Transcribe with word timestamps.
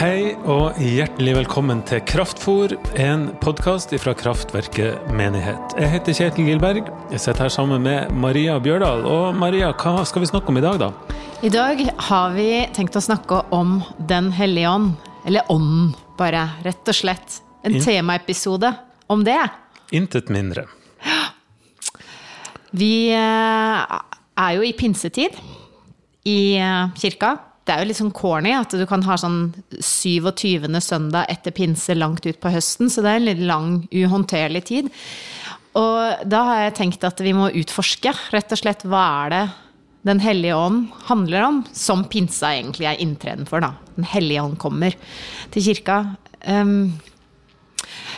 Hei 0.00 0.30
og 0.48 0.78
hjertelig 0.80 1.34
velkommen 1.42 1.82
til 1.84 2.00
Kraftfor, 2.08 2.72
en 2.96 3.26
podkast 3.42 3.90
fra 4.00 4.14
Kraftverket 4.16 5.10
menighet. 5.12 5.74
Jeg 5.76 5.90
heter 5.92 6.16
Kjetil 6.16 6.46
Gilberg. 6.48 6.86
Jeg 7.12 7.20
sitter 7.20 7.44
her 7.44 7.52
sammen 7.52 7.84
med 7.84 8.08
Maria 8.16 8.54
Bjørdal. 8.64 9.04
Og 9.04 9.36
Maria, 9.36 9.74
hva 9.76 10.00
skal 10.08 10.24
vi 10.24 10.30
snakke 10.30 10.48
om 10.48 10.56
i 10.56 10.62
dag, 10.64 10.78
da? 10.80 10.88
I 11.44 11.50
dag 11.52 11.82
har 12.06 12.32
vi 12.32 12.46
tenkt 12.72 12.96
å 12.96 13.02
snakke 13.04 13.42
om 13.52 13.82
Den 14.08 14.30
hellige 14.32 14.72
ånd. 14.72 14.94
Eller 15.28 15.52
Ånden, 15.52 15.92
bare. 16.16 16.46
Rett 16.64 16.88
og 16.88 16.96
slett. 16.96 17.42
En 17.60 17.76
In- 17.76 17.84
temaepisode 17.84 18.72
om 19.12 19.20
det. 19.28 19.36
Intet 19.92 20.32
mindre. 20.32 20.64
Vi 22.72 23.10
eh, 23.12 24.00
er 24.40 24.56
jo 24.56 24.64
i 24.64 24.72
pinsetid 24.72 25.36
i 26.24 26.56
eh, 26.56 26.88
kirka. 26.96 27.36
Det 27.64 27.74
er 27.74 27.82
jo 27.82 27.88
litt 27.90 28.00
sånn 28.00 28.14
corny 28.16 28.52
at 28.56 28.72
du 28.74 28.82
kan 28.88 29.04
ha 29.06 29.16
sånn 29.20 29.52
27. 29.76 30.64
søndag 30.82 31.28
etter 31.30 31.54
pinse 31.54 31.94
langt 31.94 32.24
ut 32.26 32.40
på 32.40 32.52
høsten, 32.52 32.90
så 32.90 33.04
det 33.04 33.12
er 33.12 33.20
en 33.20 33.28
litt 33.28 33.42
lang, 33.46 33.72
uhåndterlig 33.92 34.64
tid. 34.70 34.88
Og 35.78 36.24
da 36.26 36.40
har 36.48 36.62
jeg 36.64 36.78
tenkt 36.80 37.04
at 37.06 37.20
vi 37.22 37.34
må 37.36 37.50
utforske 37.60 38.12
rett 38.34 38.54
og 38.54 38.58
slett 38.58 38.86
hva 38.88 39.02
er 39.24 39.34
det 39.34 39.42
Den 40.08 40.22
hellige 40.24 40.56
ånd 40.56 40.86
handler 41.10 41.44
om, 41.44 41.56
som 41.76 42.06
pinsa 42.08 42.54
egentlig 42.56 42.86
er 42.88 43.02
inntreden 43.04 43.44
for, 43.44 43.60
da. 43.60 43.74
Den 43.98 44.06
hellige 44.08 44.40
ånd 44.40 44.56
kommer 44.58 44.94
til 45.52 45.66
kirka. 45.66 45.98
Um, 46.40 46.96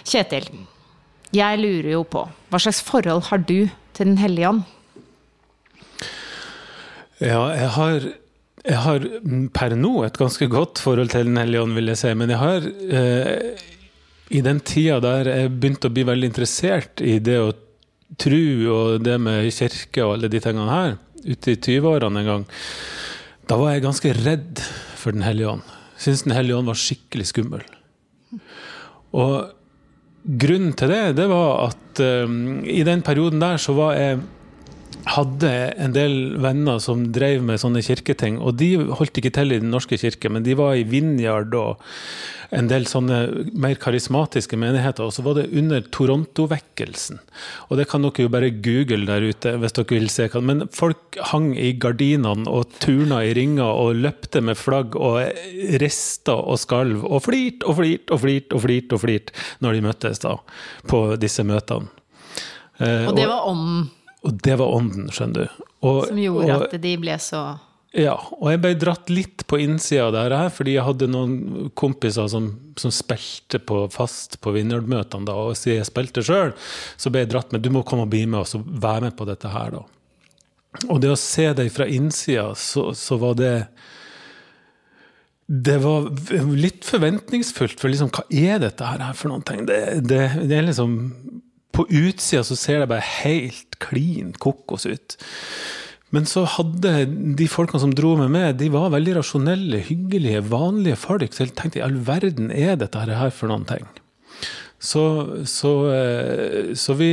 Kjetil, 0.07 0.47
jeg 1.35 1.59
lurer 1.59 1.91
jo 1.97 2.05
på, 2.07 2.23
hva 2.53 2.61
slags 2.63 2.83
forhold 2.87 3.27
har 3.33 3.43
du 3.43 3.67
til 3.93 4.07
Den 4.07 4.19
hellige 4.23 4.49
ånd? 4.53 4.63
Ja, 7.23 7.43
jeg 7.55 7.69
har, 7.77 8.07
jeg 8.63 8.79
har 8.85 9.05
per 9.55 9.75
nå 9.75 9.93
et 10.07 10.19
ganske 10.19 10.47
godt 10.51 10.81
forhold 10.83 11.11
til 11.11 11.27
Den 11.27 11.41
hellige 11.41 11.63
ånd, 11.65 11.75
vil 11.75 11.91
jeg 11.91 11.99
si. 11.99 12.13
Men 12.15 12.31
jeg 12.31 12.39
har 12.39 12.67
eh, 12.99 13.69
i 14.33 14.43
den 14.45 14.61
tida 14.65 15.01
der 15.03 15.31
jeg 15.31 15.53
begynte 15.57 15.91
å 15.91 15.95
bli 15.95 16.07
veldig 16.09 16.31
interessert 16.31 17.03
i 17.05 17.19
det 17.19 17.39
å 17.43 17.53
tro 18.21 18.45
og 18.77 19.03
det 19.03 19.17
med 19.23 19.49
kirke 19.55 20.05
og 20.05 20.17
alle 20.17 20.31
de 20.31 20.41
tingene 20.43 20.71
her, 20.71 20.95
ute 21.25 21.55
i 21.55 21.59
20-årene 21.59 22.23
en 22.23 22.29
gang, 22.29 22.45
da 23.51 23.59
var 23.59 23.73
jeg 23.73 23.85
ganske 23.87 24.13
redd 24.21 24.63
for 24.99 25.17
Den 25.17 25.27
hellige 25.27 25.57
ånd. 25.57 25.75
Syns 25.99 26.23
Den 26.27 26.37
hellige 26.37 26.61
ånd 26.61 26.71
var 26.71 26.79
skikkelig 26.79 27.27
skummel. 27.33 27.65
Og 29.19 29.51
grunnen 30.23 30.77
til 30.79 30.93
det, 30.93 31.03
det 31.19 31.27
var 31.31 31.67
at 31.67 32.03
eh, 32.05 32.39
i 32.71 32.85
den 32.87 33.03
perioden 33.03 33.43
der 33.43 33.59
så 33.61 33.75
var 33.75 33.99
jeg 33.99 34.23
hadde 35.09 35.51
en 35.83 35.95
del 35.95 36.37
venner 36.43 36.79
som 36.83 37.09
drev 37.15 37.43
med 37.47 37.61
sånne 37.63 37.83
kirketing, 37.85 38.39
og 38.41 38.57
de 38.61 38.75
holdt 38.93 39.19
ikke 39.19 39.33
til 39.35 39.53
i 39.55 39.61
Den 39.63 39.73
norske 39.75 39.99
kirke, 39.99 40.31
men 40.31 40.45
de 40.47 40.55
var 40.59 40.77
i 40.79 40.85
Vinjard 40.89 41.55
og 41.59 41.83
en 42.53 42.67
del 42.69 42.85
sånne 42.85 43.19
mer 43.57 43.79
karismatiske 43.81 44.59
menigheter. 44.61 45.07
Og 45.07 45.15
så 45.17 45.23
var 45.25 45.39
det 45.39 45.47
under 45.57 45.81
Toronto-vekkelsen. 45.95 47.23
Og 47.71 47.79
det 47.81 47.87
kan 47.89 48.05
dere 48.05 48.27
jo 48.27 48.33
bare 48.33 48.51
google 48.53 49.07
der 49.09 49.25
ute 49.25 49.55
hvis 49.57 49.73
dere 49.79 49.89
vil 49.97 50.11
se. 50.13 50.27
Men 50.45 50.67
folk 50.69 51.17
hang 51.33 51.55
i 51.57 51.73
gardinene 51.81 52.45
og 52.53 52.75
turna 52.85 53.23
i 53.25 53.33
ringer 53.39 53.65
og 53.65 53.97
løpte 54.05 54.43
med 54.45 54.61
flagg 54.61 54.99
og 55.01 55.23
rista 55.81 56.37
og 56.37 56.61
skalv 56.61 57.07
og 57.09 57.25
flirt 57.25 57.65
og 57.65 57.81
flirt 57.81 58.13
og 58.13 58.21
flirt 58.27 58.53
og 58.53 58.65
flirt 58.67 58.93
og 58.93 59.03
flirt 59.07 59.35
når 59.65 59.79
de 59.79 59.85
møttes 59.89 60.23
da 60.23 60.37
på 60.93 61.03
disse 61.23 61.47
møtene. 61.49 61.89
Eh, 62.83 63.09
Og 63.09 63.17
det 63.17 63.27
var 63.33 63.49
ånden 63.49 63.89
og 64.23 64.39
det 64.45 64.57
var 64.61 64.73
ånden, 64.77 65.11
skjønner 65.13 65.47
du. 65.47 65.69
Og, 65.83 66.01
som 66.09 66.19
gjorde 66.23 66.57
og, 66.57 66.67
at 66.69 66.83
de 66.83 66.95
ble 67.03 67.15
så 67.23 67.43
Ja, 67.99 68.15
og 68.39 68.47
jeg 68.53 68.61
ble 68.63 68.73
dratt 68.81 69.11
litt 69.13 69.43
på 69.51 69.59
innsida 69.61 70.07
av 70.07 70.13
det 70.15 70.39
her, 70.39 70.53
fordi 70.55 70.77
jeg 70.77 70.87
hadde 70.87 71.09
noen 71.11 71.73
kompiser 71.79 72.31
som, 72.33 72.53
som 72.81 72.95
spilte 72.95 73.61
på 73.61 73.83
fast 73.93 74.39
på 74.41 74.55
Vinjard-møtene 74.55 75.29
da, 75.29 75.35
og 75.49 75.59
siden 75.59 75.81
jeg 75.83 75.91
spilte 75.91 76.25
sjøl, 76.25 76.55
så 76.97 77.13
ble 77.13 77.25
jeg 77.25 77.33
dratt 77.35 77.53
med 77.53 77.65
du 77.65 77.73
må 77.75 77.85
komme 77.87 78.07
og 78.07 78.15
bli 78.15 78.25
med 78.25 78.45
oss 78.45 78.57
og 78.59 78.65
være 78.65 79.11
med 79.11 79.19
på 79.19 79.29
dette 79.29 79.51
her, 79.53 79.75
da. 79.77 79.85
Og 80.89 81.03
det 81.03 81.11
å 81.13 81.19
se 81.21 81.51
deg 81.53 81.69
fra 81.75 81.85
innsida, 81.85 82.53
så, 82.57 82.91
så 82.97 83.19
var 83.21 83.37
det 83.37 83.57
det 85.53 85.79
var 85.83 86.07
litt 86.57 86.87
forventningsfullt, 86.87 87.81
for 87.81 87.93
liksom, 87.93 88.09
hva 88.15 88.25
er 88.31 88.63
dette 88.63 88.89
her 88.89 89.03
for 89.19 89.29
noen 89.33 89.43
ting? 89.45 89.67
Det, 89.69 89.81
det, 90.09 90.23
det 90.49 90.57
er 90.57 90.65
liksom 90.65 90.95
På 91.73 91.85
utsida 91.89 92.45
så 92.45 92.57
ser 92.57 92.81
det 92.81 92.89
bare 92.89 93.05
helt 93.25 93.72
klin 93.83 94.33
kokos 94.43 94.87
ut. 94.89 95.17
Men 96.13 96.27
så 96.29 96.45
hadde 96.59 97.07
de 97.39 97.49
folkene 97.49 97.81
som 97.81 97.95
dro 97.97 98.13
meg 98.21 98.29
med, 98.35 98.59
de 98.61 98.69
var 98.73 98.93
veldig 98.93 99.17
rasjonelle, 99.17 99.81
hyggelige, 99.87 100.45
vanlige 100.53 100.99
folk. 101.01 101.33
Så 101.33 101.47
jeg 101.47 101.57
tenkte 101.57 101.81
i 101.81 101.85
all 101.87 101.97
verden 102.05 102.53
er 102.53 102.77
dette 102.81 103.01
her 103.01 103.33
for 103.33 103.49
noen 103.49 103.65
ting? 103.69 103.89
Så, 104.83 105.05
så, 105.49 105.73
eh, 105.95 106.73
så 106.77 106.97
vi 106.99 107.13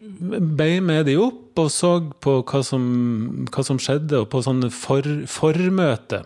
ble 0.00 0.70
med 0.84 1.04
de 1.10 1.18
opp 1.20 1.58
og 1.60 1.68
så 1.72 1.92
på 2.22 2.38
hva 2.48 2.62
som, 2.64 2.84
hva 3.52 3.64
som 3.66 3.80
skjedde, 3.82 4.22
og 4.22 4.30
på 4.32 4.40
sånne 4.46 4.70
for, 4.72 5.06
formøte. 5.28 6.22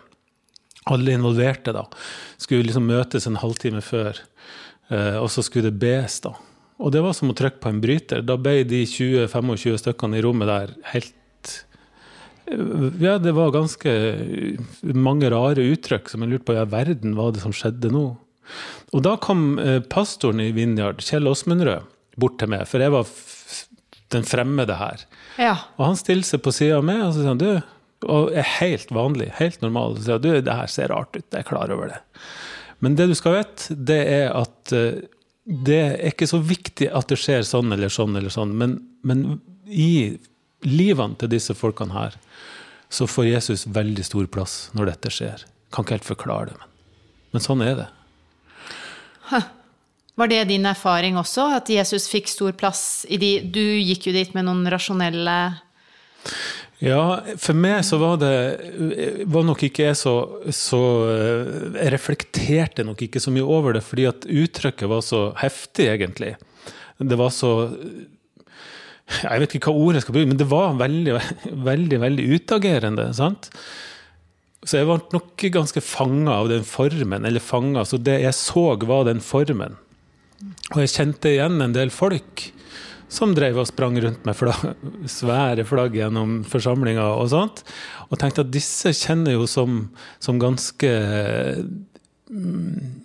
Alle 0.87 1.15
involverte 1.17 1.73
da 1.75 1.83
skulle 2.37 2.67
liksom 2.67 2.87
møtes 2.87 3.25
en 3.27 3.41
halvtime 3.41 3.81
før, 3.83 4.21
eh, 4.93 5.17
og 5.19 5.27
så 5.33 5.43
skulle 5.43 5.71
det 5.71 5.81
bes. 5.81 6.21
da. 6.23 6.35
Og 6.83 6.91
det 6.91 7.03
var 7.05 7.15
som 7.15 7.31
å 7.31 7.35
trykke 7.37 7.61
på 7.63 7.71
en 7.71 7.81
bryter. 7.83 8.23
Da 8.25 8.35
ble 8.39 8.63
de 8.67 8.81
20-25 8.89 9.79
stykkene 9.83 10.19
i 10.19 10.25
rommet 10.25 10.51
der 10.51 10.75
helt 10.91 11.13
ja, 13.01 13.15
det 13.17 13.31
var 13.33 13.53
ganske 13.55 13.91
mange 14.93 15.31
rare 15.33 15.63
uttrykk 15.65 16.11
som 16.11 16.21
jeg 16.21 16.35
lurte 16.35 16.45
på 16.45 16.53
i 16.53 16.59
ja, 16.59 16.65
verden 16.69 17.15
hva 17.17 17.31
det 17.33 17.41
som 17.41 17.55
skjedde 17.55 17.89
nå. 17.93 18.03
Og 18.93 19.01
da 19.05 19.15
kom 19.21 19.55
eh, 19.57 19.79
pastoren 19.81 20.43
i 20.43 20.51
Vinjard, 20.53 21.01
Kjell 21.01 21.25
Åsmundrød, 21.31 21.87
bort 22.21 22.37
til 22.39 22.51
meg, 22.53 22.67
for 22.69 22.83
jeg 22.83 22.93
var 22.93 23.09
den 24.13 24.27
fremmede 24.29 24.77
her. 24.77 25.07
Ja. 25.41 25.55
Og 25.79 25.87
han 25.89 25.97
stiller 25.99 26.27
seg 26.27 26.43
på 26.45 26.53
sida 26.53 26.77
av 26.77 26.85
meg 26.85 27.01
og 27.01 27.15
så 27.15 27.23
sier 27.23 27.33
han, 27.33 27.41
du, 27.41 28.05
og 28.05 28.29
er 28.37 28.45
helt 28.59 28.93
vanlig, 28.93 29.31
helt 29.39 29.65
normal, 29.65 29.97
og 29.97 30.05
sier 30.05 30.21
du, 30.21 30.29
det 30.45 30.59
her 30.61 30.69
ser 30.71 30.93
rart 30.93 31.17
ut, 31.17 31.25
jeg 31.25 31.41
er 31.41 31.49
klar 31.49 31.73
over 31.73 31.95
det. 31.95 31.99
Men 32.85 32.97
det 32.99 33.09
du 33.09 33.15
skal 33.17 33.39
vite, 33.39 33.75
det 33.89 34.01
er 34.11 34.29
at 34.37 34.75
eh, 34.75 35.01
det 35.45 35.81
er 35.81 36.07
ikke 36.09 36.27
så 36.29 36.39
viktig 36.41 36.87
at 36.89 37.11
det 37.11 37.19
skjer 37.21 37.43
sånn 37.45 37.73
eller 37.75 37.91
sånn 37.93 38.17
eller 38.17 38.33
sånn, 38.33 38.55
men, 38.57 38.79
men 39.05 39.41
i 39.69 40.17
livene 40.65 41.17
til 41.21 41.29
disse 41.35 41.53
folkene 41.57 41.93
her, 41.93 42.15
så 42.89 43.05
får 43.09 43.27
Jesus 43.29 43.65
veldig 43.69 44.05
stor 44.05 44.25
plass 44.31 44.55
når 44.77 44.93
dette 44.93 45.11
skjer. 45.13 45.43
Kan 45.73 45.85
ikke 45.85 45.99
helt 45.99 46.07
forklare 46.07 46.49
det, 46.49 46.57
men, 46.57 46.73
men 47.35 47.45
sånn 47.45 47.61
er 47.65 47.77
det. 47.83 47.91
Var 50.15 50.31
det 50.31 50.43
din 50.49 50.65
erfaring 50.65 51.17
også, 51.19 51.49
at 51.57 51.69
Jesus 51.69 52.07
fikk 52.07 52.29
stor 52.31 52.55
plass 52.55 53.05
i 53.11 53.19
de 53.19 53.31
Du 53.51 53.61
gikk 53.61 54.07
jo 54.09 54.15
dit 54.15 54.31
med 54.37 54.47
noen 54.47 54.63
rasjonelle 54.71 55.35
Ja, 56.83 57.21
for 57.39 57.55
meg 57.55 57.85
så 57.87 57.97
var 58.01 58.17
det 58.19 58.33
var 59.31 59.45
nok 59.47 59.61
ikke 59.63 59.85
jeg 59.87 59.95
så, 59.95 60.15
så 60.51 60.79
Jeg 61.77 61.93
reflekterte 61.93 62.83
nok 62.83 63.05
ikke 63.05 63.21
så 63.23 63.31
mye 63.31 63.45
over 63.47 63.77
det, 63.77 63.83
fordi 63.85 64.09
at 64.09 64.27
uttrykket 64.27 64.91
var 64.91 65.05
så 65.05 65.29
heftig, 65.39 65.87
egentlig. 65.93 66.33
Det 66.99 67.17
var 67.19 67.31
så 67.31 67.53
Jeg 69.23 69.41
vet 69.43 69.55
ikke 69.55 69.71
hva 69.71 69.85
ordet 69.85 70.01
jeg 70.01 70.07
skal 70.07 70.17
bruke, 70.17 70.31
men 70.33 70.41
det 70.41 70.49
var 70.51 70.75
veldig, 70.81 71.15
veldig, 71.71 72.01
veldig 72.03 72.27
utagerende. 72.35 73.07
sant? 73.15 73.51
Så 74.65 74.79
jeg 74.81 74.89
var 74.89 75.03
nok 75.13 75.45
ganske 75.53 75.81
fanga 75.85 76.39
av 76.41 76.49
den 76.49 76.65
formen, 76.65 77.25
eller 77.27 77.43
fanga, 77.43 77.85
så 77.85 78.01
det 78.01 78.17
jeg 78.23 78.35
så, 78.35 78.73
var 78.81 79.05
den 79.05 79.21
formen. 79.21 79.77
Og 80.73 80.81
jeg 80.81 80.91
kjente 80.95 81.31
igjen 81.31 81.61
en 81.61 81.75
del 81.75 81.93
folk 81.93 82.49
som 83.11 83.35
drev 83.37 83.59
og 83.61 83.69
sprang 83.69 83.97
rundt 84.01 84.25
med 84.27 84.37
flagg, 84.37 84.75
svære 85.09 85.65
flagg 85.67 85.95
gjennom 85.97 86.39
forsamlinga 86.49 87.05
og 87.19 87.29
sånt. 87.33 87.63
Og 88.09 88.19
tenkte 88.21 88.45
at 88.45 88.53
disse 88.53 88.93
kjenner 88.97 89.37
jo 89.37 89.47
som, 89.49 89.87
som 90.23 90.41
ganske 90.41 90.91
mm, 92.29 93.01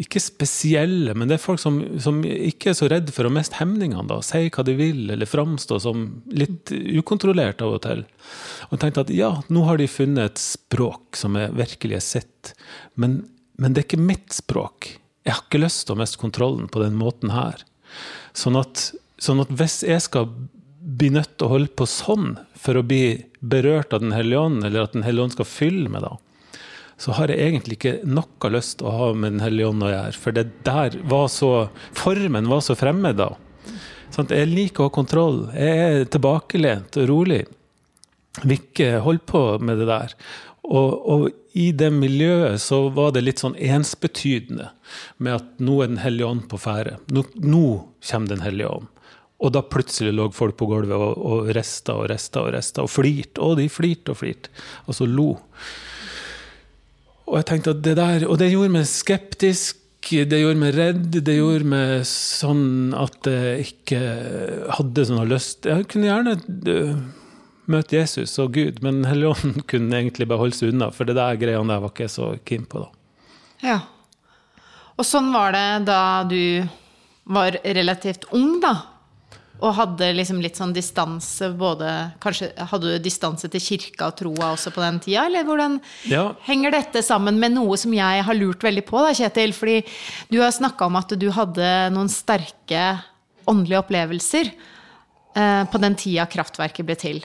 Ikke 0.00 0.18
spesielle, 0.18 1.14
men 1.14 1.30
det 1.30 1.36
er 1.36 1.42
folk 1.44 1.60
som, 1.62 1.78
som 2.02 2.18
ikke 2.26 2.72
er 2.72 2.78
så 2.78 2.88
redd 2.90 3.12
for 3.14 3.28
å 3.28 3.32
miste 3.32 3.60
hemningene. 3.60 4.08
da, 4.10 4.18
Si 4.26 4.48
hva 4.48 4.64
de 4.66 4.74
vil, 4.78 5.04
eller 5.14 5.30
framstå 5.30 5.78
som 5.80 6.08
litt 6.34 6.72
ukontrollert 6.72 7.62
av 7.62 7.76
og 7.76 7.84
til. 7.86 8.02
Og 8.70 8.80
tenkte 8.82 9.06
at 9.06 9.14
ja, 9.14 9.30
nå 9.48 9.62
har 9.68 9.78
de 9.78 9.86
funnet 9.90 10.34
et 10.34 10.42
språk 10.42 11.16
som 11.20 11.38
er 11.38 11.54
virkelig 11.54 12.00
er 12.00 12.04
sitt. 12.08 12.52
Men, 12.98 13.22
men 13.56 13.72
det 13.72 13.84
er 13.84 13.88
ikke 13.88 14.08
mitt 14.10 14.34
språk. 14.34 14.96
Jeg 15.24 15.38
har 15.38 15.46
ikke 15.46 15.62
lyst 15.62 15.86
til 15.86 15.94
å 15.94 16.02
miste 16.02 16.20
kontrollen 16.20 16.66
på 16.68 16.82
den 16.82 16.98
måten 16.98 17.30
her. 17.32 17.62
Sånn 18.36 18.58
at, 18.58 18.90
sånn 19.24 19.42
at 19.44 19.52
hvis 19.54 19.82
jeg 19.86 20.02
skal 20.04 20.28
bli 20.84 21.10
nødt 21.14 21.36
til 21.38 21.46
å 21.46 21.54
holde 21.54 21.72
på 21.76 21.86
sånn 21.88 22.34
for 22.60 22.76
å 22.76 22.84
bli 22.86 23.24
berørt 23.40 23.94
av 23.96 24.02
Den 24.04 24.12
hellige 24.12 24.44
ånd, 24.46 24.64
eller 24.64 24.84
at 24.84 24.94
Den 24.96 25.04
hellige 25.06 25.28
ånd 25.28 25.36
skal 25.36 25.48
fylle 25.48 25.90
meg, 25.92 26.04
da, 26.04 26.16
så 27.00 27.16
har 27.18 27.32
jeg 27.32 27.42
egentlig 27.42 27.78
ikke 27.78 27.96
noe 28.06 28.52
lyst 28.52 28.78
til 28.78 28.88
å 28.90 28.94
ha 28.98 29.08
med 29.16 29.36
Den 29.36 29.44
hellige 29.44 29.72
ånd 29.72 29.84
å 29.84 29.92
gjøre. 29.92 30.20
For 30.20 30.36
det 30.36 30.46
der 30.66 30.98
var 31.10 31.26
så 31.32 31.52
Formen 31.96 32.48
var 32.52 32.62
så 32.64 32.76
fremmed 32.78 33.18
da. 33.20 33.32
Sånn, 34.14 34.30
jeg 34.30 34.50
liker 34.52 34.84
å 34.84 34.88
ha 34.88 34.94
kontroll. 34.94 35.38
Jeg 35.56 35.84
er 35.84 36.10
tilbakelent 36.12 37.00
og 37.02 37.08
rolig. 37.10 37.42
Vil 38.44 38.60
ikke 38.60 39.00
holde 39.02 39.24
på 39.26 39.42
med 39.62 39.80
det 39.82 39.88
der. 39.90 40.14
Og, 40.64 40.92
og, 41.12 41.24
i 41.54 41.68
det 41.76 41.90
miljøet 41.94 42.58
så 42.58 42.80
var 42.94 43.12
det 43.14 43.22
litt 43.22 43.38
sånn 43.42 43.54
ensbetydende 43.54 44.72
med 45.22 45.36
at 45.36 45.60
nå 45.62 45.76
er 45.84 45.92
Den 45.92 46.00
hellige 46.02 46.30
ånd 46.30 46.48
på 46.50 46.58
ferde. 46.58 46.96
Nå, 47.14 47.22
nå, 47.38 47.66
kommer 48.08 48.32
Den 48.32 48.42
hellige 48.42 48.72
ånd. 48.78 48.93
Og 49.42 49.50
da 49.52 49.64
plutselig 49.66 50.14
lå 50.14 50.28
folk 50.32 50.56
på 50.60 50.68
gulvet 50.70 50.94
og, 50.94 51.18
og 51.18 51.48
rista 51.56 51.96
og 51.98 52.06
rista 52.12 52.44
og 52.44 52.52
rista 52.54 52.84
og 52.84 52.92
flirte. 52.92 53.42
Og 53.42 53.58
de 53.58 53.68
flirte 53.72 54.14
og 54.14 54.20
flirte. 54.20 54.52
Og 54.86 54.96
så 54.96 55.08
lo. 55.10 55.32
Og 57.24 57.40
jeg 57.40 57.48
tenkte 57.48 57.74
at 57.74 57.82
det 57.84 57.96
der, 57.98 58.28
og 58.28 58.38
det 58.40 58.52
gjorde 58.52 58.76
meg 58.76 58.86
skeptisk. 58.88 59.80
Det 60.04 60.38
gjorde 60.38 60.60
meg 60.60 60.74
redd. 60.76 61.18
Det 61.24 61.34
gjorde 61.38 61.68
meg 61.72 62.06
sånn 62.08 62.94
at 62.96 63.26
jeg 63.28 63.68
ikke 63.70 64.00
hadde 64.76 65.06
sånn 65.08 65.30
lyst 65.30 65.64
Jeg 65.64 65.86
kunne 65.88 66.10
gjerne 66.10 66.34
møte 67.70 67.96
Jesus 67.96 68.34
og 68.42 68.54
Gud, 68.56 68.80
men 68.84 69.04
Helligånden 69.08 69.64
kunne 69.70 70.00
egentlig 70.00 70.28
bare 70.30 70.42
holde 70.44 70.58
seg 70.58 70.74
unna, 70.74 70.90
for 70.94 71.08
det 71.08 71.16
der 71.18 71.40
greiene 71.40 71.72
der 71.72 71.82
var 71.84 71.92
ikke 71.92 72.06
jeg 72.06 72.14
så 72.16 72.30
keen 72.46 72.66
på, 72.68 72.84
da. 72.84 72.90
Ja. 73.64 73.78
Og 74.94 75.06
sånn 75.08 75.32
var 75.34 75.54
det 75.56 75.68
da 75.88 76.00
du 76.28 76.66
var 77.34 77.56
relativt 77.64 78.28
ung, 78.36 78.58
da? 78.62 78.74
Og 79.64 79.72
hadde 79.78 80.10
liksom 80.18 80.42
litt 80.44 80.58
sånn 80.60 80.74
distanse 80.76 81.48
både 81.56 81.90
Kanskje 82.22 82.50
hadde 82.72 82.92
du 82.92 83.04
distanse 83.04 83.48
til 83.48 83.62
kirka 83.62 84.10
og 84.10 84.18
troa 84.18 84.50
også 84.52 84.74
på 84.74 84.82
den 84.84 85.00
tida? 85.04 85.24
Eller 85.30 85.46
hvordan 85.48 85.78
ja. 86.10 86.26
henger 86.44 86.76
dette 86.76 87.04
sammen 87.06 87.40
med 87.40 87.56
noe 87.56 87.78
som 87.80 87.94
jeg 87.96 88.26
har 88.28 88.38
lurt 88.38 88.64
veldig 88.64 88.84
på, 88.88 89.00
da, 89.00 89.14
Kjetil? 89.16 89.56
Fordi 89.56 89.80
du 90.28 90.40
har 90.42 90.54
snakka 90.54 90.90
om 90.90 91.00
at 91.00 91.16
du 91.18 91.28
hadde 91.34 91.72
noen 91.94 92.12
sterke 92.12 92.86
åndelige 93.48 93.82
opplevelser. 93.82 94.52
Eh, 95.34 95.64
på 95.66 95.78
den 95.82 95.96
tida 95.98 96.28
kraftverket 96.30 96.86
ble 96.86 96.94
til. 96.94 97.16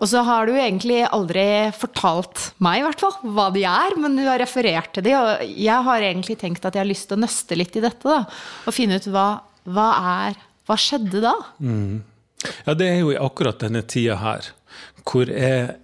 Og 0.00 0.08
så 0.10 0.24
har 0.26 0.48
du 0.48 0.56
egentlig 0.56 1.04
aldri 1.06 1.44
fortalt 1.78 2.48
meg, 2.58 2.80
i 2.80 2.82
hvert 2.88 3.04
fall, 3.04 3.14
hva 3.36 3.44
de 3.54 3.62
er, 3.70 3.94
men 4.02 4.18
du 4.18 4.24
har 4.26 4.40
referert 4.42 4.90
til 4.96 5.06
de, 5.06 5.12
og 5.14 5.44
jeg 5.46 5.86
har 5.86 6.06
egentlig 6.08 6.34
tenkt 6.40 6.66
at 6.66 6.74
jeg 6.74 6.82
har 6.82 6.90
lyst 6.90 7.06
til 7.06 7.14
å 7.14 7.22
nøste 7.22 7.58
litt 7.58 7.78
i 7.78 7.84
dette, 7.84 8.02
da. 8.02 8.24
Og 8.66 8.74
finne 8.74 8.98
ut 8.98 9.06
hva, 9.14 9.28
hva 9.62 9.86
er 10.24 10.40
Hva 10.66 10.78
skjedde 10.80 11.22
da? 11.24 11.34
Mm. 11.62 12.04
Ja, 12.66 12.74
det 12.76 12.90
er 12.90 13.00
jo 13.00 13.12
i 13.14 13.18
akkurat 13.20 13.60
denne 13.62 13.82
tida 13.88 14.18
her, 14.20 14.52
hvor 15.06 15.30
jeg 15.30 15.76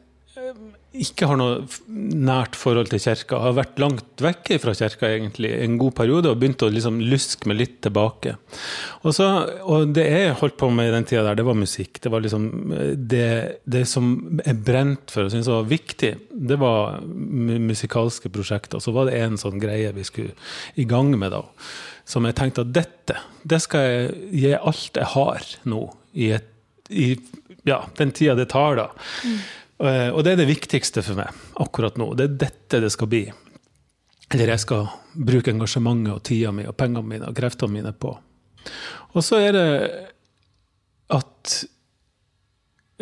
ikke 0.93 1.25
har 1.31 1.39
noe 1.41 1.63
nært 1.89 2.57
forhold 2.59 2.91
til 2.93 3.01
kirka. 3.01 3.39
Har 3.41 3.55
vært 3.57 3.79
langt 3.81 4.23
vekke 4.23 4.59
fra 4.61 4.75
kirka 4.77 5.09
egentlig 5.09 5.53
en 5.65 5.79
god 5.81 5.95
periode 5.97 6.29
og 6.29 6.41
begynt 6.41 6.65
å 6.67 6.69
liksom 6.73 6.99
luske 7.09 7.49
meg 7.49 7.59
litt 7.63 7.79
tilbake. 7.87 8.35
Og, 9.01 9.15
så, 9.17 9.29
og 9.65 9.95
det 9.97 10.05
jeg 10.05 10.35
holdt 10.43 10.59
på 10.61 10.69
med 10.75 10.91
i 10.91 10.95
den 10.95 11.09
tida 11.09 11.25
der, 11.25 11.39
det 11.41 11.47
var 11.49 11.57
musikk. 11.57 11.97
Det 12.05 12.13
var 12.13 12.25
liksom 12.25 12.51
det, 13.09 13.31
det 13.65 13.87
som 13.89 14.13
jeg 14.43 14.59
brent 14.67 15.15
for 15.15 15.27
og 15.27 15.33
syntes 15.33 15.49
var 15.53 15.71
viktig, 15.71 16.13
det 16.53 16.61
var 16.61 17.01
musikalske 17.07 18.33
prosjekter. 18.33 18.83
Så 18.83 18.93
var 18.93 19.09
det 19.09 19.17
en 19.23 19.41
sånn 19.41 19.63
greie 19.63 19.95
vi 19.97 20.05
skulle 20.09 20.37
i 20.77 20.87
gang 20.89 21.15
med 21.17 21.33
da, 21.33 21.41
som 22.09 22.27
jeg 22.27 22.37
tenkte 22.39 22.65
at 22.65 22.73
dette, 22.75 23.19
det 23.49 23.61
skal 23.63 23.87
jeg 23.87 24.31
gi 24.43 24.55
alt 24.59 24.99
jeg 24.99 25.11
har 25.15 25.51
nå, 25.71 25.83
i, 26.13 26.31
et, 26.37 26.49
i 26.91 27.15
ja, 27.69 27.83
den 27.99 28.13
tida 28.15 28.37
det 28.39 28.51
tar, 28.53 28.79
da. 28.79 28.89
Mm. 29.25 29.43
Uh, 29.83 30.09
og 30.15 30.23
det 30.23 30.35
er 30.35 30.43
det 30.43 30.51
viktigste 30.51 31.03
for 31.03 31.19
meg 31.19 31.43
akkurat 31.63 31.97
nå. 31.99 32.13
Det 32.19 32.29
er 32.29 32.41
dette 32.45 32.83
det 32.85 32.93
skal 32.95 33.11
bli. 33.11 33.25
Eller 34.33 34.55
jeg 34.55 34.63
skal 34.63 34.87
bruke 35.13 35.53
engasjementet 35.53 36.15
og 36.15 36.23
tida 36.27 36.53
mi 36.55 36.67
og 36.69 36.77
pengene 36.79 37.09
mine 37.09 37.29
og 37.29 37.37
kreftene 37.37 37.75
mine 37.81 37.93
på. 37.93 38.15
Og 39.13 39.25
så 39.27 39.41
er 39.43 39.57
det 39.57 39.69
at 41.13 41.55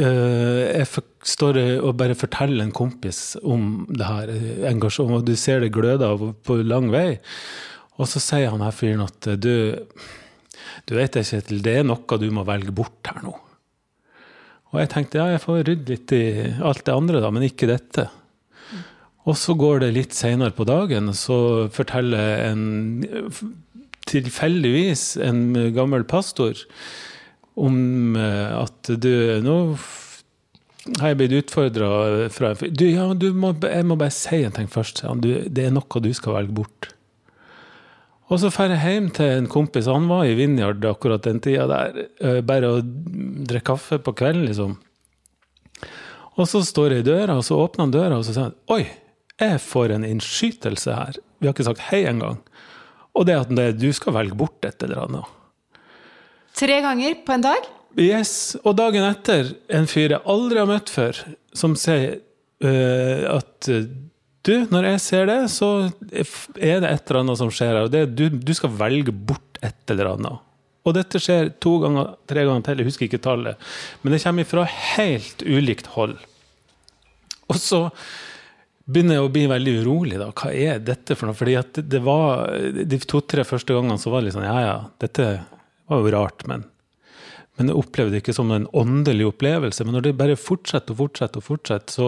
uh, 0.01 0.63
jeg 0.71 1.05
står 1.29 1.61
og 1.85 1.93
bare 2.01 2.17
forteller 2.19 2.65
en 2.65 2.75
kompis 2.75 3.35
om 3.45 3.85
det 3.91 4.07
her 4.09 4.33
engasjementet, 4.71 5.21
og 5.21 5.29
du 5.29 5.37
ser 5.37 5.61
det 5.61 5.75
gløder 5.75 6.31
på 6.47 6.63
lang 6.65 6.89
vei. 6.95 7.21
Og 8.01 8.09
så 8.09 8.23
sier 8.23 8.53
han 8.53 8.65
her 8.65 8.75
fyren 8.75 9.05
at 9.05 9.29
du, 9.37 9.77
du 10.89 10.97
vet 10.97 11.21
ikke, 11.21 11.43
det 11.61 11.77
er 11.83 11.87
noe 11.87 12.21
du 12.21 12.29
må 12.33 12.47
velge 12.49 12.73
bort 12.75 13.13
her 13.13 13.21
nå. 13.25 13.35
Og 14.71 14.79
jeg 14.79 14.91
tenkte 14.93 15.19
ja, 15.19 15.33
jeg 15.35 15.43
får 15.43 15.65
rydde 15.67 15.93
litt 15.93 16.13
i 16.15 16.25
alt 16.63 16.85
det 16.87 16.95
andre, 16.95 17.21
da, 17.23 17.31
men 17.35 17.47
ikke 17.47 17.69
dette. 17.71 18.07
Og 19.29 19.37
så 19.37 19.55
går 19.59 19.83
det 19.83 19.95
litt 19.97 20.15
seinere 20.17 20.55
på 20.57 20.67
dagen, 20.69 21.11
så 21.17 21.69
forteller 21.75 22.47
en 22.49 22.63
tilfeldigvis 24.11 25.05
en 25.23 25.43
gammel 25.77 26.07
pastor 26.09 26.59
om 27.61 28.17
eh, 28.17 28.55
at 28.57 28.89
du 29.03 29.13
Nå 29.45 29.57
har 30.99 31.13
jeg 31.13 31.19
blitt 31.21 31.35
utfordra 31.43 31.91
fra 32.33 32.55
en 32.55 32.73
Du, 32.75 32.87
ja, 32.89 33.11
du 33.13 33.29
må, 33.37 33.53
jeg 33.61 33.87
må 33.87 33.99
bare 34.01 34.15
si 34.15 34.41
en 34.47 34.55
ting 34.57 34.71
først. 34.71 35.05
Du, 35.21 35.29
det 35.47 35.69
er 35.69 35.75
noe 35.75 36.03
du 36.03 36.09
skal 36.17 36.39
velge 36.39 36.57
bort. 36.57 36.89
Og 38.31 38.39
så 38.39 38.51
drar 38.55 38.71
jeg 38.71 38.95
hjem 38.95 39.09
til 39.15 39.33
en 39.41 39.49
kompis, 39.51 39.89
han 39.91 40.07
var 40.11 40.29
i 40.29 40.37
Vinjard 40.39 40.85
akkurat 40.87 41.25
den 41.27 41.41
tida 41.43 41.67
der, 41.67 42.07
eh, 42.23 42.41
bare 42.47 42.77
å 42.77 42.81
drikke 42.81 43.73
kaffe 43.73 43.99
på 43.99 44.15
kvelden, 44.15 44.47
liksom. 44.47 44.77
Og 46.39 46.47
så 46.47 46.63
står 46.63 46.95
jeg 46.95 47.03
i 47.03 47.09
døra, 47.11 47.37
og 47.37 47.45
så 47.45 47.59
åpner 47.59 47.89
han 47.89 47.97
døra, 47.97 48.19
og 48.19 48.25
så 48.25 48.37
sier 48.37 48.49
han 48.49 48.59
oi, 48.71 48.85
jeg 49.41 49.59
får 49.65 49.97
en 49.97 50.07
innskytelse 50.07 50.95
her. 50.95 51.19
Vi 51.41 51.49
har 51.49 51.57
ikke 51.57 51.67
sagt 51.67 51.89
hei 51.91 52.05
engang. 52.07 52.39
Og 53.17 53.27
det 53.27 53.39
at 53.41 53.79
du 53.81 53.89
skal 53.97 54.15
velge 54.15 54.37
bort 54.39 54.65
et 54.69 54.85
eller 54.87 55.07
annet. 55.07 55.37
Tre 56.55 56.81
ganger 56.85 57.17
på 57.27 57.35
en 57.35 57.47
dag? 57.47 57.69
Yes. 57.99 58.57
Og 58.63 58.77
dagen 58.79 59.07
etter 59.07 59.55
en 59.73 59.89
fyr 59.91 60.15
jeg 60.15 60.23
aldri 60.29 60.61
har 60.61 60.69
møtt 60.71 60.93
før, 60.93 61.19
som 61.57 61.75
sier 61.79 62.21
uh, 62.63 63.41
at 63.41 63.71
du, 64.47 64.55
når 64.73 64.87
jeg 64.95 65.01
ser 65.05 65.27
det, 65.29 65.41
så 65.53 65.69
er 66.11 66.81
det 66.81 66.89
et 66.89 67.11
eller 67.11 67.21
annet 67.21 67.41
som 67.41 67.51
skjer 67.53 67.77
her. 67.77 68.07
du, 68.09 68.25
du, 68.33 68.53
skal 68.57 68.73
velge 68.73 69.13
bort 69.13 69.61
et 69.61 69.93
eller 69.93 70.15
annet. 70.15 70.47
Og 70.89 70.97
dette 70.97 71.21
skjer 71.21 71.53
to 71.61 71.75
ganger, 71.83 72.15
tre 72.31 72.47
ganger 72.49 72.65
til, 72.65 72.81
jeg 72.81 72.89
husker 72.89 73.07
ikke 73.07 73.23
tallet. 73.23 73.71
Men 74.01 74.17
det 74.17 74.23
kommer 74.25 74.49
fra 74.49 74.65
helt 74.65 75.45
ulikt 75.45 75.93
hold. 75.93 76.17
Og 77.51 77.61
så 77.61 77.83
begynner 78.91 79.19
jeg 79.19 79.29
å 79.29 79.33
bli 79.35 79.45
veldig 79.51 79.77
urolig. 79.83 80.19
da, 80.23 80.31
Hva 80.33 80.55
er 80.57 80.81
dette 80.83 81.19
for 81.19 81.29
noe? 81.29 81.37
Fordi 81.37 81.59
at 81.61 81.83
det 81.85 82.01
var, 82.07 82.49
De 82.81 82.99
to-tre 83.05 83.45
første 83.45 83.77
gangene 83.77 84.01
så 84.01 84.13
var 84.13 84.23
det 84.23 84.31
litt 84.31 84.39
sånn 84.39 84.49
Ja, 84.49 84.61
ja, 84.65 84.77
dette 85.03 85.31
var 85.91 86.01
jo 86.01 86.15
rart, 86.17 86.47
men 86.49 86.69
men 87.61 87.69
jeg 87.69 87.77
opplevde 87.77 88.15
det 88.15 88.23
ikke 88.23 88.33
som 88.33 88.49
en 88.55 88.65
åndelig 88.73 89.27
opplevelse. 89.35 89.85
Men 89.85 89.99
når 89.99 90.05
det 90.07 90.17
bare 90.17 90.37
fortsetter 90.41 90.95
og 90.95 91.01
fortsetter, 91.03 91.43
og 91.43 91.45
fortsetter, 91.45 91.93
så 91.93 92.07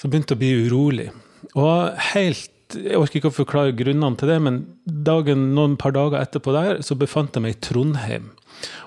så 0.00 0.08
begynte 0.08 0.36
å 0.36 0.40
bli 0.40 0.54
urolig. 0.64 1.10
Og 1.58 2.00
helt 2.14 2.48
Jeg 2.70 3.00
orker 3.00 3.18
ikke 3.18 3.30
å 3.32 3.34
forklare 3.34 3.74
grunnene 3.74 4.14
til 4.14 4.30
det, 4.30 4.36
men 4.46 4.60
dagen, 4.86 5.48
noen 5.56 5.72
par 5.74 5.90
dager 5.90 6.20
etterpå 6.20 6.52
der, 6.54 6.76
så 6.86 6.94
befant 6.94 7.34
jeg 7.34 7.42
meg 7.42 7.56
i 7.56 7.62
Trondheim. 7.66 8.28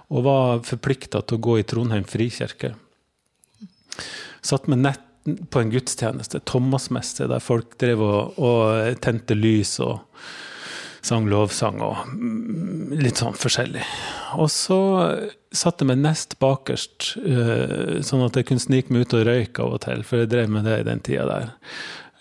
Og 0.08 0.24
var 0.24 0.62
forplikta 0.64 1.20
til 1.20 1.36
å 1.36 1.44
gå 1.44 1.58
i 1.60 1.66
Trondheim 1.68 2.06
frikirke. 2.08 2.78
Satt 4.40 4.70
med 4.72 4.86
nett 4.86 5.04
på 5.52 5.60
en 5.60 5.74
gudstjeneste, 5.74 6.40
Thomasmesse, 6.48 7.28
der 7.28 7.44
folk 7.44 7.76
drev 7.84 8.06
og, 8.08 8.40
og 8.40 9.04
tente 9.04 9.36
lys 9.36 9.76
og 9.84 10.00
sang 11.04 11.28
lovsang 11.30 11.82
og 11.84 12.06
litt 12.96 13.20
sånn 13.20 13.36
forskjellig. 13.36 13.84
Og 14.40 14.50
så 14.52 14.80
satte 15.54 15.84
jeg 15.84 15.92
meg 15.92 16.00
nest 16.02 16.38
bakerst, 16.42 17.14
uh, 17.22 18.00
sånn 18.06 18.24
at 18.26 18.40
jeg 18.40 18.50
kunne 18.50 18.64
snike 18.64 18.94
meg 18.94 19.06
ut 19.06 19.18
og 19.20 19.28
røyke 19.28 19.66
av 19.66 19.76
og 19.76 19.84
til, 19.84 20.06
for 20.08 20.24
jeg 20.24 20.32
drev 20.32 20.56
med 20.56 20.66
det 20.70 20.80
i 20.82 20.88
den 20.88 21.04
tida 21.06 21.28
der. 21.30 21.52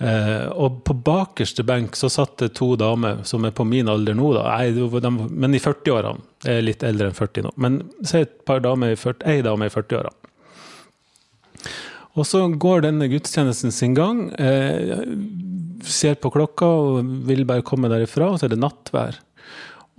Uh, 0.02 0.48
og 0.58 0.80
på 0.88 0.96
bakerste 1.06 1.62
benk 1.62 1.94
så 1.94 2.10
satt 2.10 2.34
det 2.42 2.54
to 2.58 2.72
damer 2.80 3.20
som 3.28 3.44
er 3.46 3.54
på 3.54 3.66
min 3.68 3.90
alder 3.92 4.16
nå, 4.18 4.32
da. 4.34 4.48
Jeg, 4.64 4.74
de, 5.04 5.12
men 5.12 5.54
i 5.54 5.62
40-årene. 5.62 6.26
Jeg 6.42 6.58
er 6.58 6.66
litt 6.66 6.82
eldre 6.86 7.12
enn 7.12 7.16
40 7.16 7.46
nå. 7.46 7.54
Men 7.62 7.78
se 8.02 8.24
et 8.24 8.34
par 8.48 8.64
damer 8.64 8.96
i 8.96 8.98
40, 8.98 9.22
ei 9.30 9.46
dame 9.46 9.70
i 9.70 9.72
40-årene. 9.72 10.31
Og 12.12 12.28
så 12.28 12.44
går 12.60 12.84
denne 12.84 13.08
gudstjenesten 13.08 13.72
sin 13.72 13.94
gang. 13.96 14.26
Eh, 14.36 15.04
ser 15.82 16.18
på 16.20 16.30
klokka 16.34 16.68
og 16.68 17.12
vil 17.28 17.46
bare 17.48 17.64
komme 17.66 17.90
derifra, 17.90 18.30
og 18.30 18.40
så 18.40 18.46
er 18.46 18.54
det 18.54 18.60
nattvær. 18.62 19.18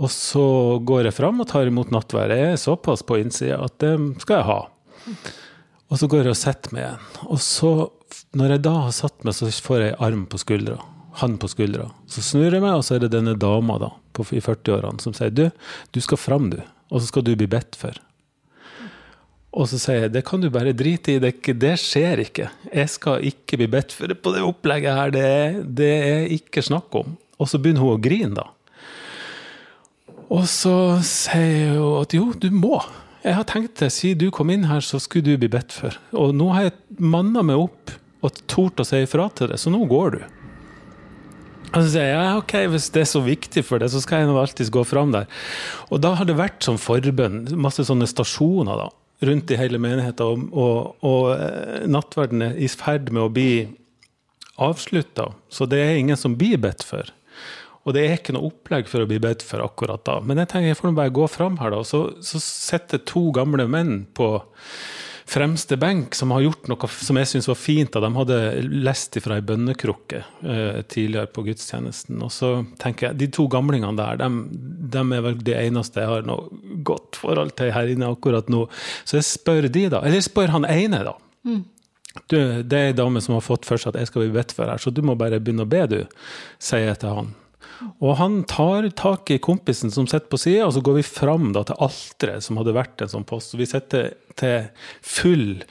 Og 0.01 0.09
så 0.11 0.45
går 0.85 1.07
jeg 1.07 1.17
fram 1.17 1.41
og 1.41 1.49
tar 1.49 1.69
imot 1.69 1.91
nattværet. 1.93 2.39
Jeg 2.39 2.55
er 2.55 2.61
såpass 2.61 3.03
på 3.05 3.19
innsida 3.21 3.59
at 3.65 3.77
det 3.83 3.93
skal 4.23 4.39
jeg 4.39 4.47
ha. 4.49 4.59
Og 5.91 5.99
så 6.01 6.09
går 6.09 6.25
jeg 6.25 6.33
og 6.33 6.39
setter 6.39 6.73
meg 6.73 6.85
igjen. 6.85 7.03
Og 7.29 7.41
så, 7.43 7.73
når 8.33 8.55
jeg 8.55 8.63
da 8.65 8.73
har 8.87 8.95
satt 8.95 9.25
meg, 9.25 9.37
så 9.37 9.49
får 9.67 9.85
jeg 9.85 9.99
arm 10.07 10.25
på 10.29 10.39
skuldra. 10.41 10.79
Han 11.21 11.37
på 11.37 11.49
skuldra. 11.51 11.91
Så 12.09 12.23
snur 12.25 12.47
jeg 12.49 12.63
meg, 12.63 12.73
og 12.73 12.85
så 12.85 12.95
er 12.95 13.03
det 13.03 13.13
denne 13.13 13.35
dama 13.37 13.77
da, 13.81 13.91
på, 14.17 14.25
i 14.33 14.41
40-årene 14.41 15.03
som 15.03 15.13
sier 15.13 15.33
du, 15.33 15.45
du 15.93 16.01
skal 16.01 16.17
fram, 16.17 16.49
du. 16.49 16.57
Og 16.89 17.01
så 17.01 17.11
skal 17.11 17.25
du 17.27 17.35
bli 17.37 17.49
bedt 17.49 17.77
for. 17.77 17.99
Og 19.53 19.69
så 19.69 19.77
sier 19.77 20.07
jeg 20.07 20.13
det 20.15 20.23
kan 20.25 20.41
du 20.41 20.49
bare 20.53 20.73
drite 20.73 21.13
i, 21.13 21.21
det, 21.21 21.35
det 21.61 21.75
skjer 21.81 22.23
ikke. 22.25 22.49
Jeg 22.73 22.89
skal 22.89 23.25
ikke 23.29 23.59
bli 23.61 23.69
bedt 23.75 23.93
for 23.93 24.09
det 24.09 24.17
på 24.23 24.33
det 24.33 24.41
opplegget 24.45 24.97
her, 24.97 25.13
det, 25.13 25.29
det 25.77 25.93
er 25.93 26.33
ikke 26.33 26.65
snakk 26.65 26.93
om. 27.03 27.13
Og 27.37 27.49
så 27.49 27.59
begynner 27.61 27.85
hun 27.85 27.97
å 27.97 28.01
grine, 28.01 28.33
da. 28.39 28.49
Og 30.33 30.47
så 30.49 30.75
sier 31.05 31.75
hun 31.77 32.01
at 32.01 32.15
jo, 32.17 32.31
du 32.33 32.49
må. 32.49 32.79
Jeg 33.23 33.37
har 33.37 33.45
tenkt 33.47 33.77
det, 33.79 33.91
siden 33.93 34.25
du 34.25 34.33
kom 34.33 34.49
inn 34.51 34.65
her, 34.67 34.81
så 34.83 34.99
skulle 34.99 35.27
du 35.27 35.37
bli 35.39 35.51
bedt 35.51 35.75
for. 35.75 35.95
Og 36.17 36.33
nå 36.35 36.49
har 36.55 36.67
jeg 36.67 37.03
manna 37.03 37.43
meg 37.45 37.61
opp 37.61 37.93
og 38.23 38.39
tort 38.49 38.81
å 38.81 38.87
si 38.87 39.03
ifra 39.03 39.27
til 39.35 39.51
det, 39.51 39.59
så 39.61 39.71
nå 39.71 39.83
går 39.91 40.17
du. 40.17 40.23
Og 41.73 41.77
så 41.77 41.87
sier 41.95 42.09
jeg 42.09 42.17
ja, 42.17 42.33
ok, 42.39 42.55
hvis 42.73 42.89
det 42.93 43.03
er 43.03 43.09
så 43.09 43.21
viktig 43.25 43.63
for 43.65 43.81
deg, 43.81 43.91
så 43.93 44.01
skal 44.01 44.23
jeg 44.23 44.29
nå 44.29 44.35
alltids 44.39 44.73
gå 44.73 44.83
fram 44.85 45.13
der. 45.13 45.29
Og 45.89 46.01
da 46.03 46.13
har 46.17 46.27
det 46.29 46.37
vært 46.37 46.65
som 46.65 46.77
forbønn, 46.81 47.45
masse 47.59 47.85
sånne 47.87 48.09
stasjoner 48.09 48.81
da, 48.83 48.89
rundt 49.21 49.51
i 49.51 49.59
hele 49.59 49.79
menigheten, 49.81 50.25
og, 50.25 50.55
og, 50.57 51.05
og 51.05 51.27
eh, 51.35 51.83
nattverden 51.89 52.47
er 52.49 52.57
i 52.57 52.69
ferd 52.71 53.11
med 53.13 53.23
å 53.25 53.33
bli 53.33 53.51
avslutta, 54.61 55.31
så 55.49 55.67
det 55.69 55.81
er 55.81 55.99
ingen 55.99 56.19
som 56.19 56.37
blir 56.37 56.59
bedt 56.61 56.85
for. 56.85 57.09
Og 57.83 57.95
det 57.95 58.03
er 58.05 58.15
ikke 58.15 58.35
noe 58.35 58.47
opplegg 58.47 58.87
for 58.87 59.03
å 59.03 59.07
bli 59.09 59.19
bedt 59.19 59.43
for 59.43 59.63
akkurat 59.63 60.03
da. 60.07 60.19
Men 60.23 60.39
jeg 60.39 60.53
tenker 60.53 60.71
jeg 60.71 60.79
får 60.79 60.93
bare 60.95 61.15
gå 61.15 61.25
fram 61.27 61.57
her, 61.59 61.73
da. 61.73 61.81
Så, 61.83 62.05
så 62.23 62.39
sitter 62.39 63.01
to 63.03 63.25
gamle 63.35 63.65
menn 63.67 64.05
på 64.15 64.37
fremste 65.25 65.77
benk 65.79 66.15
som 66.15 66.31
har 66.35 66.43
gjort 66.43 66.69
noe 66.71 66.89
som 66.91 67.19
jeg 67.19 67.29
syns 67.29 67.49
var 67.49 67.59
fint. 67.59 67.93
De 67.93 68.11
hadde 68.17 68.39
lest 68.69 69.17
fra 69.23 69.37
ei 69.39 69.45
bønnekrukke 69.45 70.21
eh, 70.21 70.79
tidligere 70.89 71.31
på 71.33 71.45
gudstjenesten. 71.47 72.21
Og 72.23 72.31
så 72.33 72.53
tenker 72.81 73.09
jeg, 73.09 73.19
de 73.21 73.29
to 73.39 73.47
gamlingene 73.51 73.95
der, 73.99 74.21
de, 74.21 74.29
de 74.93 75.03
er 75.03 75.27
vel 75.27 75.37
de 75.39 75.57
eneste 75.59 76.03
jeg 76.03 76.11
har 76.11 76.25
noe 76.27 76.81
godt 76.85 77.21
forhold 77.21 77.55
til 77.59 77.73
her 77.75 77.93
inne 77.93 78.11
akkurat 78.13 78.49
nå. 78.51 78.65
Så 79.03 79.19
jeg 79.19 79.29
spør 79.29 79.69
de, 79.69 79.87
da. 79.93 80.03
Eller 80.03 80.21
jeg 80.21 80.29
spør 80.31 80.55
han 80.57 80.67
ene, 80.69 81.03
da. 81.07 81.15
Mm. 81.47 81.61
Du, 82.29 82.37
det 82.61 82.77
er 82.77 82.91
ei 82.91 82.97
dame 82.97 83.21
som 83.25 83.37
har 83.37 83.45
fått 83.45 83.65
for 83.65 83.81
seg 83.81 83.93
at 83.93 84.03
jeg 84.03 84.11
skal 84.11 84.25
bli 84.25 84.35
bedt 84.35 84.53
for 84.53 84.69
her, 84.69 84.81
så 84.81 84.93
du 84.93 85.01
må 85.05 85.15
bare 85.17 85.41
begynne 85.41 85.65
å 85.65 85.69
be, 85.69 85.81
du, 85.89 86.01
sier 86.61 86.91
jeg 86.91 86.99
til 87.01 87.15
han. 87.17 87.31
Og 88.03 88.15
han 88.19 88.43
tar 88.47 88.87
tak 88.95 89.31
i 89.33 89.39
kompisen 89.43 89.91
som 89.91 90.07
sitter 90.07 90.29
på 90.31 90.39
sida, 90.39 90.67
og 90.67 90.75
så 90.75 90.83
går 90.85 90.99
vi 90.99 91.05
fram 91.07 91.51
da, 91.55 91.65
til 91.67 91.79
alteret, 91.83 92.45
som 92.45 92.59
hadde 92.59 92.75
vært 92.75 93.03
en 93.03 93.11
sånn 93.11 93.27
post. 93.27 93.53
Så 93.53 93.59
Vi 93.59 93.67
sitter 93.69 94.13
til 94.39 94.69
full 95.01 95.63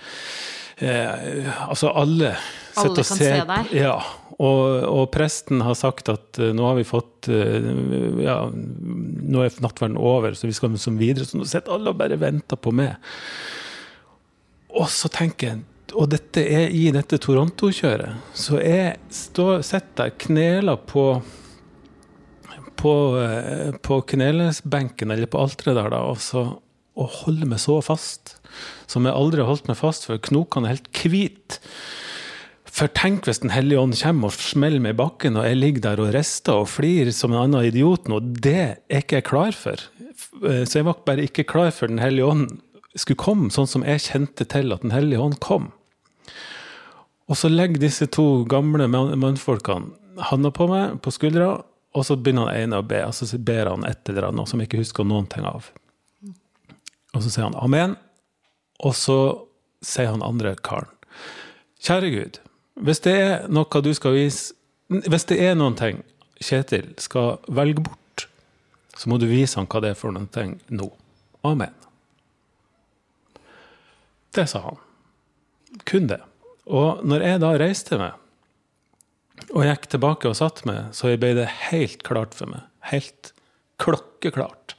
eh, 0.78 1.48
Altså 1.68 1.92
alle 1.92 2.34
Alle 2.80 3.04
kan 3.04 3.08
se 3.08 3.30
deg? 3.48 3.72
Ja. 3.76 3.96
Og, 4.42 4.62
og, 4.88 5.02
presten 5.14 5.60
har 5.62 5.76
sagt 5.78 6.08
at 6.10 6.40
uh, 6.40 6.48
nå 6.56 6.64
har 6.66 6.78
vi 6.78 6.86
fått 6.88 7.28
uh, 7.30 7.66
ja, 8.22 8.38
Nå 8.50 9.44
er 9.44 9.58
nattverden 9.62 9.98
over, 10.00 10.34
så 10.34 10.48
vi 10.48 10.56
skal 10.56 10.72
som 10.80 10.96
videre. 10.98 11.28
Så 11.28 11.38
nå 11.38 11.44
sitter 11.46 11.76
alle 11.76 11.92
og 11.92 12.00
bare 12.00 12.16
venter 12.18 12.58
på 12.58 12.72
meg. 12.74 12.96
Og 14.72 14.88
så 14.90 15.12
tenker 15.12 15.52
jeg 15.52 15.62
og 15.92 16.08
dette 16.08 16.40
er 16.40 16.72
i 16.72 16.86
dette 16.88 17.18
Toronto-kjøret. 17.20 18.32
Så 18.32 18.56
jeg 18.64 18.94
sitter 19.12 19.60
der, 19.98 20.14
kneler 20.16 20.78
på 20.88 21.04
på, 22.82 23.18
eh, 23.18 23.74
på 23.78 24.00
knelesbenken 24.00 25.10
eller 25.10 25.30
på 25.30 25.38
alteret 25.38 25.78
der, 25.78 25.90
da, 25.92 26.02
og, 26.10 26.18
så, 26.18 26.44
og 26.98 27.18
holder 27.22 27.52
meg 27.52 27.62
så 27.62 27.78
fast 27.84 28.36
som 28.92 29.08
jeg 29.08 29.16
aldri 29.16 29.42
har 29.42 29.50
holdt 29.50 29.68
meg 29.70 29.78
fast 29.80 30.06
for. 30.08 30.20
Knokene 30.22 30.68
er 30.68 30.76
helt 30.76 31.02
hvite. 31.02 31.60
For 32.72 32.88
tenk 32.96 33.26
hvis 33.28 33.42
Den 33.42 33.52
hellige 33.52 33.80
ånd 33.82 33.96
kommer 34.00 34.30
og 34.30 34.40
smeller 34.40 34.80
meg 34.80 34.94
i 34.94 35.00
bakken, 35.02 35.36
og 35.36 35.44
jeg 35.44 35.58
ligger 35.58 35.84
der 35.90 36.00
og 36.00 36.12
rister 36.14 36.62
og 36.62 36.70
flirer 36.72 37.12
som 37.12 37.34
en 37.34 37.42
annen 37.42 37.68
idiot 37.68 38.08
nå. 38.08 38.20
Det 38.20 38.58
er 38.62 39.02
ikke 39.02 39.18
jeg 39.20 39.28
klar 39.28 39.56
for. 39.56 39.82
Eh, 40.40 40.64
så 40.64 40.80
jeg 40.80 40.88
var 40.88 41.02
bare 41.04 41.26
ikke 41.28 41.48
klar 41.48 41.72
for 41.74 41.92
Den 41.92 42.00
hellige 42.00 42.28
ånd 42.28 42.46
skulle 42.96 43.20
komme, 43.20 43.50
sånn 43.52 43.68
som 43.68 43.84
jeg 43.84 44.04
kjente 44.04 44.46
til 44.48 44.72
at 44.72 44.84
Den 44.84 44.94
hellige 44.94 45.20
ånd 45.20 45.40
kom. 45.44 45.70
Og 47.28 47.38
så 47.38 47.48
legger 47.48 47.80
disse 47.80 48.08
to 48.12 48.44
gamle 48.48 48.88
mannfolkene 48.88 49.92
handa 50.28 50.50
på 50.52 50.66
meg, 50.68 50.98
på 51.00 51.12
skuldra, 51.14 51.62
og 51.92 52.04
så 52.04 52.16
begynner 52.16 52.50
han 52.50 52.64
ene 52.66 52.80
å 52.80 52.84
be, 52.84 53.00
og 53.04 53.14
så 53.16 53.28
ber 53.40 53.70
han 53.70 53.86
et 53.88 54.08
eller 54.08 54.28
annet 54.28 54.48
som 54.48 54.60
jeg 54.60 54.68
ikke 54.68 54.82
husker 54.82 55.06
noen 55.08 55.28
ting 55.32 55.46
av. 55.48 55.70
Og 57.12 57.20
så 57.20 57.28
sier 57.28 57.46
han 57.46 57.56
amen, 57.60 57.96
og 58.82 58.94
så 58.98 59.18
sier 59.84 60.12
han 60.12 60.24
andre 60.26 60.54
karen 60.62 60.90
Kjære 61.82 62.10
Gud, 62.14 62.38
hvis 62.86 63.02
det 63.02 63.14
er 63.18 63.46
noe 63.50 63.82
du 63.82 63.90
skal 63.94 64.14
vise 64.14 64.54
Hvis 64.88 65.26
det 65.30 65.40
er 65.42 65.56
noen 65.58 65.74
ting 65.78 66.02
Kjetil 66.42 66.92
skal 67.02 67.36
velge 67.46 67.84
bort, 67.86 68.26
så 68.98 69.10
må 69.10 69.18
du 69.18 69.28
vise 69.30 69.58
han 69.58 69.68
hva 69.70 69.82
det 69.82 69.92
er 69.92 69.98
for 69.98 70.14
noen 70.14 70.26
ting 70.34 70.56
nå. 70.74 70.88
Amen. 71.46 71.70
Det 74.34 74.48
sa 74.50 74.62
han. 74.64 74.80
Kun 75.86 76.08
det. 76.10 76.18
Og 76.66 77.04
når 77.06 77.26
jeg 77.26 77.42
da 77.44 77.52
reiste 77.62 78.00
meg 78.00 78.18
og 79.52 79.66
gikk 79.66 79.88
tilbake 79.94 80.30
og 80.30 80.38
satt 80.38 80.64
meg, 80.68 80.90
så 80.96 81.14
ble 81.20 81.32
det 81.36 81.48
helt 81.70 82.02
klart 82.06 82.34
for 82.36 82.50
meg, 82.50 82.66
helt 82.90 83.32
klokkeklart, 83.82 84.76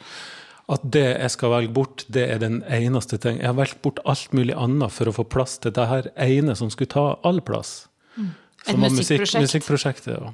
at 0.72 0.84
det 0.96 1.06
jeg 1.10 1.32
skal 1.34 1.52
velge 1.52 1.74
bort, 1.76 2.06
det 2.08 2.24
er 2.32 2.40
den 2.40 2.62
eneste 2.72 3.18
ting. 3.20 3.42
Jeg 3.42 3.50
har 3.50 3.58
valgt 3.58 3.82
bort 3.84 4.00
alt 4.08 4.32
mulig 4.36 4.56
annet 4.56 4.94
for 4.96 5.10
å 5.10 5.16
få 5.16 5.26
plass 5.28 5.58
til 5.60 5.74
det 5.76 5.88
her 5.90 6.08
ene 6.16 6.56
som 6.56 6.72
skulle 6.72 6.94
ta 6.94 7.08
all 7.28 7.42
plass. 7.44 7.90
Mm. 8.16 8.30
Et 8.72 8.80
musikkprosjekt. 8.80 9.20
Musikk, 9.20 9.42
musikkprosjektet, 9.42 10.14
ja. 10.16 10.32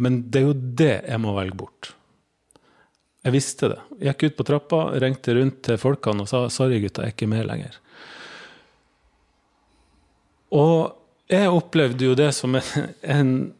Men 0.00 0.22
det 0.30 0.40
er 0.40 0.46
jo 0.46 0.54
det 0.54 0.94
jeg 1.02 1.20
må 1.20 1.34
velge 1.36 1.58
bort. 1.58 1.90
Jeg 3.26 3.34
visste 3.34 3.72
det. 3.74 3.80
Jeg 4.00 4.14
gikk 4.14 4.30
ut 4.30 4.38
på 4.38 4.46
trappa, 4.48 4.80
ringte 5.02 5.34
rundt 5.36 5.60
til 5.66 5.76
folkene 5.80 6.24
og 6.24 6.30
sa 6.30 6.46
'sorry, 6.48 6.78
gutta, 6.80 7.02
jeg 7.02 7.12
er 7.12 7.16
ikke 7.16 7.28
med 7.28 7.46
lenger'. 7.50 7.76
Og 10.56 10.94
jeg 11.28 11.50
opplevde 11.50 12.04
jo 12.04 12.14
det 12.14 12.32
som 12.34 12.54
en, 12.54 12.62
en 13.02 13.54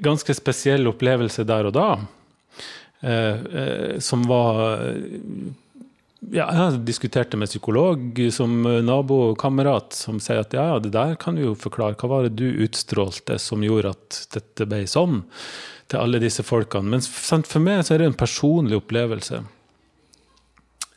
ganske 0.00 0.34
spesiell 0.34 0.88
opplevelse 0.90 1.44
der 1.44 1.68
og 1.68 1.76
da. 1.76 1.88
Eh, 3.00 3.40
eh, 3.60 3.98
som 3.98 4.26
var 4.28 4.82
ja, 6.30 6.44
Jeg 6.52 6.82
diskuterte 6.84 7.38
med 7.40 7.48
psykolog 7.48 8.18
som 8.32 8.58
nabokamerat, 8.84 9.96
som 9.96 10.18
sier 10.20 10.42
at 10.42 10.52
ja, 10.52 10.66
ja, 10.74 10.82
det 10.82 10.92
der 10.92 11.14
kan 11.20 11.38
du 11.38 11.46
jo 11.46 11.54
forklare. 11.56 11.96
Hva 11.96 12.10
var 12.12 12.28
det 12.28 12.36
du 12.36 12.60
utstrålte 12.66 13.38
som 13.40 13.64
gjorde 13.64 13.94
at 13.96 14.20
dette 14.36 14.68
ble 14.68 14.82
sånn 14.90 15.22
til 15.88 16.02
alle 16.02 16.20
disse 16.22 16.44
folkene? 16.44 16.92
Men 16.92 17.02
for 17.02 17.64
meg 17.64 17.86
så 17.86 17.96
er 17.96 18.04
det 18.04 18.10
en 18.12 18.20
personlig 18.20 18.82
opplevelse 18.82 19.40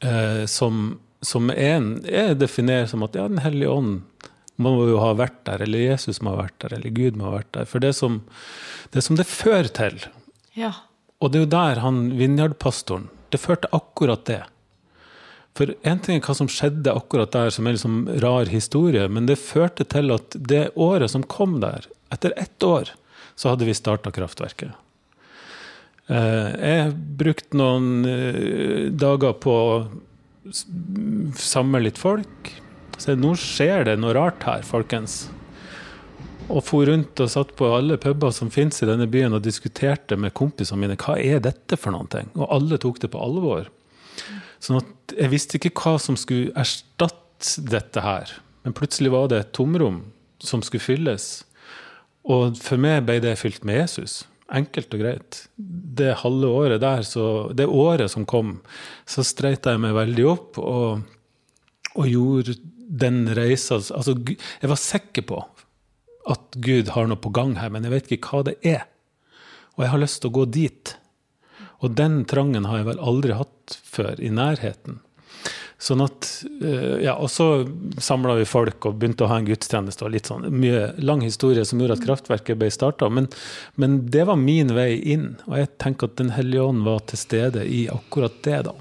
eh, 0.04 0.44
som, 0.52 1.00
som 1.24 1.50
en, 1.56 1.94
jeg 2.04 2.40
definerer 2.42 2.92
som 2.92 3.08
at 3.08 3.16
ja, 3.16 3.30
Den 3.32 3.44
hellige 3.46 3.72
ånd 3.72 4.02
må 4.62 4.76
jo 4.86 5.00
ha 5.02 5.14
vært 5.18 5.40
der, 5.48 5.64
eller 5.66 5.88
Jesus 5.88 6.22
må 6.22 6.36
ha 6.36 6.44
vært 6.44 6.60
der, 6.62 6.76
eller 6.78 6.94
Gud 6.94 7.18
må 7.18 7.32
ha 7.32 7.38
vært 7.40 7.54
der. 7.56 7.70
For 7.70 7.82
det 7.84 7.96
som 7.98 8.22
det, 8.94 9.02
som 9.02 9.18
det 9.18 9.26
fører 9.26 9.72
til 9.74 10.04
ja. 10.54 10.76
Og 11.24 11.32
det 11.32 11.40
er 11.40 11.46
jo 11.46 11.54
der 11.54 11.80
han 11.80 12.02
Vinjard-pastoren 12.20 13.08
Det 13.32 13.40
førte 13.40 13.72
akkurat 13.72 14.26
det. 14.28 14.42
For 15.58 15.70
én 15.86 16.02
ting 16.04 16.18
er 16.18 16.26
hva 16.26 16.34
som 16.36 16.50
skjedde 16.50 16.92
akkurat 16.92 17.32
der, 17.34 17.52
som 17.54 17.68
er 17.70 17.76
liksom 17.76 18.08
rar 18.24 18.50
historie, 18.50 19.06
men 19.08 19.30
det 19.30 19.38
førte 19.42 19.86
til 19.86 20.10
at 20.14 20.34
det 20.34 20.72
året 20.74 21.14
som 21.14 21.26
kom 21.30 21.60
der, 21.62 21.86
etter 22.14 22.34
ett 22.42 22.66
år, 22.66 22.90
så 23.38 23.54
hadde 23.54 23.68
vi 23.70 23.76
starta 23.78 24.12
kraftverket. 24.14 24.74
Eh, 26.10 26.50
jeg 26.58 26.96
brukte 27.22 27.58
noen 27.58 28.10
eh, 28.10 28.90
dager 28.90 29.38
på 29.46 29.54
å 29.54 29.78
samle 31.38 31.86
litt 31.86 32.02
folk, 32.02 32.50
så 32.98 33.16
nå 33.18 33.36
skjer 33.40 33.88
det 33.88 34.00
noe 34.02 34.18
rart 34.18 34.44
her, 34.50 34.66
folkens. 34.66 35.28
Og 36.52 36.60
for 36.66 36.88
rundt 36.90 37.22
og 37.24 37.32
satt 37.32 37.54
på 37.58 37.70
alle 37.72 37.98
puber 38.02 38.34
som 38.36 38.52
finnes 38.52 38.82
i 38.84 38.88
denne 38.90 39.08
byen 39.12 39.36
og 39.36 39.46
diskuterte 39.46 40.18
med 40.20 40.36
kompisene 40.36 40.82
mine 40.82 40.98
hva 41.00 41.16
er 41.22 41.40
dette 41.44 41.78
for 41.80 41.96
noen 41.96 42.10
ting. 42.12 42.32
Og 42.36 42.50
alle 42.52 42.80
tok 42.82 43.00
det 43.04 43.12
på 43.14 43.22
alvor. 43.22 43.70
Sånn 44.64 44.82
at 44.82 45.16
jeg 45.18 45.32
visste 45.32 45.60
ikke 45.60 45.74
hva 45.78 45.96
som 46.02 46.18
skulle 46.20 46.54
erstatte 46.60 47.64
dette 47.68 48.04
her. 48.04 48.36
Men 48.64 48.76
plutselig 48.76 49.12
var 49.14 49.32
det 49.32 49.40
et 49.40 49.56
tomrom 49.56 50.04
som 50.44 50.64
skulle 50.64 50.84
fylles. 50.84 51.44
Og 52.24 52.60
for 52.60 52.80
meg 52.80 53.04
ble 53.08 53.20
det 53.24 53.38
fylt 53.40 53.66
med 53.68 53.82
Jesus. 53.82 54.24
Enkelt 54.54 54.94
og 54.96 55.02
greit. 55.04 55.40
Det 55.58 56.20
halve 56.22 56.52
året 56.52 56.84
der, 56.84 57.04
så, 57.08 57.50
det 57.56 57.68
året 57.68 58.12
som 58.12 58.28
kom, 58.30 58.58
så 59.10 59.26
streita 59.26 59.74
jeg 59.74 59.84
meg 59.84 59.96
veldig 59.98 60.28
opp 60.30 60.60
og, 60.62 61.04
og 61.96 62.08
gjorde 62.08 62.60
den 62.94 63.24
reisa 63.34 63.80
altså, 63.80 64.14
Jeg 64.28 64.70
var 64.70 64.80
sikker 64.80 65.26
på 65.26 65.40
at 66.30 66.58
Gud 66.64 66.94
har 66.96 67.08
noe 67.10 67.20
på 67.20 67.34
gang 67.36 67.58
her, 67.60 67.72
men 67.74 67.84
jeg 67.84 67.94
vet 67.94 68.12
ikke 68.16 68.32
hva 68.32 68.44
det 68.50 68.58
er. 68.64 68.86
Og 69.76 69.86
jeg 69.86 69.94
har 69.94 70.04
lyst 70.04 70.22
til 70.22 70.32
å 70.32 70.38
gå 70.38 70.46
dit. 70.54 70.94
Og 71.84 71.98
den 71.98 72.22
trangen 72.30 72.70
har 72.70 72.80
jeg 72.80 72.92
vel 72.94 73.02
aldri 73.04 73.36
hatt 73.36 73.80
før, 73.84 74.16
i 74.22 74.32
nærheten. 74.32 75.02
Sånn 75.84 76.00
at, 76.00 76.30
eh, 76.64 77.04
ja, 77.04 77.18
Og 77.20 77.28
så 77.28 77.68
samla 78.00 78.38
vi 78.38 78.46
folk 78.48 78.86
og 78.88 79.02
begynte 79.02 79.26
å 79.26 79.28
ha 79.28 79.38
en 79.42 79.48
gudstjeneste. 79.48 80.06
og 80.06 80.12
litt 80.12 80.30
sånn, 80.30 80.48
Mye 80.50 80.94
lang 80.98 81.22
historie 81.22 81.66
som 81.66 81.80
gjorde 81.80 82.00
at 82.00 82.06
kraftverket 82.06 82.58
ble 82.58 82.70
starta. 82.72 83.10
Men, 83.10 83.28
men, 83.76 84.10
det 84.10 84.26
var 84.26 84.38
min 84.38 84.74
vei 84.74 85.02
inn. 85.04 85.36
Og 85.48 85.58
jeg 85.58 85.78
tenker 85.78 86.08
at 86.08 86.16
Den 86.16 86.30
hellige 86.30 86.64
ånd 86.64 86.86
var 86.86 87.00
til 87.00 87.18
stede 87.18 87.68
i 87.68 87.90
akkurat 87.90 88.42
det. 88.44 88.64
da. 88.64 88.74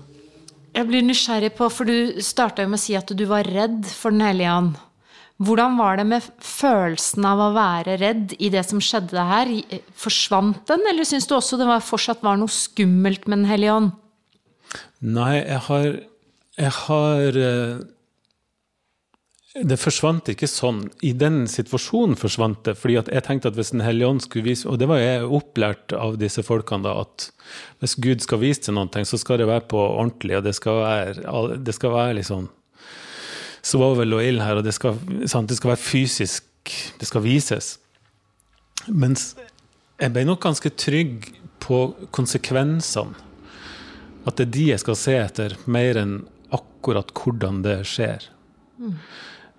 Jeg 0.74 0.86
blir 0.86 1.02
nysgjerrig 1.02 1.56
på, 1.56 1.68
for 1.70 1.84
du 1.84 2.22
starta 2.22 2.66
med 2.68 2.78
å 2.78 2.80
si 2.80 2.94
at 2.94 3.10
du 3.10 3.26
var 3.26 3.44
redd 3.44 3.84
for 3.86 4.10
Den 4.10 4.20
hellige 4.20 4.54
ånd. 4.54 4.76
Hvordan 5.42 5.78
var 5.78 5.96
det 5.98 6.04
med 6.06 6.26
følelsen 6.44 7.24
av 7.26 7.40
å 7.40 7.52
være 7.56 7.96
redd 8.02 8.34
i 8.38 8.50
det 8.52 8.62
som 8.68 8.82
skjedde 8.84 9.24
her? 9.26 9.50
Forsvant 9.98 10.60
den, 10.68 10.84
eller 10.90 11.08
syns 11.08 11.26
du 11.26 11.34
også 11.38 11.58
det 11.60 11.66
var, 11.70 11.82
fortsatt 11.84 12.22
var 12.22 12.38
noe 12.38 12.52
skummelt 12.52 13.26
med 13.26 13.42
Den 13.42 13.50
hellige 13.50 13.78
ånd? 13.80 13.90
Nei, 15.00 15.40
jeg 15.40 15.64
har 15.68 15.88
Jeg 16.60 16.72
har 16.84 17.36
eh, 17.40 17.80
det 19.52 19.76
forsvant 19.76 20.30
ikke 20.32 20.48
sånn. 20.48 20.86
I 21.04 21.12
den 21.12 21.44
situasjonen 21.50 22.16
forsvant 22.16 22.62
det. 22.64 22.76
fordi 22.78 22.94
jeg 22.96 23.24
tenkte 23.26 23.48
at 23.48 23.56
hvis 23.56 23.72
Den 23.72 23.84
hellige 23.84 24.08
ånd 24.08 24.22
skulle 24.24 24.46
vise 24.46 24.68
Og 24.68 24.78
det 24.78 24.88
var 24.88 24.96
jeg 25.00 25.28
opplært 25.28 25.92
av 25.92 26.16
disse 26.16 26.42
folkene, 26.42 26.84
da, 26.84 27.02
at 27.04 27.28
hvis 27.80 27.96
Gud 28.00 28.24
skal 28.24 28.40
vise 28.40 28.62
til 28.64 28.74
noe, 28.74 29.04
så 29.04 29.18
skal 29.18 29.38
det 29.38 29.46
være 29.50 29.68
på 29.68 29.76
ordentlig, 29.76 30.36
og 30.38 30.44
det 30.44 30.54
skal 30.56 30.80
være, 30.80 31.58
det 31.58 31.74
skal 31.74 31.92
være 31.92 32.16
liksom 32.20 32.48
svovel 33.62 34.16
og 34.16 34.24
ild 34.24 34.42
her, 34.42 34.58
og 34.58 34.66
det 34.66 34.74
skal, 34.76 34.98
sant, 35.30 35.50
det 35.50 35.58
skal 35.58 35.74
være 35.74 35.82
fysisk. 35.82 36.48
Det 36.98 37.08
skal 37.08 37.24
vises. 37.24 37.76
Mens 38.88 39.32
jeg 40.02 40.14
ble 40.14 40.24
nok 40.26 40.42
ganske 40.42 40.72
trygg 40.74 41.28
på 41.62 41.84
konsekvensene. 42.14 43.14
At 44.26 44.38
det 44.38 44.46
er 44.46 44.54
de 44.54 44.68
jeg 44.70 44.82
skal 44.82 44.98
se 44.98 45.16
etter, 45.18 45.56
mer 45.66 45.98
enn 45.98 46.16
akkurat 46.54 47.10
hvordan 47.16 47.62
det 47.64 47.80
skjer. 47.90 48.28
Mm. 48.78 48.94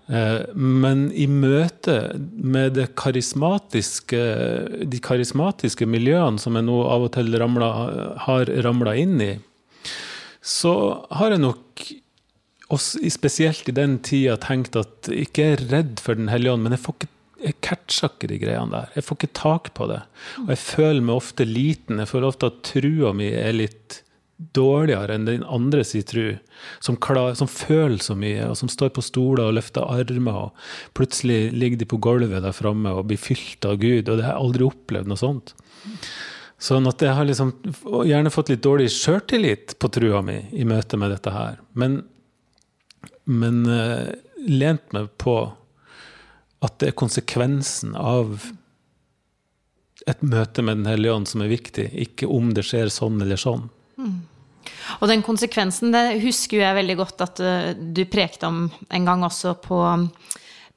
Eh, 0.08 0.42
men 0.56 1.06
i 1.16 1.28
møte 1.32 1.98
med 2.20 2.80
karismatiske, 3.00 4.22
de 4.88 5.02
karismatiske 5.04 5.88
miljøene 5.88 6.40
som 6.40 6.60
jeg 6.60 6.68
nå 6.68 6.80
av 6.92 7.08
og 7.08 7.14
til 7.16 7.36
ramla, 7.40 7.72
har 8.26 8.52
ramla 8.66 8.96
inn 9.00 9.20
i, 9.24 9.34
så 10.44 10.74
har 11.12 11.36
jeg 11.36 11.44
nok 11.44 11.86
også, 12.72 13.02
spesielt 13.12 13.68
i 13.70 13.76
den 13.76 13.98
tida 14.06 14.38
tenkt 14.42 14.78
at 14.80 15.10
jeg 15.12 15.28
ikke 15.28 15.50
er 15.54 15.66
redd 15.72 16.00
for 16.04 16.16
Den 16.16 16.32
hellige 16.32 16.54
ånd, 16.54 16.64
men 16.64 16.78
jeg 16.78 16.86
får 16.86 17.00
ikke 17.00 17.12
jeg 17.44 17.58
catcher 17.60 18.08
ikke 18.08 18.30
de 18.32 18.38
greiene 18.40 18.72
der. 18.72 18.92
Jeg 18.96 19.04
får 19.04 19.18
ikke 19.18 19.36
tak 19.36 19.66
på 19.76 19.88
det. 19.90 20.00
Og 20.46 20.52
jeg 20.54 20.62
føler 20.62 21.04
meg 21.04 21.18
ofte 21.20 21.44
liten. 21.44 22.00
Jeg 22.00 22.08
føler 22.08 22.30
ofte 22.30 22.48
at 22.48 22.62
trua 22.64 23.12
mi 23.12 23.28
er 23.36 23.52
litt 23.52 23.98
dårligere 24.56 25.16
enn 25.16 25.28
den 25.28 25.44
andre 25.46 25.84
sin 25.88 26.06
tru, 26.08 26.34
som, 26.84 26.98
som, 27.38 27.50
føler 27.50 28.02
så 28.04 28.16
mye, 28.18 28.48
og 28.50 28.58
som 28.60 28.72
står 28.72 28.94
på 28.96 29.04
stoler 29.06 29.46
og 29.46 29.58
løfter 29.60 29.86
armer, 29.86 30.48
og 30.48 30.96
plutselig 30.98 31.52
ligger 31.56 31.84
de 31.84 31.90
på 31.90 32.00
gulvet 32.04 32.44
der 32.44 32.56
framme 32.56 32.96
og 32.96 33.08
blir 33.12 33.22
fylt 33.22 33.68
av 33.68 33.78
Gud. 33.82 34.08
Og 34.08 34.18
det 34.18 34.26
har 34.26 34.36
jeg 34.36 34.46
aldri 34.48 34.68
opplevd 34.68 35.12
noe 35.12 35.20
sånt. 35.20 35.56
Sånn 36.64 36.88
at 36.88 37.04
jeg 37.04 37.12
har 37.18 37.28
liksom 37.28 37.52
gjerne 38.08 38.32
fått 38.32 38.54
litt 38.54 38.64
dårlig 38.64 38.88
sjøltillit 38.96 39.76
på 39.84 39.92
trua 39.92 40.24
mi 40.24 40.40
i 40.56 40.68
møte 40.68 41.00
med 41.00 41.12
dette 41.12 41.34
her. 41.34 41.60
Men, 41.76 42.02
men 43.30 43.64
uh, 43.70 44.12
lent 44.48 44.94
meg 44.96 45.10
på 45.22 45.38
at 46.64 46.76
det 46.80 46.92
er 46.92 47.00
konsekvensen 47.00 47.96
av 48.00 48.40
et 50.08 50.22
møte 50.24 50.64
med 50.64 50.82
Den 50.82 50.90
hellige 50.92 51.16
ånd 51.16 51.30
som 51.32 51.44
er 51.44 51.52
viktig, 51.52 51.88
ikke 52.06 52.28
om 52.28 52.52
det 52.56 52.66
skjer 52.68 52.92
sånn 52.92 53.22
eller 53.24 53.40
sånn. 53.40 53.70
Mm. 54.00 54.22
Og 55.00 55.08
den 55.12 55.24
konsekvensen 55.24 55.94
det 55.96 56.22
husker 56.24 56.60
jeg 56.60 56.80
veldig 56.80 56.98
godt 57.00 57.26
at 57.26 57.44
uh, 57.44 57.72
du 57.76 58.04
prekte 58.12 58.50
om 58.50 58.66
en 58.68 59.10
gang 59.10 59.24
også 59.28 59.56
på 59.64 59.80
um, 59.80 60.08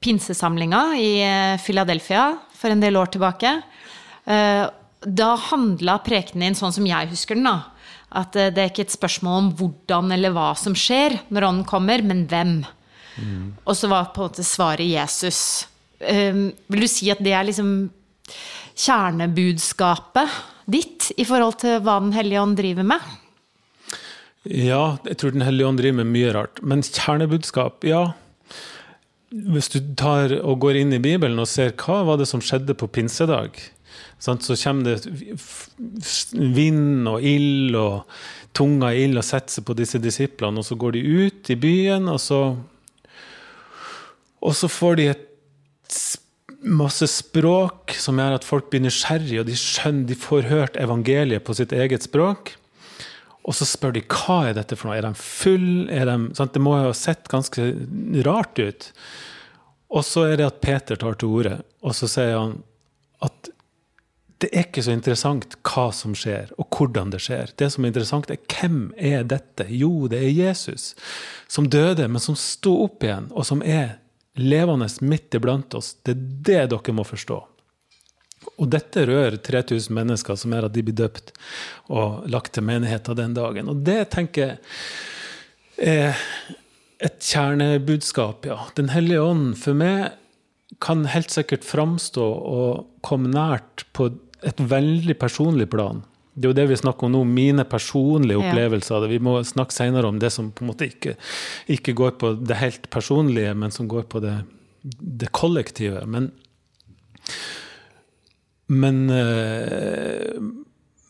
pinsesamlinga 0.03 0.83
i 0.99 1.11
uh, 1.23 1.63
Philadelphia 1.63 2.29
for 2.55 2.71
en 2.71 2.83
del 2.83 2.97
år 2.99 3.11
tilbake. 3.13 3.51
Da 4.27 5.27
handla 5.39 5.93
prekenen 6.03 6.49
din 6.49 6.55
sånn 6.57 6.73
som 6.73 6.87
jeg 6.89 7.07
husker 7.11 7.37
den, 7.37 7.45
da. 7.45 7.76
At 8.15 8.35
det 8.35 8.55
er 8.55 8.69
ikke 8.71 8.85
et 8.87 8.95
spørsmål 8.95 9.39
om 9.41 9.47
hvordan 9.59 10.13
eller 10.15 10.31
hva 10.35 10.53
som 10.55 10.75
skjer 10.77 11.17
når 11.27 11.47
ånden 11.49 11.67
kommer, 11.67 12.03
men 12.05 12.23
hvem. 12.31 12.61
Mm. 13.17 13.57
Og 13.65 13.75
så 13.75 13.89
var 13.91 14.13
på 14.13 14.23
en 14.23 14.29
måte 14.29 14.45
svaret 14.47 14.87
Jesus. 14.87 15.67
Um, 15.99 16.51
vil 16.69 16.85
du 16.85 16.89
si 16.91 17.09
at 17.11 17.21
det 17.25 17.33
er 17.33 17.47
liksom 17.47 17.89
kjernebudskapet 18.77 20.35
ditt 20.69 21.09
i 21.17 21.25
forhold 21.25 21.57
til 21.63 21.79
hva 21.81 21.97
Den 22.03 22.13
hellige 22.13 22.43
ånd 22.43 22.57
driver 22.59 22.85
med? 22.85 23.01
Ja, 24.47 24.97
jeg 25.07 25.17
tror 25.17 25.33
Den 25.33 25.45
hellige 25.45 25.67
ånd 25.67 25.81
driver 25.81 26.03
med 26.03 26.13
mye 26.13 26.33
rart. 26.35 26.61
Men 26.61 26.85
kjernebudskap, 26.85 27.83
ja. 27.87 28.13
Hvis 29.31 29.71
du 29.73 29.81
tar 29.99 30.31
og 30.39 30.61
går 30.63 30.79
inn 30.79 30.93
i 30.95 31.03
Bibelen 31.03 31.39
og 31.41 31.49
ser 31.51 31.73
hva 31.75 32.03
var 32.07 32.21
det 32.21 32.29
som 32.29 32.43
skjedde 32.43 32.77
på 32.77 32.87
pinsedag, 32.87 33.57
så 34.19 34.55
kommer 34.63 34.83
det 34.83 34.97
vind 36.33 37.07
og 37.07 37.21
ild 37.21 37.75
og 37.77 38.17
tunga 38.57 38.89
ild 38.97 39.19
og 39.19 39.25
setter 39.25 39.59
seg 39.59 39.67
på 39.67 39.75
disse 39.77 40.01
disiplene, 40.01 40.59
og 40.61 40.65
så 40.65 40.77
går 40.79 40.97
de 40.97 41.03
ut 41.27 41.51
i 41.53 41.59
byen, 41.59 42.09
og 42.09 42.19
så 42.21 42.41
Og 44.37 44.53
så 44.53 44.67
får 44.69 44.95
de 44.95 45.05
et 45.09 45.23
masse 46.61 47.07
språk 47.09 47.95
som 47.97 48.19
gjør 48.21 48.35
at 48.37 48.45
folk 48.45 48.69
blir 48.69 48.83
nysgjerrige, 48.85 49.41
og 49.41 49.47
de 49.49 49.55
skjønner, 49.57 50.05
de 50.07 50.15
får 50.15 50.49
hørt 50.51 50.77
evangeliet 50.77 51.43
på 51.43 51.55
sitt 51.57 51.73
eget 51.73 52.05
språk. 52.05 52.53
Og 53.47 53.55
så 53.57 53.65
spør 53.65 53.95
de 53.95 54.03
hva 54.03 54.49
er 54.49 54.57
dette 54.59 54.77
for 54.77 54.89
noe. 54.89 54.97
Er 54.99 55.07
de 55.07 55.13
full? 55.17 55.87
De, 55.87 56.17
sant? 56.37 56.53
Det 56.53 56.61
må 56.61 56.75
ha 56.77 56.93
sett 56.93 57.29
ganske 57.31 57.65
rart 58.27 58.59
ut. 58.59 58.89
Og 59.89 60.03
så 60.03 60.27
er 60.27 60.37
det 60.37 60.49
at 60.49 60.61
Peter 60.63 60.99
tar 60.99 61.15
til 61.17 61.31
orde, 61.39 61.61
og 61.81 61.95
så 61.95 62.09
sier 62.11 62.35
han 62.35 62.57
at 63.23 63.51
det 64.37 64.49
er 64.51 64.67
ikke 64.67 64.83
så 64.85 64.93
interessant 64.93 65.55
hva 65.65 65.87
som 65.95 66.13
skjer, 66.17 66.51
og 66.61 66.69
hvordan 66.69 67.09
det 67.13 67.23
skjer. 67.25 67.53
Det 67.57 67.71
som 67.73 67.85
er 67.85 67.91
interessant, 67.91 68.29
er 68.29 68.41
hvem 68.53 68.91
er 68.93 69.25
dette? 69.25 69.65
Jo, 69.73 70.05
det 70.11 70.19
er 70.21 70.33
Jesus, 70.35 70.91
som 71.49 71.69
døde, 71.73 72.05
men 72.07 72.21
som 72.21 72.37
sto 72.37 72.75
opp 72.83 73.05
igjen, 73.05 73.31
og 73.33 73.47
som 73.49 73.63
er 73.65 73.97
levende 74.37 74.89
midt 75.01 75.33
iblant 75.39 75.73
oss. 75.77 75.95
Det 76.05 76.13
er 76.13 76.25
det 76.49 76.65
dere 76.75 76.93
må 76.93 77.05
forstå. 77.07 77.39
Og 78.57 78.69
dette 78.71 79.07
rører 79.09 79.39
3000 79.41 79.93
mennesker, 79.97 80.37
som 80.37 80.53
er 80.53 80.67
at 80.67 80.75
de 80.75 80.85
blir 80.85 80.97
døpt 80.97 81.33
og 81.89 82.29
lagt 82.29 82.53
til 82.55 82.65
menigheten 82.67 83.17
den 83.17 83.35
dagen. 83.37 83.73
Og 83.73 83.81
det 83.85 84.03
tenker 84.13 84.53
jeg 85.77 86.13
er 86.13 86.23
et 87.05 87.19
kjernebudskap, 87.21 88.47
ja. 88.49 88.61
Den 88.77 88.89
hellige 88.89 89.21
ånd 89.21 89.51
for 89.61 89.77
meg 89.77 90.15
kan 90.83 91.05
helt 91.09 91.33
sikkert 91.33 91.65
framstå 91.65 92.25
og 92.25 92.87
komme 93.05 93.29
nært 93.33 93.85
på 93.97 94.09
et 94.45 94.59
veldig 94.69 95.15
personlig 95.19 95.69
plan. 95.71 96.03
Det 96.37 96.45
er 96.45 96.51
jo 96.51 96.57
det 96.59 96.67
vi 96.69 96.77
snakker 96.77 97.07
om 97.07 97.15
nå, 97.15 97.23
mine 97.25 97.63
personlige 97.65 98.37
opplevelser 98.37 98.95
av 98.95 99.05
det. 99.05 99.13
Vi 99.15 99.23
må 99.25 99.39
snakke 99.47 99.73
senere 99.73 100.09
om 100.09 100.19
det 100.21 100.29
som 100.35 100.51
på 100.53 100.63
en 100.63 100.69
måte 100.69 100.85
ikke, 100.85 101.15
ikke 101.73 101.95
går 101.97 102.17
på 102.21 102.33
det 102.37 102.59
helt 102.59 102.85
personlige, 102.93 103.55
men 103.57 103.73
som 103.73 103.89
går 103.89 104.05
på 104.11 104.21
det, 104.21 104.35
det 104.83 105.31
kollektive. 105.33 106.03
Men 106.05 106.29
men, 108.67 109.09
eh, 109.09 110.37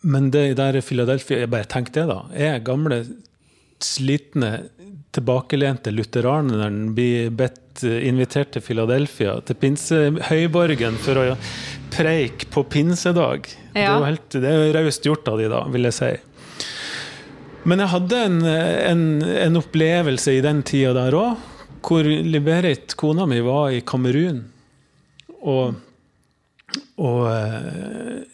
men 0.02 0.30
det 0.32 0.58
der 0.60 0.78
i 0.78 0.82
Philadelphia 0.86 1.40
Jeg 1.40 1.50
bare 1.50 1.70
tenk 1.70 1.90
det, 1.96 2.06
da. 2.10 2.20
Er 2.34 2.60
gamle, 2.62 3.02
slitne, 3.82 4.70
tilbakelente 5.18 5.92
lutheraneren 5.94 6.94
blir 6.98 7.32
bedt 7.36 7.84
eh, 7.84 8.06
invitert 8.08 8.54
til 8.56 8.64
Philadelphia, 8.66 9.38
til 9.46 9.60
pinsehøyborgen, 9.62 11.00
for 11.02 11.22
å 11.22 11.36
preike 11.94 12.50
på 12.54 12.64
pinsedag. 12.72 13.50
Ja. 13.78 13.98
Det 14.32 14.44
er 14.46 14.68
jo 14.68 14.76
raust 14.78 15.06
gjort 15.06 15.28
av 15.32 15.42
de 15.42 15.50
da, 15.52 15.64
vil 15.74 15.90
jeg 15.90 15.98
si. 15.98 16.14
Men 17.68 17.84
jeg 17.84 17.92
hadde 17.92 18.22
en, 18.30 18.38
en, 18.48 19.02
en 19.48 19.60
opplevelse 19.60 20.38
i 20.38 20.44
den 20.46 20.62
tida 20.68 20.94
der 20.96 21.18
òg, 21.18 21.50
hvor 21.88 22.08
Liberit, 22.08 22.96
kona 23.00 23.26
mi, 23.30 23.42
var 23.44 23.74
i 23.76 23.84
Kamerun. 23.86 24.46
Og 25.48 25.76
og 26.98 27.28
eh, 27.32 28.26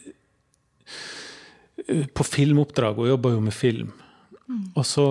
på 2.16 2.24
filmoppdrag, 2.26 2.98
og 2.98 3.10
jobba 3.12 3.34
jo 3.34 3.42
med 3.44 3.54
film. 3.54 3.92
Mm. 4.48 4.64
Og 4.76 4.86
så 4.86 5.04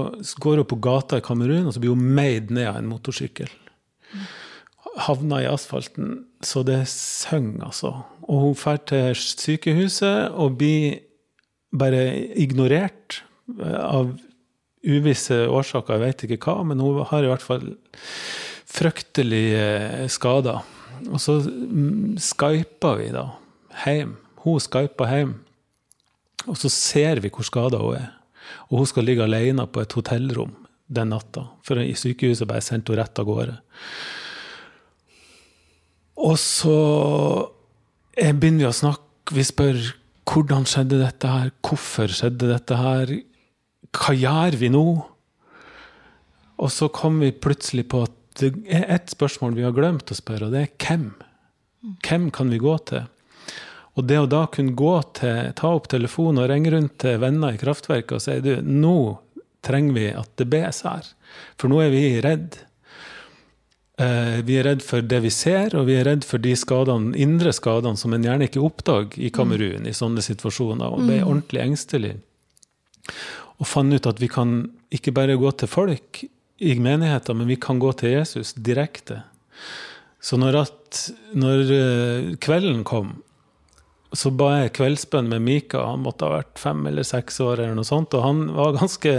går 0.43 0.61
hun 0.61 0.69
på 0.69 0.79
gata 0.83 1.19
i 1.19 1.25
Kamerun, 1.25 1.67
og 1.67 1.75
så 1.75 1.81
blir 1.81 1.95
hun 1.95 2.09
meid 2.17 2.51
ned 2.53 2.69
av 2.69 2.79
en 2.79 2.89
motorsykkel. 2.91 3.49
Mm. 4.13 4.25
Havna 5.07 5.41
i 5.41 5.49
asfalten 5.49 6.19
så 6.45 6.61
det 6.67 6.83
synger, 6.91 7.65
altså. 7.69 7.95
Og 8.29 8.43
hun 8.43 8.59
drar 8.59 8.83
til 8.87 9.17
sykehuset 9.17 10.35
og 10.37 10.59
blir 10.59 11.01
bare 11.73 12.03
ignorert 12.39 13.23
eh, 13.57 13.79
av 13.81 14.13
uvisse 14.83 15.45
årsaker, 15.47 15.95
jeg 15.95 16.03
vet 16.03 16.25
ikke 16.27 16.41
hva, 16.43 16.67
men 16.67 16.81
hun 16.83 17.01
har 17.09 17.23
i 17.23 17.31
hvert 17.31 17.43
fall 17.43 17.71
fryktelige 18.73 20.09
skader. 20.11 20.61
Og 21.09 21.19
så 21.21 21.39
skyper 21.43 22.21
skypa 22.21 22.93
vi 22.99 23.07
da 23.13 23.25
hjem. 23.83 24.15
Hun 24.43 24.61
skypa 24.61 25.07
hjem. 25.09 25.33
Og 26.47 26.59
så 26.59 26.69
ser 26.71 27.21
vi 27.23 27.31
hvor 27.33 27.47
skada 27.47 27.79
hun 27.81 27.97
er. 27.99 28.11
Og 28.69 28.81
hun 28.81 28.89
skal 28.89 29.07
ligge 29.07 29.25
alene 29.25 29.65
på 29.69 29.83
et 29.83 29.95
hotellrom 29.97 30.53
den 30.93 31.13
natta. 31.13 31.47
For 31.65 31.79
i 31.81 31.93
sykehuset 31.97 32.47
bare 32.49 32.63
sendte 32.63 32.93
hun 32.93 32.99
rett 32.99 33.19
av 33.19 33.27
gårde. 33.27 33.57
Og 36.23 36.37
så 36.39 36.77
begynner 38.13 38.65
vi 38.65 38.69
å 38.69 38.75
snakke. 38.75 39.01
Vi 39.33 39.45
spør 39.47 39.79
hvordan 40.29 40.65
skjedde 40.67 40.99
dette 41.01 41.29
her? 41.29 41.51
Hvorfor 41.63 42.11
skjedde 42.11 42.51
dette 42.51 42.77
her? 42.79 43.13
Hva 43.93 44.15
gjør 44.15 44.57
vi 44.59 44.69
nå? 44.73 44.85
Og 46.63 46.71
så 46.71 46.89
kom 46.93 47.19
vi 47.23 47.33
plutselig 47.33 47.87
på 47.91 48.03
at 48.05 48.19
det 48.39 48.53
er 48.71 48.87
ett 48.95 49.11
spørsmål 49.13 49.55
vi 49.57 49.65
har 49.65 49.75
glemt 49.75 50.09
å 50.09 50.17
spørre, 50.17 50.47
og 50.47 50.55
det 50.55 50.63
er 50.63 50.71
hvem? 50.81 51.09
Hvem 52.05 52.29
kan 52.33 52.49
vi 52.49 52.61
gå 52.61 52.73
til? 52.89 53.05
Og 53.93 54.07
det 54.09 54.17
å 54.17 54.29
da 54.29 54.45
kunne 54.49 54.73
gå 54.77 54.95
til, 55.19 55.51
ta 55.57 55.69
opp 55.75 55.89
telefonen 55.91 56.41
og 56.41 56.49
ringe 56.49 56.71
rundt 56.73 56.95
til 57.03 57.19
venner 57.21 57.53
i 57.53 57.61
kraftverket 57.61 58.17
og 58.17 58.23
si 58.23 58.39
du, 58.41 58.55
nå 58.65 58.97
trenger 59.63 59.95
vi 59.95 60.07
at 60.17 60.31
det 60.41 60.49
bes 60.51 60.81
her, 60.87 61.09
for 61.61 61.71
nå 61.71 61.81
er 61.85 61.91
vi 61.93 62.05
redd. 62.25 62.57
Eh, 64.01 64.41
vi 64.43 64.57
er 64.57 64.65
redd 64.67 64.81
for 64.83 65.05
det 65.05 65.21
vi 65.23 65.31
ser, 65.33 65.75
og 65.77 65.85
vi 65.87 65.99
er 65.99 66.07
redd 66.09 66.25
for 66.25 66.41
de 66.41 66.55
skadene, 66.57 67.13
indre 67.21 67.53
skadene 67.53 67.99
som 67.99 68.15
en 68.15 68.25
gjerne 68.25 68.49
ikke 68.49 68.63
oppdager 68.65 69.21
i 69.21 69.29
Kamerun 69.33 69.85
i 69.87 69.95
sånne 69.95 70.25
situasjoner, 70.25 70.89
og 70.89 71.05
ble 71.05 71.21
ordentlig 71.21 71.61
engstelig. 71.63 72.15
Og 73.61 73.69
fant 73.69 73.93
ut 73.93 74.09
at 74.09 74.19
vi 74.19 74.31
kan 74.31 74.63
ikke 74.93 75.13
bare 75.15 75.37
gå 75.39 75.51
til 75.53 75.69
folk 75.69 76.23
i 76.63 76.73
menigheten, 76.81 77.37
men 77.37 77.49
vi 77.51 77.59
kan 77.61 77.79
gå 77.81 77.93
til 77.99 78.17
Jesus 78.17 78.55
direkte. 78.57 79.21
Så 80.23 80.39
når, 80.39 80.63
at, 80.65 81.03
når 81.37 81.71
eh, 81.77 82.33
kvelden 82.41 82.81
kom, 82.87 83.19
så 84.13 84.29
ba 84.33 84.49
jeg 84.59 84.73
kveldsbønn 84.77 85.29
med 85.31 85.41
Mika. 85.41 85.81
Han 85.89 86.03
måtte 86.05 86.27
ha 86.27 86.37
vært 86.37 86.59
fem 86.61 86.85
eller 86.89 87.05
seks 87.07 87.39
år, 87.43 87.59
eller 87.59 87.77
noe 87.77 87.87
sånt, 87.87 88.13
og 88.13 88.25
han 88.25 88.43
var 88.53 88.75
ganske 88.77 89.13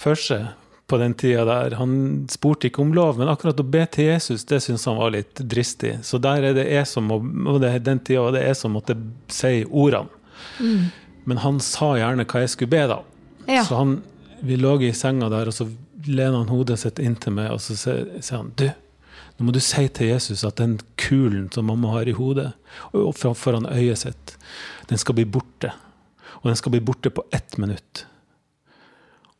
for 0.00 0.18
seg 0.18 0.46
på 0.86 0.98
den 1.00 1.14
tida 1.14 1.44
der. 1.48 1.76
Han 1.80 2.24
spurte 2.30 2.68
ikke 2.68 2.82
om 2.84 2.92
lov, 2.96 3.18
men 3.20 3.30
akkurat 3.32 3.60
å 3.60 3.66
be 3.68 3.84
til 3.92 4.10
Jesus, 4.10 4.44
det 4.48 4.60
syntes 4.64 4.84
han 4.88 5.00
var 5.00 5.14
litt 5.14 5.40
dristig. 5.40 5.96
Så 6.04 6.20
der 6.22 6.50
er 6.50 6.56
det 6.56 6.66
jeg 6.68 6.88
som 6.88 7.08
og 7.12 7.60
det, 7.62 7.72
den 7.86 8.02
tida 8.04 8.26
var 8.26 8.36
det 8.36 8.44
jeg 8.44 8.58
som 8.60 8.76
måtte 8.76 8.96
si 9.32 9.62
ordene. 9.64 10.12
Mm. 10.60 10.90
Men 11.24 11.40
han 11.40 11.60
sa 11.64 11.94
gjerne 11.96 12.26
hva 12.28 12.44
jeg 12.44 12.52
skulle 12.52 12.74
be, 12.74 12.84
da. 12.90 13.00
Ja. 13.48 13.64
Så 13.64 13.78
han, 13.80 13.98
vi 14.44 14.58
lå 14.60 14.76
i 14.84 14.92
senga 14.96 15.30
der, 15.32 15.48
og 15.48 15.56
så 15.56 15.68
lener 16.04 16.42
han 16.42 16.52
hodet 16.52 16.76
sitt 16.82 17.00
inntil 17.00 17.36
meg, 17.38 17.52
og 17.54 17.62
så 17.64 17.76
sier 17.80 18.36
han 18.36 18.52
du, 18.60 18.68
nå 19.36 19.46
må 19.48 19.54
du 19.54 19.60
si 19.62 19.86
til 19.90 20.12
Jesus 20.12 20.44
at 20.46 20.60
den 20.60 20.76
kulen 21.00 21.48
som 21.54 21.66
mamma 21.66 21.90
har 21.96 22.08
i 22.08 22.14
hodet, 22.14 22.52
og 22.94 23.16
foran 23.18 23.66
øyet 23.66 24.04
sitt, 24.04 24.36
den 24.90 25.00
skal 25.00 25.16
bli 25.18 25.26
borte. 25.26 25.72
Og 26.42 26.50
den 26.50 26.58
skal 26.60 26.74
bli 26.74 26.82
borte 26.84 27.10
på 27.10 27.24
ett 27.32 27.56
minutt. 27.58 28.04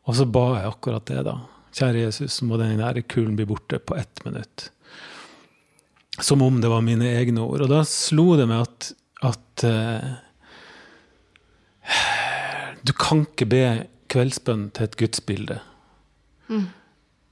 Og 0.05 0.17
så 0.17 0.27
ba 0.29 0.47
jeg 0.59 0.71
akkurat 0.71 1.07
det, 1.09 1.23
da. 1.27 1.39
Kjære 1.75 2.07
Jesus, 2.07 2.41
må 2.47 2.59
den 2.61 2.79
nære 2.79 3.05
kulen 3.07 3.37
bli 3.39 3.47
borte 3.49 3.79
på 3.79 3.97
ett 3.99 4.25
minutt. 4.25 4.71
Som 6.23 6.43
om 6.43 6.61
det 6.63 6.71
var 6.71 6.85
mine 6.87 7.09
egne 7.19 7.43
ord. 7.43 7.65
Og 7.67 7.73
da 7.73 7.83
slo 7.89 8.35
det 8.39 8.47
meg 8.51 8.65
at, 8.67 8.93
at 9.27 9.65
uh, 9.67 10.13
Du 12.85 12.93
kan 12.97 13.25
ikke 13.25 13.49
be 13.51 13.65
kveldsbønn 14.13 14.69
til 14.77 14.87
et 14.87 14.97
gudsbilde. 15.01 15.59
Mm. 16.49 16.69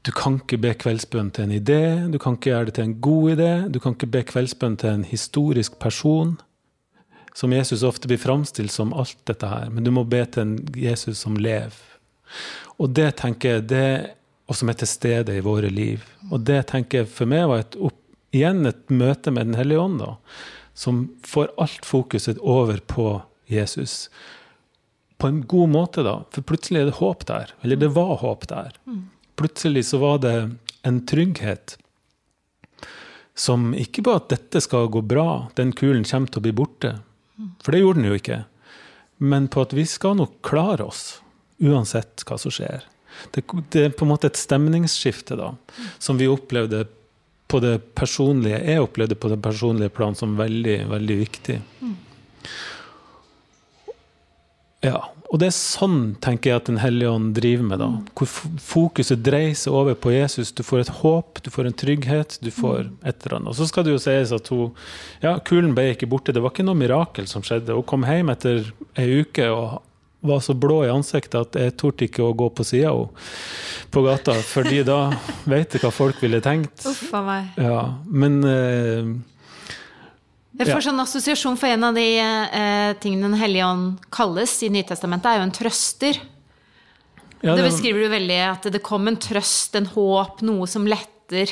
Du 0.02 0.10
kan 0.10 0.40
ikke 0.40 0.58
be 0.58 0.72
kveldsbønn 0.74 1.30
til 1.30 1.46
en 1.46 1.54
idé, 1.54 1.82
du 2.10 2.18
kan 2.18 2.34
ikke 2.34 2.50
gjøre 2.50 2.68
det 2.68 2.74
til 2.78 2.88
en 2.88 2.96
god 3.04 3.36
idé, 3.36 3.50
du 3.70 3.78
kan 3.78 3.94
ikke 3.94 4.10
be 4.10 4.24
kveldsbønn 4.26 4.74
til 4.82 4.96
en 4.96 5.04
historisk 5.06 5.76
person, 5.82 6.34
som 7.38 7.54
Jesus 7.54 7.84
ofte 7.86 8.10
blir 8.10 8.20
framstilt 8.20 8.74
som 8.74 8.92
alt 8.98 9.20
dette 9.30 9.46
her, 9.48 9.70
men 9.70 9.86
du 9.86 9.92
må 9.94 10.02
be 10.04 10.24
til 10.26 10.42
en 10.42 10.56
Jesus 10.76 11.22
som 11.22 11.38
lever. 11.38 11.78
Og 12.82 12.90
det 12.96 13.12
tenker 13.20 13.56
jeg, 13.56 13.68
det, 13.70 13.92
og 14.50 14.58
som 14.58 14.72
er 14.72 14.80
til 14.80 14.90
stede 14.90 15.36
i 15.38 15.44
våre 15.44 15.70
liv. 15.70 16.02
Og 16.32 16.42
det 16.48 16.64
tenker 16.72 17.02
jeg 17.02 17.12
for 17.12 17.30
meg 17.30 17.46
var 17.48 17.62
et, 17.62 17.78
opp, 17.78 17.98
igjen 18.34 18.66
et 18.66 18.90
møte 18.90 19.30
med 19.30 19.52
Den 19.52 19.60
hellige 19.60 19.86
ånd, 19.86 20.00
da, 20.02 20.16
som 20.74 21.04
får 21.28 21.52
alt 21.62 21.86
fokuset 21.86 22.40
over 22.42 22.82
på 22.90 23.08
Jesus. 23.52 24.10
På 25.20 25.30
en 25.30 25.42
god 25.46 25.70
måte, 25.70 26.02
da, 26.02 26.22
for 26.34 26.48
plutselig 26.48 26.82
er 26.82 26.90
det 26.90 26.98
håp 26.98 27.26
der. 27.28 27.52
Eller 27.62 27.78
det 27.78 27.92
var 27.94 28.16
håp 28.24 28.48
der. 28.50 28.74
Plutselig 29.38 29.86
så 29.88 30.00
var 30.02 30.20
det 30.22 30.36
en 30.82 31.00
trygghet 31.06 31.76
som 33.34 33.72
ikke 33.74 34.04
på 34.04 34.14
at 34.18 34.28
dette 34.32 34.60
skal 34.60 34.90
gå 34.92 35.00
bra, 35.08 35.48
den 35.56 35.72
kulen 35.72 36.04
kommer 36.04 36.28
til 36.28 36.42
å 36.42 36.46
bli 36.46 36.54
borte. 36.56 36.96
For 37.64 37.72
det 37.72 37.80
gjorde 37.80 38.02
den 38.02 38.10
jo 38.10 38.18
ikke. 38.18 38.42
Men 39.22 39.48
på 39.48 39.64
at 39.64 39.72
vi 39.76 39.86
skal 39.88 40.18
nok 40.18 40.40
klare 40.44 40.84
oss 40.84 41.22
uansett 41.62 42.24
hva 42.26 42.38
som 42.40 42.52
skjer. 42.52 42.84
Det, 43.32 43.44
det, 43.70 43.84
er 43.86 43.94
på 43.94 44.06
en 44.06 44.12
måte 44.12 44.28
et 44.28 44.40
stemningsskifte 44.40 45.36
da, 45.38 45.52
som 46.02 46.18
vi 46.20 46.28
opplevde 46.30 46.84
på 47.52 47.60
det 47.60 47.76
personlige, 47.96 48.62
jeg 48.64 48.82
opplevde 48.82 49.18
på 49.20 49.28
det 49.28 49.38
personlige 49.44 49.92
plan 49.92 50.16
som 50.16 50.38
veldig, 50.38 50.78
veldig 50.90 51.16
viktig. 51.20 51.58
Ja, 54.82 55.02
og 55.32 55.40
det 55.40 55.48
er 55.48 55.54
sånn 55.56 56.00
tenker 56.20 56.50
jeg 56.50 56.60
at 56.60 56.66
Den 56.68 56.80
hellige 56.82 57.08
ånd 57.08 57.30
driver 57.38 57.64
med. 57.64 57.80
da, 57.80 57.88
Hvor 58.18 58.28
fokuset 58.60 59.22
dreier 59.24 59.54
seg 59.56 59.72
over 59.72 59.96
på 59.96 60.12
Jesus. 60.12 60.52
Du 60.52 60.60
får 60.62 60.82
et 60.82 60.90
håp, 61.00 61.40
du 61.40 61.48
får 61.50 61.70
en 61.70 61.78
trygghet, 61.82 62.36
du 62.44 62.50
får 62.52 62.90
et 63.00 63.24
eller 63.24 63.38
annet. 63.38 63.48
Og 63.48 63.56
så 63.56 63.68
skal 63.70 63.86
det 63.86 63.94
jo 63.94 64.02
sies 64.02 64.34
at 64.36 64.52
hun 64.52 64.74
Ja, 65.24 65.38
kulen 65.40 65.72
ble 65.72 65.94
ikke 65.94 66.10
borte. 66.10 66.34
Det 66.36 66.42
var 66.44 66.52
ikke 66.52 66.66
noe 66.68 66.76
mirakel 66.76 67.30
som 67.30 67.44
skjedde. 67.46 67.72
Hun 67.72 67.88
kom 67.88 68.04
hjem 68.04 68.34
etter 68.34 68.68
ei 69.00 69.08
uke 69.24 69.48
og 69.48 69.80
var 70.22 70.40
så 70.44 70.54
blå 70.54 70.84
i 70.84 70.92
ansiktet 70.92 71.34
at 71.40 71.56
jeg 71.58 71.74
torde 71.80 72.06
ikke 72.06 72.22
å 72.22 72.34
gå 72.36 72.46
på 72.54 72.64
sida 72.66 72.92
på 73.92 74.02
gata, 74.06 74.36
fordi 74.46 74.84
da 74.86 75.08
vet 75.50 75.74
jeg 75.74 75.82
hva 75.82 75.90
folk 75.90 76.20
ville 76.22 76.38
tenkt. 76.44 76.84
Uff 76.86 77.08
a 77.16 77.22
meg. 77.26 77.56
Ja, 77.58 77.80
men 78.06 78.38
uh, 78.44 79.16
jeg 80.58 80.68
får 80.68 80.84
sånn 80.84 81.00
assosiasjon 81.00 81.56
for 81.56 81.72
en 81.72 81.88
av 81.88 81.96
de 81.96 82.06
eh, 82.20 82.92
tingene 83.00 83.30
Den 83.30 83.40
hellige 83.40 83.66
ånd 83.66 84.02
kalles 84.12 84.54
i 84.62 84.70
Nytestamentet, 84.72 85.30
er 85.30 85.40
jo 85.40 85.46
en 85.46 85.54
trøster. 85.56 86.20
Ja, 87.42 87.54
det, 87.54 87.58
det 87.58 87.68
beskriver 87.70 88.04
du 88.04 88.12
veldig, 88.12 88.40
at 88.50 88.68
det 88.74 88.82
kom 88.84 89.08
en 89.10 89.18
trøst, 89.20 89.74
en 89.78 89.88
håp, 89.90 90.42
noe 90.46 90.68
som 90.70 90.84
letter 90.86 91.50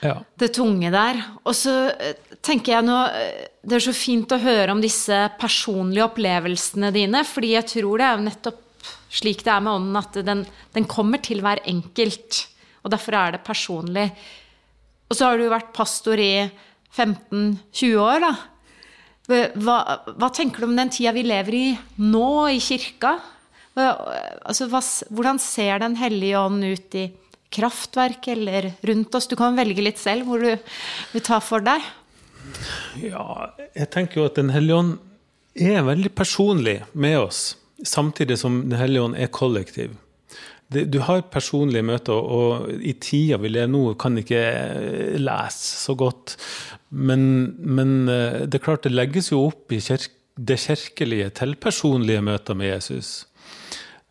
ja. 0.00 0.14
det 0.38 0.52
tunge 0.56 0.92
der. 0.94 1.20
Og 1.42 1.56
så 1.58 1.74
eh, 1.92 2.16
tenker 2.44 2.76
jeg 2.76 2.86
nå 2.86 2.98
eh, 3.10 3.48
Det 3.62 3.78
er 3.78 3.84
så 3.84 3.94
fint 3.96 4.32
å 4.34 4.40
høre 4.42 4.74
om 4.74 4.82
disse 4.82 5.18
personlige 5.40 6.06
opplevelsene 6.08 6.92
dine, 6.94 7.26
fordi 7.28 7.54
jeg 7.56 7.68
tror 7.76 7.98
det 7.98 8.08
er 8.08 8.18
jo 8.18 8.28
nettopp 8.30 8.60
slik 9.12 9.44
det 9.44 9.52
er 9.52 9.62
med 9.62 9.76
ånden, 9.76 9.98
at 10.00 10.16
den, 10.24 10.46
den 10.72 10.88
kommer 10.88 11.20
til 11.22 11.42
hver 11.44 11.60
enkelt. 11.68 12.46
Og 12.82 12.94
derfor 12.94 13.18
er 13.18 13.34
det 13.34 13.44
personlig. 13.46 14.08
Og 15.10 15.18
så 15.18 15.28
har 15.28 15.38
du 15.38 15.50
vært 15.52 15.74
pastor 15.76 16.18
i 16.18 16.48
15-20 16.96 17.96
år, 18.00 18.24
da. 18.24 18.32
Hva, 19.32 19.76
hva, 20.18 20.28
tenker 20.34 20.62
du 20.62 20.66
om 20.66 20.76
den 20.76 20.90
tida 20.92 21.12
vi 21.14 21.22
lever 21.24 21.56
i 21.56 21.66
nå, 22.02 22.28
i 22.52 22.58
kirka? 22.60 23.14
Altså, 23.78 24.66
hva, 24.68 24.82
hvordan 25.14 25.38
ser 25.40 25.78
Den 25.80 25.94
hellige 25.96 26.40
ånd 26.40 26.66
ut 26.66 26.96
i 26.98 27.06
kraftverk 27.52 28.28
eller 28.34 28.72
rundt 28.82 29.14
oss? 29.14 29.30
Du 29.30 29.36
kan 29.38 29.56
velge 29.56 29.84
litt 29.84 30.02
selv 30.02 30.28
hvor 30.28 30.42
du 30.42 30.52
vil 31.14 31.24
ta 31.24 31.40
for 31.40 31.64
deg. 31.64 31.86
Ja, 33.00 33.54
jeg 33.78 33.88
tenker 33.94 34.20
jo 34.20 34.28
at 34.28 34.36
Den 34.36 34.52
hellige 34.52 34.82
ånd 34.82 34.94
er 35.54 35.84
veldig 35.86 36.10
personlig 36.16 36.80
med 36.92 37.18
oss, 37.22 37.42
samtidig 37.86 38.40
som 38.40 38.64
Den 38.66 38.80
hellige 38.80 39.06
ånd 39.06 39.16
er 39.16 39.32
kollektiv. 39.32 39.96
Du 40.72 40.98
har 41.04 41.26
personlige 41.28 41.84
møter, 41.84 42.16
og 42.16 42.70
i 42.80 42.94
tida 42.96 43.36
vi 43.42 43.50
lever 43.52 43.68
nå, 43.68 43.82
kan 44.00 44.16
ikke 44.16 44.40
lese 45.20 45.82
så 45.84 45.94
godt. 45.98 46.38
Men, 46.92 47.22
men, 47.58 48.08
eh, 48.08 48.44
det 48.46 48.60
er 48.60 48.66
klart 48.66 48.84
det 48.84 48.92
legges 48.92 49.32
jo 49.32 49.46
opp 49.48 49.72
i 49.72 49.80
kirke, 49.80 50.18
det 50.36 50.58
kirkelige 50.62 51.28
til 51.36 51.56
personlige 51.60 52.22
møter 52.24 52.56
med 52.56 52.70
Jesus. 52.72 53.26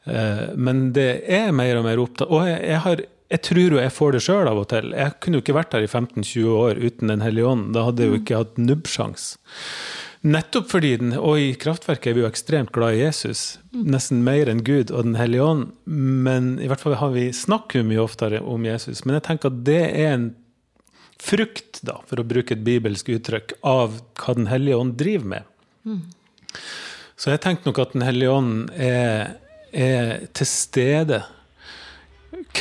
Eh, 0.05 0.51
men 0.57 0.91
det 0.93 1.23
er 1.29 1.53
mer 1.53 1.77
og 1.77 1.85
mer 1.85 1.99
opptatt 2.01 2.29
Og 2.33 2.47
jeg, 2.49 2.57
jeg 2.71 2.79
har 2.85 3.03
jeg 3.31 3.41
tror 3.47 3.75
jo 3.75 3.79
jeg 3.79 3.93
får 3.95 4.15
det 4.15 4.21
sjøl 4.25 4.47
av 4.49 4.59
og 4.59 4.65
til. 4.73 4.89
Jeg 4.91 5.13
kunne 5.23 5.39
jo 5.39 5.43
ikke 5.45 5.55
vært 5.55 5.75
her 5.77 5.85
i 5.85 5.87
15-20 5.87 6.47
år 6.51 6.79
uten 6.81 7.13
Den 7.13 7.21
hellige 7.23 7.47
ånd. 7.47 7.69
Da 7.75 7.85
hadde 7.87 8.03
jeg 8.03 8.11
jo 8.11 8.19
ikke 8.19 8.39
hatt 8.41 8.57
nubbsjans. 8.59 9.27
Nettopp 10.21 10.67
fordi 10.69 10.91
den, 10.99 11.13
Og 11.17 11.39
i 11.39 11.53
Kraftverket 11.57 12.11
er 12.11 12.17
vi 12.17 12.21
jo 12.25 12.29
ekstremt 12.29 12.73
glad 12.75 12.97
i 12.97 13.05
Jesus. 13.05 13.59
Nesten 13.71 14.25
mer 14.27 14.51
enn 14.51 14.65
Gud 14.67 14.91
og 14.91 15.07
Den 15.07 15.15
hellige 15.15 15.47
ånd. 15.47 15.71
Men 15.87 16.57
i 16.59 16.67
hvert 16.67 16.83
fall 16.83 16.99
har 16.99 17.15
vi 17.15 17.29
snakker 17.31 17.87
mye 17.87 18.03
oftere 18.03 18.43
om 18.43 18.67
Jesus. 18.67 19.05
Men 19.05 19.17
jeg 19.17 19.27
tenker 19.29 19.49
at 19.49 19.63
det 19.65 19.81
er 19.89 20.11
en 20.11 20.29
frukt, 21.21 21.81
da, 21.85 21.99
for 22.09 22.21
å 22.21 22.27
bruke 22.27 22.55
et 22.55 22.63
bibelsk 22.65 23.11
uttrykk, 23.13 23.57
av 23.67 23.99
hva 24.21 24.35
Den 24.37 24.49
hellige 24.51 24.79
ånd 24.81 24.97
driver 24.99 25.27
med. 25.35 25.51
Mm. 25.85 26.01
Så 27.15 27.33
jeg 27.33 27.41
tenker 27.43 27.69
nok 27.69 27.81
at 27.83 27.93
Den 27.93 28.05
hellige 28.05 28.33
ånd 28.33 28.71
er, 28.73 29.37
er 29.71 30.25
til 30.33 30.49
stede 30.49 31.21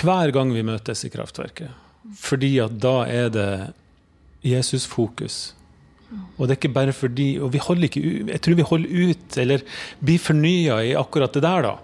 hver 0.00 0.32
gang 0.34 0.52
vi 0.54 0.64
møtes 0.66 1.04
i 1.06 1.12
kraftverket. 1.12 1.72
Fordi 2.20 2.54
at 2.62 2.76
da 2.80 2.96
er 3.08 3.32
det 3.32 3.50
Jesus-fokus. 4.46 5.54
Og 6.10 6.46
det 6.46 6.54
er 6.54 6.58
ikke 6.58 6.74
bare 6.74 6.94
fordi 6.96 7.26
Og 7.38 7.52
vi 7.54 7.60
holder 7.62 7.86
ikke 7.86 8.00
Jeg 8.32 8.40
tror 8.42 8.56
vi 8.58 8.64
holder 8.66 9.10
ut, 9.10 9.36
eller 9.38 9.62
blir 10.02 10.18
fornya 10.18 10.80
i 10.82 10.96
akkurat 10.98 11.36
det 11.36 11.44
der, 11.44 11.68
da. 11.68 11.74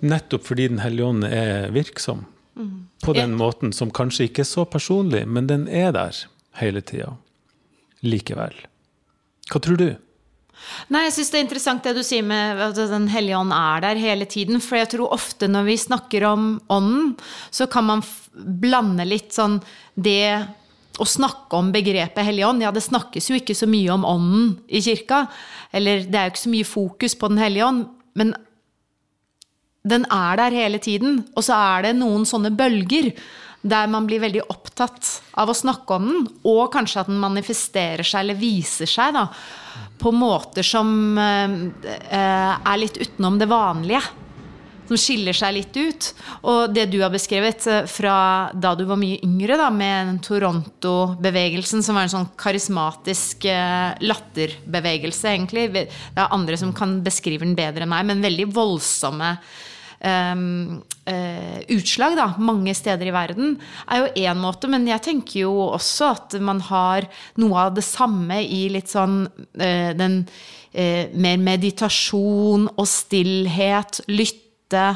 Nettopp 0.00 0.46
fordi 0.46 0.70
Den 0.72 0.80
hellige 0.82 1.10
ånd 1.10 1.26
er 1.28 1.68
virksom. 1.74 2.24
På 3.04 3.14
den 3.16 3.34
måten 3.38 3.72
som 3.72 3.90
kanskje 3.94 4.28
ikke 4.28 4.44
er 4.44 4.50
så 4.50 4.64
personlig, 4.68 5.24
men 5.26 5.48
den 5.48 5.66
er 5.68 5.92
der 5.96 6.24
hele 6.60 6.82
tida. 6.84 7.14
Likevel. 8.04 8.54
Hva 9.50 9.60
tror 9.62 9.78
du? 9.80 9.90
Nei, 10.92 11.06
jeg 11.08 11.14
syns 11.16 11.30
det 11.32 11.38
er 11.38 11.44
interessant 11.46 11.86
det 11.86 11.94
du 11.96 12.02
sier 12.06 12.24
med 12.26 12.60
at 12.62 12.78
Den 12.90 13.08
hellige 13.10 13.38
ånd 13.38 13.54
er 13.56 13.82
der 13.82 14.00
hele 14.00 14.28
tiden. 14.30 14.60
For 14.62 14.78
jeg 14.78 14.92
tror 14.94 15.14
ofte 15.14 15.48
når 15.50 15.66
vi 15.70 15.78
snakker 15.80 16.26
om 16.28 16.50
ånden, 16.72 17.14
så 17.50 17.66
kan 17.70 17.88
man 17.88 18.04
blande 18.32 19.06
litt 19.08 19.32
sånn 19.34 19.58
det 19.94 20.44
å 21.00 21.08
snakke 21.08 21.56
om 21.56 21.72
begrepet 21.72 22.26
Hellig 22.26 22.44
ånd. 22.46 22.62
Ja, 22.64 22.70
det 22.74 22.84
snakkes 22.84 23.30
jo 23.30 23.38
ikke 23.38 23.56
så 23.56 23.68
mye 23.70 23.90
om 23.94 24.06
ånden 24.06 24.54
i 24.68 24.82
kirka. 24.84 25.24
Eller 25.72 26.04
det 26.04 26.18
er 26.18 26.28
jo 26.28 26.34
ikke 26.34 26.46
så 26.46 26.54
mye 26.54 26.68
fokus 26.68 27.16
på 27.18 27.32
Den 27.32 27.42
hellige 27.42 27.68
ånd. 27.68 27.86
Men 28.18 28.34
den 29.82 30.06
er 30.10 30.38
der 30.38 30.54
hele 30.54 30.78
tiden. 30.82 31.22
Og 31.34 31.46
så 31.46 31.56
er 31.58 31.88
det 31.88 31.96
noen 31.98 32.26
sånne 32.28 32.52
bølger 32.54 33.10
der 33.62 33.90
man 33.90 34.08
blir 34.08 34.22
veldig 34.22 34.42
opptatt 34.50 35.08
av 35.38 35.50
å 35.50 35.54
snakke 35.54 35.94
om 35.94 36.08
den, 36.08 36.24
og 36.50 36.72
kanskje 36.74 37.04
at 37.04 37.10
den 37.10 37.20
manifesterer 37.22 38.06
seg 38.06 38.24
eller 38.24 38.40
viser 38.40 38.90
seg 38.90 39.14
da, 39.14 39.28
på 40.02 40.10
måter 40.14 40.66
som 40.66 40.90
eh, 41.18 41.54
eh, 42.10 42.50
er 42.58 42.82
litt 42.82 42.98
utenom 42.98 43.38
det 43.38 43.48
vanlige. 43.50 44.02
Som 44.88 44.98
skiller 44.98 45.36
seg 45.36 45.54
litt 45.54 45.76
ut. 45.78 46.08
Og 46.50 46.72
det 46.74 46.88
du 46.90 46.98
har 47.04 47.12
beskrevet 47.14 47.68
eh, 47.70 47.84
fra 47.86 48.16
da 48.50 48.74
du 48.74 48.82
var 48.88 48.98
mye 48.98 49.22
yngre, 49.22 49.54
da, 49.60 49.70
med 49.70 50.18
Toronto-bevegelsen, 50.26 51.86
som 51.86 51.96
var 51.96 52.08
en 52.08 52.16
sånn 52.18 52.32
karismatisk 52.34 53.46
latterbevegelse, 54.02 55.36
egentlig. 55.36 55.68
Det 55.78 55.86
er 56.18 56.34
andre 56.34 56.58
som 56.58 56.74
kan 56.74 56.98
beskrive 57.06 57.46
den 57.46 57.54
bedre 57.54 57.86
enn 57.86 57.94
meg, 57.94 58.10
men 58.10 58.26
veldig 58.26 58.50
voldsomme 58.58 59.36
uh, 59.38 59.70
utslag 61.72 62.16
da, 62.18 62.32
mange 62.42 62.74
steder 62.74 63.06
i 63.06 63.14
verden, 63.14 63.56
er 63.86 64.02
jo 64.02 64.24
én 64.26 64.40
måte. 64.42 64.70
Men 64.70 64.86
jeg 64.90 65.02
tenker 65.04 65.44
jo 65.44 65.52
også 65.68 66.10
at 66.16 66.36
man 66.42 66.62
har 66.66 67.06
noe 67.42 67.68
av 67.68 67.76
det 67.76 67.84
samme 67.86 68.40
i 68.42 68.64
litt 68.72 68.90
sånn 68.90 69.24
uh, 69.26 69.90
den 69.98 70.22
uh, 70.26 71.04
mer 71.14 71.38
meditasjon 71.42 72.68
og 72.74 72.88
stillhet, 72.88 74.02
lytte. 74.10 74.86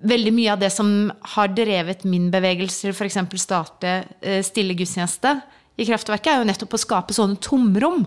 Veldig 0.00 0.32
mye 0.32 0.52
av 0.52 0.60
det 0.62 0.70
som 0.72 1.10
har 1.34 1.50
drevet 1.52 2.04
min 2.08 2.28
bevegelse, 2.32 2.92
f.eks. 2.94 3.18
starte 3.42 3.96
Stille 4.46 4.76
gudstjeneste 4.78 5.32
i 5.80 5.86
Kraftverket, 5.88 6.30
er 6.30 6.38
jo 6.38 6.46
nettopp 6.48 6.76
å 6.76 6.80
skape 6.80 7.16
sånne 7.16 7.40
tomrom 7.42 8.04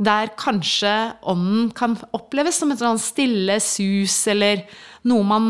der 0.00 0.32
kanskje 0.38 0.92
ånden 1.28 1.70
kan 1.76 1.96
oppleves 2.16 2.58
som 2.62 2.72
et 2.72 2.82
stille 3.00 3.58
sus, 3.60 4.16
eller 4.30 4.64
noe 5.08 5.26
man 5.26 5.48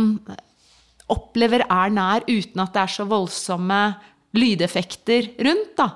opplever 1.12 1.64
er 1.68 1.92
nær, 1.92 2.24
uten 2.28 2.62
at 2.62 2.72
det 2.74 2.82
er 2.82 2.94
så 2.96 3.06
voldsomme 3.08 3.82
lydeffekter 4.36 5.32
rundt. 5.44 5.76
da. 5.76 5.88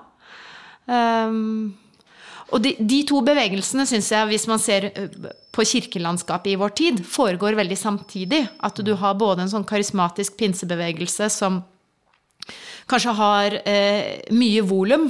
Um, 0.87 1.75
og 2.55 2.63
de, 2.63 2.77
de, 2.79 3.01
to 3.09 3.21
bevegelsene 3.27 3.87
syns 3.89 4.13
jeg, 4.13 4.29
hvis 4.31 4.47
man 4.47 4.61
ser 4.63 4.93
på 5.55 5.65
kirkelandskapet 5.67 6.53
i 6.53 6.59
vår 6.61 6.75
tid, 6.79 7.01
foregår 7.03 7.57
veldig 7.59 7.79
samtidig. 7.81 8.45
At 8.63 8.79
du 8.87 8.93
har 9.01 9.17
både 9.19 9.45
en 9.45 9.51
sånn 9.51 9.67
karismatisk 9.67 10.37
pinsebevegelse 10.39 11.31
som 11.33 11.65
kanskje 12.87 13.17
har 13.19 13.57
eh, 13.67 14.23
mye 14.31 14.63
volum, 14.63 15.09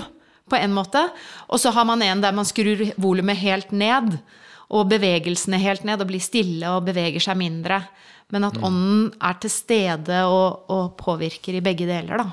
på 0.51 0.59
en 0.59 0.75
måte. 0.75 1.03
Og 1.51 1.61
så 1.63 1.73
har 1.75 1.87
man 1.89 2.03
en 2.07 2.23
der 2.25 2.35
man 2.37 2.49
skrur 2.49 2.85
volumet 3.01 3.39
helt 3.43 3.73
ned, 3.75 4.19
og 4.67 4.89
bevegelsene 4.91 5.61
helt 5.63 5.87
ned, 5.87 6.01
og 6.03 6.11
blir 6.11 6.23
stille 6.23 6.71
og 6.75 6.87
beveger 6.89 7.23
seg 7.23 7.39
mindre. 7.39 7.85
Men 8.35 8.49
at 8.49 8.59
mm. 8.59 8.65
ånden 8.67 9.05
er 9.23 9.39
til 9.43 9.53
stede 9.53 10.25
og, 10.27 10.67
og 10.73 10.97
påvirker 10.99 11.59
i 11.59 11.63
begge 11.63 11.87
deler, 11.87 12.25
da. 12.25 12.31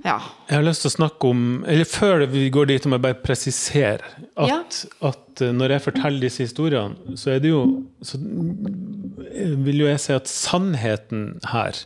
Ja. 0.00 0.16
Jeg 0.48 0.56
har 0.56 0.64
lyst 0.64 0.80
til 0.80 0.88
å 0.88 0.94
snakke 0.94 1.28
om 1.28 1.40
Eller 1.68 1.84
før 1.84 2.22
vi 2.32 2.46
går 2.48 2.70
dit, 2.70 2.86
må 2.88 2.96
jeg 2.96 3.04
bare 3.04 3.18
presisere 3.20 3.98
at, 4.32 4.48
ja. 4.48 4.56
at 5.10 5.42
eh, 5.44 5.52
når 5.52 5.74
jeg 5.74 5.84
forteller 5.84 6.24
disse 6.24 6.46
historiene, 6.46 7.18
så 7.20 7.34
er 7.34 7.42
det 7.44 7.50
jo 7.50 7.58
Så 8.00 8.16
vil 8.16 9.82
jo 9.82 9.90
jeg 9.90 10.00
si 10.00 10.14
at 10.16 10.30
sannheten 10.30 11.34
her, 11.52 11.76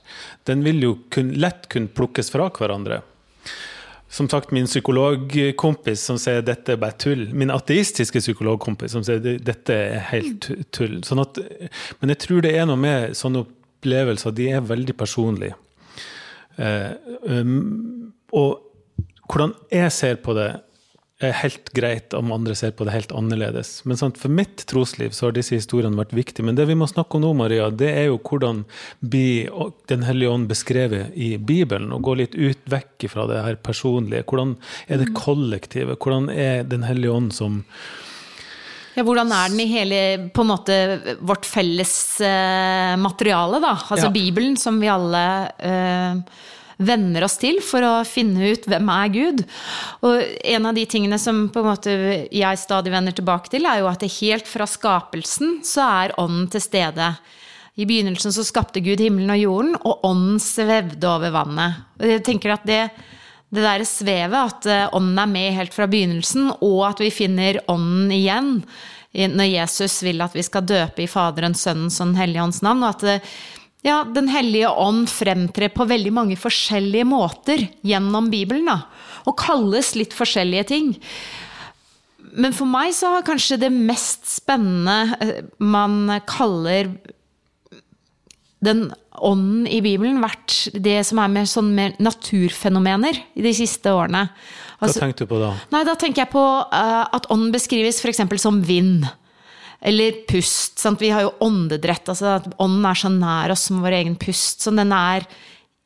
den 0.47 0.62
vil 0.62 0.79
jo 0.87 0.92
kun, 1.11 1.35
lett 1.42 1.66
kunne 1.75 1.90
plukkes 1.90 2.31
fra 2.31 2.47
hverandre 2.55 3.03
som 4.14 4.29
sagt, 4.31 4.53
min 4.55 4.68
psykologkompis 4.68 6.05
som 6.07 6.18
sier 6.22 6.44
dette 6.46 6.77
er 6.77 6.79
bare 6.79 6.94
tull. 7.03 7.27
Min 7.35 7.50
ateistiske 7.50 8.22
psykologkompis 8.22 8.94
som 8.94 9.03
sier 9.07 9.18
dette 9.18 9.74
er 9.74 10.05
helt 10.12 10.46
tull. 10.74 11.00
Sånn 11.07 11.22
at, 11.24 11.40
men 11.98 12.12
jeg 12.14 12.20
tror 12.22 12.44
det 12.44 12.53
er 12.55 12.68
noe 12.70 12.79
med 12.79 13.16
sånne 13.18 13.42
opplevelser, 13.42 14.37
de 14.38 14.46
er 14.55 14.68
veldig 14.68 14.94
personlige. 15.00 15.59
Eh, 16.62 16.92
um, 17.27 18.12
og 18.38 18.62
hvordan 19.27 19.57
jeg 19.74 19.90
ser 19.96 20.22
på 20.22 20.37
det, 20.38 20.53
er 21.29 21.41
helt 21.41 21.71
greit 21.77 22.15
om 22.17 22.33
andre 22.35 22.55
ser 22.59 22.75
på 22.77 22.87
det 22.87 22.95
helt 22.95 23.13
annerledes. 23.17 23.77
Men 23.89 23.99
sant, 24.01 24.19
for 24.21 24.33
mitt 24.33 24.65
trosliv 24.71 25.15
så 25.17 25.29
har 25.29 25.37
disse 25.37 25.57
historiene 25.59 25.99
vært 25.99 26.15
viktige. 26.17 26.47
Men 26.47 26.59
det 26.59 26.69
vi 26.71 26.77
må 26.79 26.89
snakke 26.91 27.19
om 27.19 27.25
nå, 27.25 27.33
Maria, 27.39 27.69
det 27.71 27.91
er 27.91 28.09
jo 28.11 28.21
hvordan 28.23 28.65
blir 29.01 29.51
Den 29.89 30.05
hellige 30.07 30.31
ånd 30.31 30.49
beskrevet 30.49 31.13
i 31.15 31.35
Bibelen, 31.37 31.93
og 31.93 32.03
gå 32.07 32.15
litt 32.19 32.35
ut 32.35 32.61
vekk 32.71 33.07
fra 33.13 33.27
det 33.31 33.43
her 33.45 33.59
personlige. 33.61 34.25
Hvordan 34.29 34.57
er 34.89 35.03
det 35.03 35.11
mm. 35.11 35.15
kollektive? 35.19 35.97
Hvordan 35.97 36.31
er 36.31 36.65
Den 36.65 36.87
hellige 36.89 37.13
ånd 37.13 37.33
som 37.37 37.63
ja, 38.95 39.03
Hvordan 39.03 39.33
er 39.35 39.51
den 39.51 39.61
i 39.61 39.67
hele 39.67 40.01
på 40.31 40.45
en 40.45 40.51
måte 40.53 40.75
vårt 41.27 41.47
felles 41.49 41.95
uh, 42.23 42.95
materiale, 43.01 43.59
da? 43.63 43.75
Altså 43.75 44.07
ja. 44.07 44.15
Bibelen, 44.15 44.55
som 44.61 44.79
vi 44.79 44.91
alle 44.91 45.25
uh, 45.59 46.45
venner 46.79 47.27
oss 47.27 47.37
til 47.41 47.61
for 47.65 47.85
å 47.87 47.93
finne 48.09 48.53
ut 48.55 48.67
hvem 48.71 48.91
er 48.95 49.13
Gud. 49.15 49.45
Og 50.07 50.21
en 50.55 50.69
av 50.71 50.77
de 50.77 50.85
tingene 50.91 51.19
som 51.23 51.47
på 51.53 51.63
en 51.63 51.71
måte 51.71 51.95
jeg 52.33 52.61
stadig 52.63 52.93
vender 52.95 53.17
tilbake 53.17 53.53
til, 53.53 53.69
er 53.69 53.83
jo 53.83 53.91
at 53.91 54.03
det 54.03 54.13
helt 54.19 54.51
fra 54.51 54.67
skapelsen 54.69 55.61
så 55.67 55.89
er 56.05 56.17
ånden 56.21 56.49
til 56.53 56.65
stede. 56.65 57.15
I 57.75 57.87
begynnelsen 57.91 58.35
så 58.35 58.45
skapte 58.47 58.83
Gud 58.85 59.03
himmelen 59.03 59.35
og 59.35 59.41
jorden, 59.41 59.77
og 59.83 60.07
ånden 60.07 60.39
svevde 60.43 61.11
over 61.11 61.35
vannet. 61.35 61.85
Og 61.99 62.07
jeg 62.07 62.25
tenker 62.27 62.55
at 62.55 62.67
det, 62.69 62.83
det 63.51 63.65
der 63.65 63.87
svevet, 63.89 64.37
at 64.55 64.69
eh, 64.71 64.91
ånden 64.95 65.19
er 65.19 65.33
med 65.33 65.57
helt 65.57 65.75
fra 65.75 65.89
begynnelsen, 65.91 66.53
og 66.63 66.85
at 66.93 67.03
vi 67.03 67.11
finner 67.15 67.63
ånden 67.71 68.13
igjen 68.15 68.53
når 69.15 69.47
Jesus 69.47 70.01
vil 70.03 70.23
at 70.25 70.33
vi 70.35 70.43
skal 70.43 70.67
døpe 70.67 71.05
i 71.05 71.11
Faderens, 71.11 71.61
Sønnens 71.63 72.01
og 72.01 72.09
Den 72.09 72.19
hellige 72.19 72.43
ånds 72.43 72.63
navn, 72.67 72.83
og 72.83 72.97
at 72.97 73.05
det, 73.07 73.19
ja, 73.85 74.01
Den 74.09 74.31
hellige 74.33 74.70
ånd 74.70 75.11
fremtrer 75.12 75.73
på 75.75 75.85
veldig 75.88 76.12
mange 76.16 76.37
forskjellige 76.40 77.05
måter 77.05 77.66
gjennom 77.85 78.31
Bibelen. 78.33 78.70
Da, 78.70 78.81
og 79.29 79.37
kalles 79.40 79.92
litt 79.99 80.16
forskjellige 80.16 80.68
ting. 80.73 80.94
Men 82.35 82.57
for 82.57 82.66
meg 82.66 82.94
så 82.97 83.12
har 83.14 83.27
kanskje 83.27 83.61
det 83.62 83.70
mest 83.75 84.27
spennende 84.31 85.18
eh, 85.20 85.42
man 85.61 86.09
kaller 86.27 86.94
den 88.64 88.87
ånden 89.14 89.66
i 89.68 89.81
Bibelen 89.85 90.23
vært 90.25 90.70
det 90.73 90.97
som 91.07 91.20
er 91.23 91.31
mer, 91.31 91.49
sånn 91.49 91.68
mer 91.77 91.92
naturfenomener 92.03 93.20
i 93.37 93.44
de 93.44 93.53
siste 93.55 93.92
årene. 93.92 94.27
Altså, 94.81 94.99
Hva 94.99 95.07
tenkte 95.07 95.27
du 95.27 95.31
på 95.31 95.40
da? 95.42 95.53
Nei, 95.75 95.85
Da 95.87 95.94
tenker 96.01 96.25
jeg 96.25 96.33
på 96.33 96.42
uh, 96.42 97.05
at 97.05 97.29
ånden 97.33 97.53
beskrives 97.55 98.01
f.eks. 98.01 98.25
som 98.42 98.62
vind. 98.64 99.07
Eller 99.81 100.21
pust. 100.29 100.79
Sant? 100.79 101.01
Vi 101.01 101.13
har 101.15 101.27
jo 101.27 101.35
åndedrett. 101.45 102.09
Altså 102.09 102.37
at 102.39 102.49
ånden 102.63 102.87
er 102.89 103.01
så 103.01 103.11
nær 103.13 103.55
oss 103.55 103.67
som 103.69 103.83
vår 103.85 103.99
egen 104.03 104.17
pust. 104.21 104.65
Så 104.65 104.75
den 104.75 104.93
er 104.95 105.27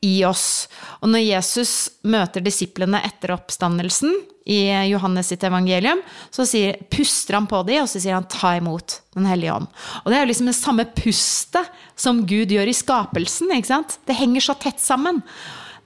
i 0.05 0.25
oss. 0.25 0.69
Og 1.03 1.11
når 1.11 1.25
Jesus 1.25 1.73
møter 2.07 2.45
disiplene 2.45 3.01
etter 3.07 3.33
oppstandelsen 3.35 4.13
i 4.49 4.61
Johannes 4.89 5.33
sitt 5.33 5.43
evangelium, 5.45 6.01
så 6.31 6.47
sier, 6.49 6.79
puster 6.93 7.37
han 7.37 7.49
på 7.51 7.61
dem, 7.69 7.83
og 7.83 7.91
så 7.91 8.01
sier 8.01 8.17
han 8.17 8.25
'ta 8.25 8.57
imot 8.57 9.01
Den 9.15 9.27
hellige 9.27 9.53
ånd'. 9.53 9.69
Og 10.05 10.07
det 10.07 10.17
er 10.17 10.23
jo 10.23 10.31
liksom 10.31 10.47
det 10.47 10.55
samme 10.55 10.85
pustet 10.95 11.67
som 11.97 12.25
Gud 12.25 12.49
gjør 12.49 12.69
i 12.69 12.77
skapelsen. 12.77 13.51
ikke 13.51 13.67
sant? 13.67 13.99
Det 14.07 14.15
henger 14.15 14.41
så 14.41 14.55
tett 14.55 14.81
sammen. 14.81 15.23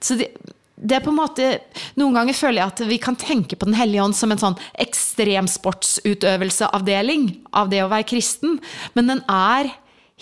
Så 0.01 0.19
det, 0.19 0.37
det 0.83 0.97
er 0.97 1.05
på 1.05 1.13
en 1.13 1.21
måte, 1.21 1.61
Noen 2.01 2.15
ganger 2.17 2.35
føler 2.37 2.59
jeg 2.61 2.71
at 2.73 2.81
vi 2.89 2.99
kan 3.03 3.17
tenke 3.19 3.57
på 3.59 3.67
Den 3.69 3.79
hellige 3.79 4.05
ånd 4.05 4.17
som 4.19 4.31
en 4.35 4.43
sånn 4.43 4.61
ekstremsportsutøvelseavdeling 4.83 7.23
av 7.59 7.67
det 7.73 7.81
å 7.85 7.93
være 7.93 8.11
kristen. 8.11 8.51
Men 8.97 9.05
den 9.13 9.23
er 9.31 9.65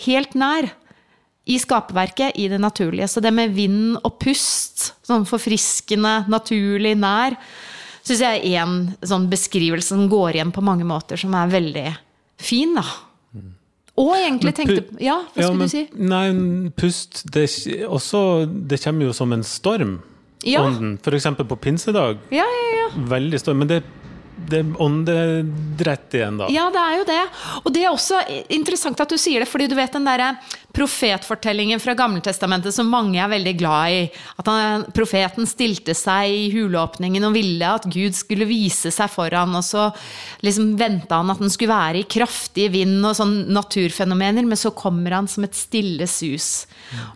helt 0.05 0.33
nær 0.37 0.63
i 1.49 1.57
skaperverket, 1.59 2.29
i 2.37 2.47
det 2.51 2.59
naturlige. 2.61 3.07
Så 3.09 3.19
det 3.23 3.33
med 3.33 3.55
vind 3.55 3.97
og 4.05 4.19
pust, 4.21 4.93
sånn 5.07 5.25
forfriskende, 5.29 6.25
naturlig 6.31 6.95
nær, 6.99 7.31
syns 8.05 8.21
jeg 8.23 8.53
er 8.53 8.59
en 8.63 8.75
sånn 9.05 9.29
beskrivelse 9.31 9.89
som 9.95 10.09
går 10.09 10.31
igjen 10.37 10.53
på 10.53 10.63
mange 10.65 10.85
måter, 10.87 11.17
som 11.21 11.33
er 11.37 11.51
veldig 11.51 11.89
fin, 12.41 12.75
da. 12.77 12.85
Og 14.01 14.15
egentlig 14.15 14.53
tenkte 14.55 14.81
Ja, 15.03 15.17
hva 15.33 15.35
skulle 15.35 15.43
ja, 15.43 15.47
men, 15.57 15.67
du 15.67 15.71
si? 15.73 15.81
Nei, 15.99 16.27
pust 16.79 17.11
det, 17.33 17.45
også, 17.85 18.19
det 18.47 18.79
kommer 18.83 19.03
jo 19.09 19.13
som 19.17 19.29
en 19.35 19.43
storm 19.45 19.93
ja. 20.43 20.63
ånden. 20.65 20.97
F.eks. 21.03 21.27
på 21.47 21.55
pinsedag. 21.55 22.17
Ja, 22.29 22.45
ja, 22.45 22.69
ja. 22.79 22.89
Veldig 23.11 23.39
stor. 23.39 23.53
Men 23.53 23.67
det 23.67 23.83
det 24.49 24.61
er 24.61 24.81
åndedrett 24.81 26.15
igjen, 26.17 26.39
da. 26.41 26.47
Ja, 26.51 26.67
det 26.73 26.81
er 26.81 26.97
jo 26.97 27.05
det. 27.07 27.21
Og 27.61 27.69
det 27.75 27.83
er 27.83 27.91
også 27.91 28.19
interessant 28.53 28.99
at 29.03 29.11
du 29.11 29.17
sier 29.19 29.43
det, 29.43 29.49
fordi 29.49 29.69
du 29.71 29.75
vet 29.77 29.93
den 29.95 30.07
derre 30.07 30.33
profetfortellingen 30.75 31.81
fra 31.83 31.93
Gammeltestamentet 31.99 32.75
som 32.75 32.89
mange 32.91 33.19
er 33.19 33.31
veldig 33.31 33.53
glad 33.59 33.95
i. 33.95 34.01
At 34.39 34.49
han, 34.49 34.85
profeten 34.95 35.47
stilte 35.49 35.95
seg 35.97 36.31
i 36.31 36.45
huleåpningen 36.53 37.27
og 37.27 37.35
ville 37.35 37.71
at 37.77 37.87
Gud 37.91 38.15
skulle 38.17 38.47
vise 38.49 38.91
seg 38.93 39.11
foran, 39.11 39.55
og 39.57 39.65
så 39.67 39.89
liksom 40.45 40.73
venta 40.79 41.19
han 41.19 41.33
at 41.33 41.41
den 41.43 41.51
skulle 41.51 41.73
være 41.73 42.01
i 42.03 42.07
kraftig 42.11 42.69
vind 42.75 42.99
og 43.03 43.17
sånn 43.19 43.35
naturfenomener, 43.51 44.47
men 44.47 44.59
så 44.59 44.73
kommer 44.75 45.17
han 45.19 45.29
som 45.31 45.47
et 45.47 45.57
stille 45.57 46.07
sus. 46.09 46.67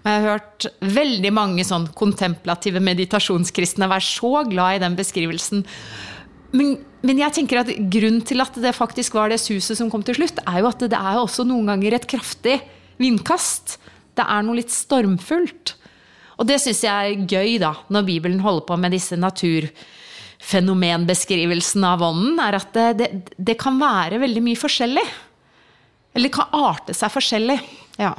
Og 0.01 0.09
jeg 0.09 0.25
har 0.25 0.35
hørt 0.35 0.67
veldig 0.95 1.31
mange 1.35 1.67
sånn 1.67 1.87
kontemplative 1.95 2.83
meditasjonskristne 2.83 3.89
være 3.91 4.07
så 4.07 4.35
glad 4.49 4.77
i 4.77 4.83
den 4.83 4.99
beskrivelsen. 4.99 5.63
Men, 6.55 6.77
men, 7.03 7.19
jeg 7.19 7.33
tenker 7.35 7.59
at 7.61 7.69
grunnen 7.91 8.23
til 8.25 8.41
at 8.43 8.53
det 8.61 8.77
faktisk 8.77 9.13
var 9.17 9.29
det 9.31 9.39
suset 9.43 9.77
som 9.79 9.89
kom 9.91 10.03
til 10.05 10.15
slutt, 10.17 10.37
er 10.47 10.57
jo 10.61 10.67
at 10.69 10.81
det 10.85 10.97
er 10.97 11.15
også 11.19 11.43
noen 11.47 11.67
ganger 11.73 11.91
et 11.97 12.09
kraftig 12.09 12.57
vindkast. 13.01 13.65
Det 14.15 14.23
er 14.23 14.41
noe 14.45 14.59
litt 14.61 14.73
stormfullt. 14.73 15.67
Og 16.39 16.43
det 16.49 16.57
syns 16.63 16.81
jeg 16.83 16.95
er 16.95 17.27
gøy, 17.27 17.51
da, 17.63 17.71
når 17.91 18.01
Bibelen 18.07 18.41
holder 18.43 18.65
på 18.67 18.75
med 18.79 18.91
disse 18.95 19.15
naturfenomenbeskrivelsene 19.19 21.87
av 21.95 22.01
ånden, 22.09 22.35
er 22.43 22.53
at 22.59 22.69
det, 22.75 22.87
det, 22.99 23.07
det 23.37 23.55
kan 23.59 23.75
være 23.79 24.23
veldig 24.23 24.43
mye 24.43 24.59
forskjellig. 24.59 25.07
Eller 26.15 26.29
kan 26.31 26.47
arte 26.55 26.93
seg 26.95 27.11
forskjellig. 27.11 27.59
Ja. 27.99 28.13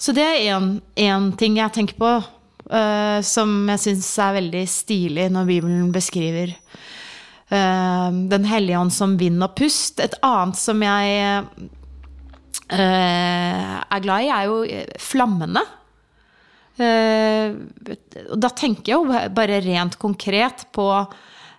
Så 0.00 0.12
det 0.16 0.24
er 0.26 0.46
én 0.50 1.36
ting 1.38 1.56
jeg 1.58 1.72
tenker 1.74 1.96
på, 1.98 2.10
uh, 2.70 3.18
som 3.26 3.68
jeg 3.72 3.82
syns 3.84 4.10
er 4.22 4.36
veldig 4.38 4.62
stilig 4.70 5.26
når 5.34 5.48
Bibelen 5.48 5.90
beskriver 5.94 6.54
uh, 6.54 8.08
Den 8.30 8.46
hellige 8.48 8.78
ånd 8.80 8.94
som 8.94 9.18
vind 9.20 9.42
og 9.44 9.56
pust. 9.58 10.00
Et 10.02 10.16
annet 10.26 10.58
som 10.60 10.82
jeg 10.84 11.44
uh, 12.70 13.76
er 13.82 14.04
glad 14.06 14.26
i, 14.26 14.32
er 14.32 14.48
jo 14.48 14.62
flammene. 15.02 15.66
Da 16.80 18.48
tenker 18.56 18.88
jeg 18.88 18.94
jo 18.94 19.04
bare 19.36 19.58
rent 19.60 19.98
konkret 20.00 20.62
på 20.72 20.86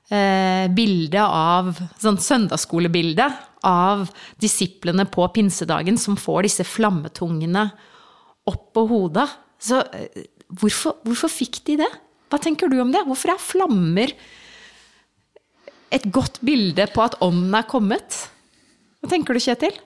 bildet 0.09 1.21
av 1.21 1.77
Sånn 2.01 2.17
søndagsskolebilde 2.17 3.27
av 3.67 4.07
disiplene 4.41 5.05
på 5.05 5.27
pinsedagen 5.35 5.99
som 6.01 6.17
får 6.17 6.47
disse 6.47 6.65
flammetungene 6.65 7.67
opp 8.49 8.71
på 8.73 8.85
hodet. 8.89 9.27
Så 9.61 9.83
hvorfor, 10.59 10.99
hvorfor 11.07 11.31
fikk 11.31 11.61
de 11.69 11.79
det? 11.83 11.91
Hva 12.31 12.39
tenker 12.41 12.71
du 12.71 12.79
om 12.81 12.91
det? 12.93 13.03
Hvorfor 13.07 13.33
er 13.33 13.43
flammer 13.43 14.13
et 15.91 16.05
godt 16.15 16.39
bilde 16.47 16.85
på 16.93 17.03
at 17.03 17.17
ånden 17.23 17.55
er 17.57 17.67
kommet? 17.67 18.19
Hva 19.01 19.11
tenker 19.11 19.35
du, 19.35 19.41
Kjetil? 19.43 19.79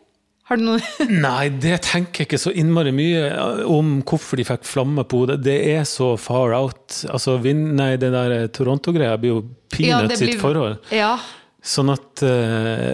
Har 0.46 0.60
du 0.60 0.66
noe 0.68 0.82
Nei, 1.26 1.50
det 1.50 1.80
tenker 1.88 2.22
jeg 2.22 2.30
ikke 2.30 2.42
så 2.42 2.54
innmari 2.54 2.94
mye 2.94 3.30
om 3.72 3.98
hvorfor 4.06 4.38
de 4.38 4.46
fikk 4.46 4.68
flamme 4.70 5.06
på 5.10 5.24
hodet. 5.24 5.40
Det 5.46 5.58
er 5.74 5.88
så 5.90 6.14
far 6.22 6.54
out. 6.54 7.00
Altså, 7.10 7.40
nei, 7.42 7.96
det 8.02 8.12
der 8.14 8.36
Toronto-greia 8.54 9.18
blir 9.22 9.34
jo 9.34 9.42
peanuts 9.74 10.20
ja, 10.20 10.22
sitt 10.22 10.42
forhold. 10.42 10.78
Ja. 10.94 11.16
Sånn 11.66 11.90
at 11.90 12.22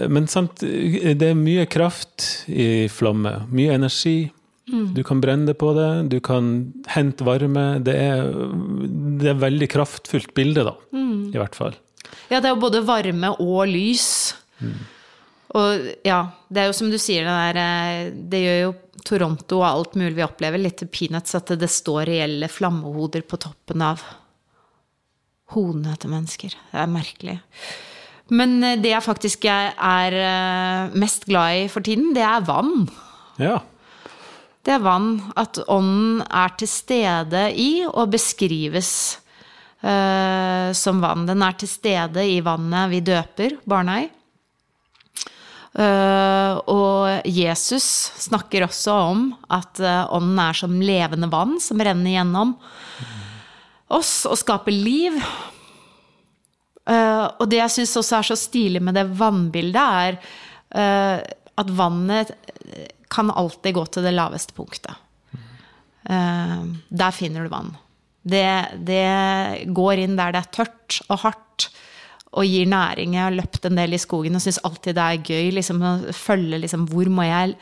Men 0.08 0.30
samt, 0.32 0.62
det 0.64 1.28
er 1.28 1.36
mye 1.36 1.66
kraft 1.68 2.46
i 2.48 2.88
flamme. 2.88 3.42
Mye 3.52 3.76
energi. 3.76 4.16
Mm. 4.72 4.86
Du 4.96 5.02
kan 5.04 5.20
brenne 5.20 5.50
det 5.50 5.58
på 5.60 5.74
det, 5.76 5.88
du 6.08 6.18
kan 6.24 6.72
hente 6.88 7.26
varme. 7.28 7.66
Det 7.84 7.94
er, 7.94 8.30
det 9.20 9.28
er 9.34 9.42
veldig 9.42 9.68
kraftfullt 9.72 10.32
bilde, 10.36 10.64
da. 10.70 10.74
Mm. 10.96 11.28
I 11.34 11.38
hvert 11.38 11.58
fall. 11.58 11.76
Ja, 12.32 12.40
det 12.40 12.48
er 12.48 12.54
jo 12.54 12.62
både 12.62 12.82
varme 12.88 13.34
og 13.42 13.66
lys. 13.68 14.08
Mm. 14.62 14.80
Og 15.60 15.90
ja, 16.08 16.22
det 16.48 16.62
er 16.62 16.70
jo 16.70 16.76
som 16.76 16.88
du 16.88 16.96
sier, 17.00 17.28
det 17.28 17.52
der 17.60 18.16
Det 18.32 18.40
gjør 18.40 18.58
jo 18.62 18.72
Toronto 19.04 19.58
og 19.60 19.68
alt 19.68 19.96
mulig 20.00 20.14
vi 20.16 20.24
opplever, 20.24 20.60
litt 20.60 20.78
til 20.80 20.88
peanuts, 20.92 21.34
at 21.36 21.52
det 21.58 21.68
står 21.70 22.06
reelle 22.08 22.48
flammehoder 22.48 23.24
på 23.28 23.40
toppen 23.42 23.84
av 23.84 24.00
hodene 25.52 25.96
til 26.00 26.12
mennesker. 26.12 26.54
Det 26.70 26.80
er 26.80 26.92
merkelig. 26.92 27.36
Men 28.32 28.60
det 28.80 28.94
jeg 28.94 29.04
faktisk 29.04 29.44
er 29.50 30.16
mest 30.96 31.26
glad 31.28 31.64
i 31.64 31.66
for 31.72 31.84
tiden, 31.84 32.14
det 32.16 32.24
er 32.24 32.46
vann. 32.46 32.86
Ja. 33.42 33.58
Det 34.62 34.76
er 34.76 34.82
vann. 34.82 35.16
At 35.38 35.58
ånden 35.66 36.22
er 36.26 36.54
til 36.58 36.70
stede 36.70 37.48
i 37.58 37.84
og 37.88 38.12
beskrives 38.14 38.92
uh, 39.82 40.70
som 40.76 41.02
vann. 41.02 41.26
Den 41.26 41.42
er 41.42 41.58
til 41.58 41.70
stede 41.70 42.26
i 42.30 42.40
vannet 42.44 42.92
vi 42.92 43.02
døper 43.06 43.58
barna 43.68 44.02
i. 44.04 44.10
Uh, 45.72 46.58
og 46.68 47.24
Jesus 47.24 47.86
snakker 48.26 48.66
også 48.66 48.92
om 49.08 49.22
at 49.48 49.80
uh, 49.80 50.04
ånden 50.12 50.40
er 50.44 50.58
som 50.58 50.74
levende 50.84 51.30
vann 51.32 51.54
som 51.64 51.80
renner 51.80 52.12
gjennom 52.12 52.52
oss 53.92 54.26
og 54.28 54.36
skaper 54.36 54.74
liv. 54.76 55.16
Uh, 56.84 57.24
og 57.40 57.46
det 57.48 57.62
jeg 57.62 57.74
syns 57.78 57.96
også 58.02 58.18
er 58.18 58.28
så 58.28 58.36
stilig 58.36 58.84
med 58.84 59.00
det 59.00 59.08
vannbildet, 59.16 59.80
er 59.82 60.20
at 60.72 61.68
vannet 61.76 62.30
kan 63.12 63.30
alltid 63.30 63.76
gå 63.76 63.86
til 63.92 64.06
det 64.08 64.14
laveste 64.16 64.56
punktet. 64.56 64.96
der 66.02 67.14
finner 67.14 67.44
du 67.44 67.52
vann. 67.52 67.70
Det, 68.22 68.46
det 68.82 69.66
går 69.70 70.02
inn 70.02 70.16
der 70.18 70.34
det 70.34 70.40
er 70.42 70.52
tørt 70.56 70.98
og 71.08 71.20
hardt 71.22 71.68
og 72.32 72.48
gir 72.48 72.68
næring. 72.68 73.16
Jeg 73.16 73.26
har 73.26 73.34
løpt 73.34 73.66
en 73.68 73.76
del 73.76 73.92
i 73.92 74.00
skogen 74.00 74.38
og 74.38 74.40
syns 74.40 74.60
alltid 74.64 74.96
det 74.96 75.04
er 75.04 75.26
gøy 75.28 75.50
liksom, 75.58 75.82
å 75.84 76.14
følge 76.16 76.62
liksom, 76.62 76.86
hvor 76.88 77.10
må 77.12 77.26
jeg 77.26 77.58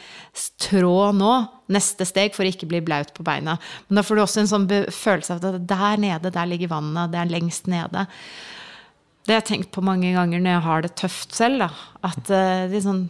trå 0.63 1.11
nå, 1.17 1.33
neste 1.75 2.07
steg, 2.07 2.37
for 2.37 2.47
å 2.47 2.53
ikke 2.53 2.69
bli 2.71 2.83
blaut 2.87 3.11
på 3.17 3.27
beina. 3.27 3.57
Men 3.89 3.99
da 3.99 4.05
får 4.07 4.17
du 4.19 4.23
også 4.23 4.45
en 4.45 4.53
sånn 4.53 4.69
følelse 4.95 5.37
av 5.37 5.49
at 5.49 5.67
der 5.71 6.03
nede, 6.03 6.33
der 6.35 6.51
ligger 6.51 6.71
vannet, 6.77 7.11
det 7.11 7.19
er 7.19 7.33
lengst 7.35 7.67
nede. 7.71 8.07
Det 9.27 9.35
har 9.35 9.43
jeg 9.43 9.49
tenkt 9.51 9.73
på 9.75 9.85
mange 9.85 10.13
ganger 10.15 10.43
når 10.43 10.55
jeg 10.55 10.67
har 10.69 10.87
det 10.87 10.95
tøft 11.03 11.35
selv. 11.35 11.65
Da. 11.65 11.71
At 12.07 12.31
uh, 12.31 12.71
liksom, 12.71 13.09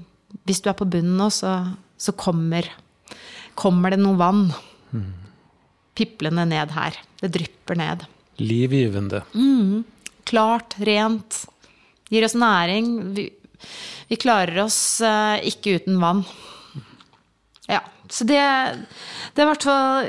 hvis 0.49 0.65
du 0.65 0.73
er 0.73 0.79
på 0.81 0.89
bunnen 0.89 1.21
nå, 1.21 1.29
så, 1.35 1.59
så 2.01 2.15
kommer, 2.17 2.67
kommer, 3.59 3.93
det 3.93 4.01
noe 4.01 4.17
vann. 4.21 4.47
Mm. 4.97 5.13
Piplende 5.99 6.49
ned 6.49 6.73
her. 6.73 6.97
Det 7.21 7.33
drypper 7.37 7.77
ned. 7.77 8.07
Livgivende. 8.41 9.25
Mm 9.37 9.83
klart, 10.31 10.77
rent. 10.79 11.45
Gir 12.11 12.27
oss 12.27 12.37
næring. 12.39 12.91
Vi, 13.15 13.29
vi 14.11 14.19
klarer 14.21 14.65
oss 14.65 14.79
uh, 15.05 15.39
ikke 15.47 15.79
uten 15.81 16.01
vann. 16.03 16.25
Ja. 17.71 17.83
Så 18.11 18.27
det, 18.27 18.41
det 18.41 19.43
har 19.43 19.47
i 19.47 19.51
hvert 19.53 19.67
fall 19.67 20.09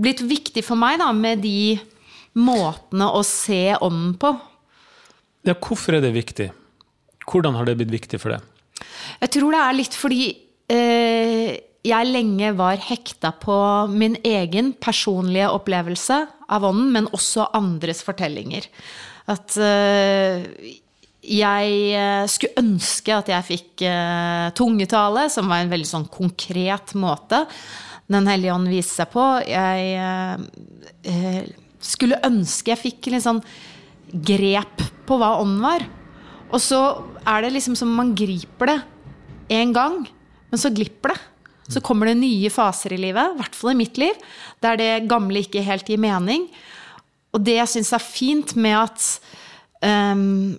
blitt 0.00 0.22
viktig 0.24 0.62
for 0.64 0.78
meg 0.80 1.00
da, 1.02 1.10
med 1.12 1.42
de 1.44 1.76
måtene 2.38 3.10
å 3.10 3.24
se 3.26 3.74
ånden 3.76 4.14
på. 4.20 4.32
Ja, 5.48 5.56
hvorfor 5.56 5.98
er 5.98 6.04
det 6.04 6.14
viktig? 6.14 6.50
Hvordan 7.26 7.56
har 7.58 7.66
det 7.66 7.76
blitt 7.80 7.92
viktig 7.92 8.20
for 8.22 8.36
deg? 8.36 8.46
Jeg 9.20 9.32
tror 9.34 9.54
det 9.54 9.64
er 9.64 9.76
litt 9.76 9.96
fordi 9.98 10.22
jeg 10.70 12.10
lenge 12.10 12.52
var 12.58 12.78
hekta 12.84 13.32
på 13.42 13.54
min 13.90 14.16
egen 14.26 14.72
personlige 14.78 15.48
opplevelse 15.50 16.20
av 16.52 16.66
ånden, 16.68 16.92
men 16.94 17.08
også 17.16 17.48
andres 17.56 18.04
fortellinger. 18.06 18.68
At 19.30 19.56
uh, 19.58 20.44
jeg 21.20 21.72
eh, 21.94 22.26
skulle 22.32 22.62
ønske 22.62 23.12
at 23.12 23.28
jeg 23.28 23.44
fikk 23.44 23.82
tungetale, 24.56 25.26
som 25.30 25.50
var 25.52 25.60
en 25.60 25.72
veldig 25.72 25.88
sånn 25.90 26.06
konkret 26.08 26.94
måte 26.96 27.42
Den 28.08 28.26
hellige 28.26 28.54
ånd 28.54 28.70
viste 28.72 29.02
seg 29.02 29.10
på. 29.12 29.26
Jeg 29.44 30.00
skulle 31.80 32.20
ønske 32.26 32.72
jeg 32.72 32.80
fikk 32.80 33.10
litt 33.12 33.24
sånn 33.24 33.42
grep 34.10 34.82
på 35.06 35.18
hva 35.20 35.36
ånden 35.40 35.62
var. 35.64 35.84
Og 36.50 36.62
så 36.62 36.80
er 37.22 37.44
det 37.44 37.54
liksom 37.54 37.76
som 37.78 37.92
man 37.94 38.14
griper 38.18 38.72
det 38.72 38.80
én 39.54 39.74
gang, 39.74 40.02
men 40.50 40.60
så 40.60 40.72
glipper 40.74 41.14
det. 41.14 41.20
Så 41.70 41.82
kommer 41.86 42.10
det 42.10 42.18
nye 42.18 42.50
faser 42.50 42.96
i 42.96 42.98
livet, 42.98 43.34
i 43.34 43.38
hvert 43.38 43.54
fall 43.54 43.72
i 43.72 43.78
mitt 43.78 43.98
liv, 44.00 44.16
der 44.64 44.78
det 44.80 45.06
gamle 45.10 45.44
ikke 45.44 45.62
helt 45.62 45.86
gir 45.86 46.00
mening. 46.02 46.48
Og 47.30 47.44
det 47.46 47.60
jeg 47.60 47.70
syns 47.76 47.92
er 47.94 48.02
fint 48.02 48.56
med 48.58 48.74
at 48.74 49.04
um, 49.86 50.58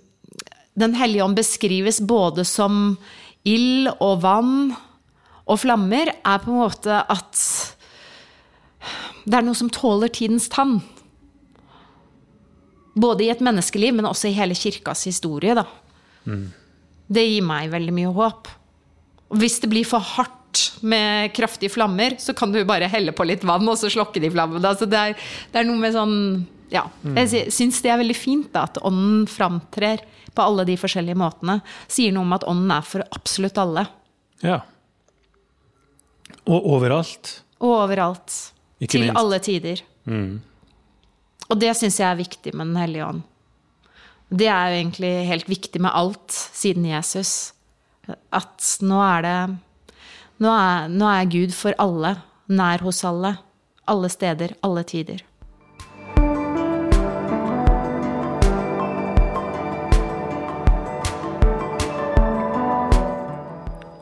Den 0.72 0.94
hellige 0.96 1.24
ånd 1.24 1.36
beskrives 1.36 1.98
både 2.00 2.46
som 2.48 2.96
ild 3.44 3.90
og 4.00 4.22
vann 4.22 4.72
og 5.44 5.58
flammer, 5.60 6.08
er 6.08 6.40
på 6.40 6.48
en 6.48 6.62
måte 6.62 7.02
at 7.12 7.42
det 9.26 9.36
er 9.36 9.44
noe 9.44 9.58
som 9.58 9.68
tåler 9.68 10.08
tidens 10.08 10.48
tann. 10.48 10.78
Både 12.96 13.26
i 13.26 13.30
et 13.34 13.42
menneskeliv, 13.44 13.92
men 13.98 14.08
også 14.08 14.30
i 14.30 14.36
hele 14.36 14.56
kirkas 14.56 15.04
historie. 15.10 15.54
Da. 15.58 15.66
Mm. 16.24 16.48
Det 17.12 17.26
gir 17.26 17.44
meg 17.46 17.70
veldig 17.74 17.94
mye 17.98 18.16
håp. 18.16 18.48
Hvis 19.38 19.60
det 19.62 19.70
blir 19.72 19.86
for 19.88 20.04
hardt 20.04 20.38
med 20.84 21.32
kraftige 21.36 21.72
flammer, 21.72 22.18
så 22.20 22.34
kan 22.36 22.52
du 22.52 22.60
bare 22.68 22.90
helle 22.92 23.14
på 23.16 23.24
litt 23.24 23.44
vann, 23.48 23.64
og 23.68 23.78
så 23.80 23.88
slokke 23.92 24.20
de 24.20 24.30
flammene. 24.32 24.64
Altså 24.68 24.88
det, 24.90 24.98
er, 24.98 25.30
det 25.52 25.62
er 25.62 25.68
noe 25.68 25.80
med 25.80 25.94
sånn 25.96 26.16
ja. 26.72 26.86
Jeg 27.04 27.52
syns 27.52 27.82
det 27.84 27.90
er 27.92 28.00
veldig 28.00 28.16
fint 28.16 28.52
da, 28.54 28.64
at 28.64 28.78
ånden 28.80 29.26
framtrer 29.28 30.00
på 30.32 30.44
alle 30.44 30.64
de 30.68 30.78
forskjellige 30.80 31.18
måtene. 31.20 31.58
Sier 31.84 32.14
noe 32.14 32.24
om 32.24 32.32
at 32.36 32.46
ånden 32.48 32.72
er 32.72 32.86
for 32.86 33.04
absolutt 33.12 33.60
alle. 33.60 33.84
Ja. 34.40 34.62
Og 36.48 36.70
overalt. 36.78 37.34
Og 37.60 37.74
overalt. 37.84 38.38
Ikke 38.80 38.96
Til 38.96 39.04
minst. 39.06 39.20
alle 39.20 39.38
tider. 39.44 39.84
Mm. 40.08 40.40
Og 41.50 41.60
det 41.60 41.74
syns 41.78 42.00
jeg 42.00 42.08
er 42.08 42.18
viktig 42.18 42.54
med 42.56 42.72
Den 42.72 42.80
hellige 42.80 43.06
ånd. 43.10 43.22
Det 44.32 44.48
er 44.48 44.72
jo 44.72 44.80
egentlig 44.80 45.12
helt 45.28 45.48
viktig 45.50 45.82
med 45.84 45.92
alt 45.92 46.32
siden 46.32 46.86
Jesus. 46.88 47.52
At 48.10 48.64
nå 48.82 48.98
er 48.98 49.22
det 49.22 49.38
Nå 50.42 50.50
er, 50.50 50.88
nå 50.90 51.06
er 51.06 51.28
Gud 51.30 51.52
for 51.54 51.76
alle, 51.78 52.16
nær 52.50 52.82
hos 52.82 53.04
alle. 53.06 53.36
Alle 53.86 54.08
steder, 54.10 54.56
alle 54.66 54.82
tider. 54.82 55.20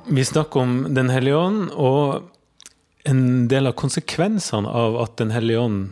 Vi 0.08 0.24
snakker 0.24 0.60
om 0.64 0.94
Den 0.94 1.12
hellige 1.12 1.36
ånd, 1.36 1.68
og 1.76 2.30
en 3.04 3.50
del 3.52 3.68
av 3.68 3.76
konsekvensene 3.76 4.68
av 4.68 4.96
at 5.04 5.18
Den 5.20 5.34
hellige 5.36 5.60
ånd 5.60 5.84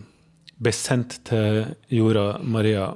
ble 0.57 0.73
sendt 0.73 1.21
til 1.29 1.67
jorda 1.93 2.41
Maria, 2.41 2.89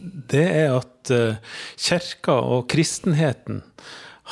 det 0.00 0.46
er 0.46 0.78
at 0.78 1.10
uh, 1.10 1.58
kirka 1.76 2.38
og 2.54 2.70
kristenheten 2.70 3.60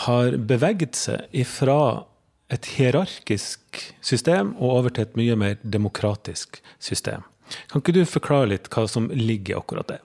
har 0.07 0.37
beveget 0.37 0.97
seg 0.97 1.27
ifra 1.37 2.05
et 2.51 2.67
hierarkisk 2.75 3.83
system 4.03 4.55
og 4.59 4.79
over 4.79 4.95
til 4.95 5.07
et 5.07 5.19
mye 5.19 5.37
mer 5.39 5.59
demokratisk 5.63 6.59
system. 6.83 7.27
Kan 7.71 7.83
ikke 7.83 7.95
du 7.95 8.05
forklare 8.07 8.53
litt 8.55 8.71
hva 8.73 8.87
som 8.91 9.11
ligger 9.13 9.61
akkurat 9.61 9.91
det? 9.91 10.01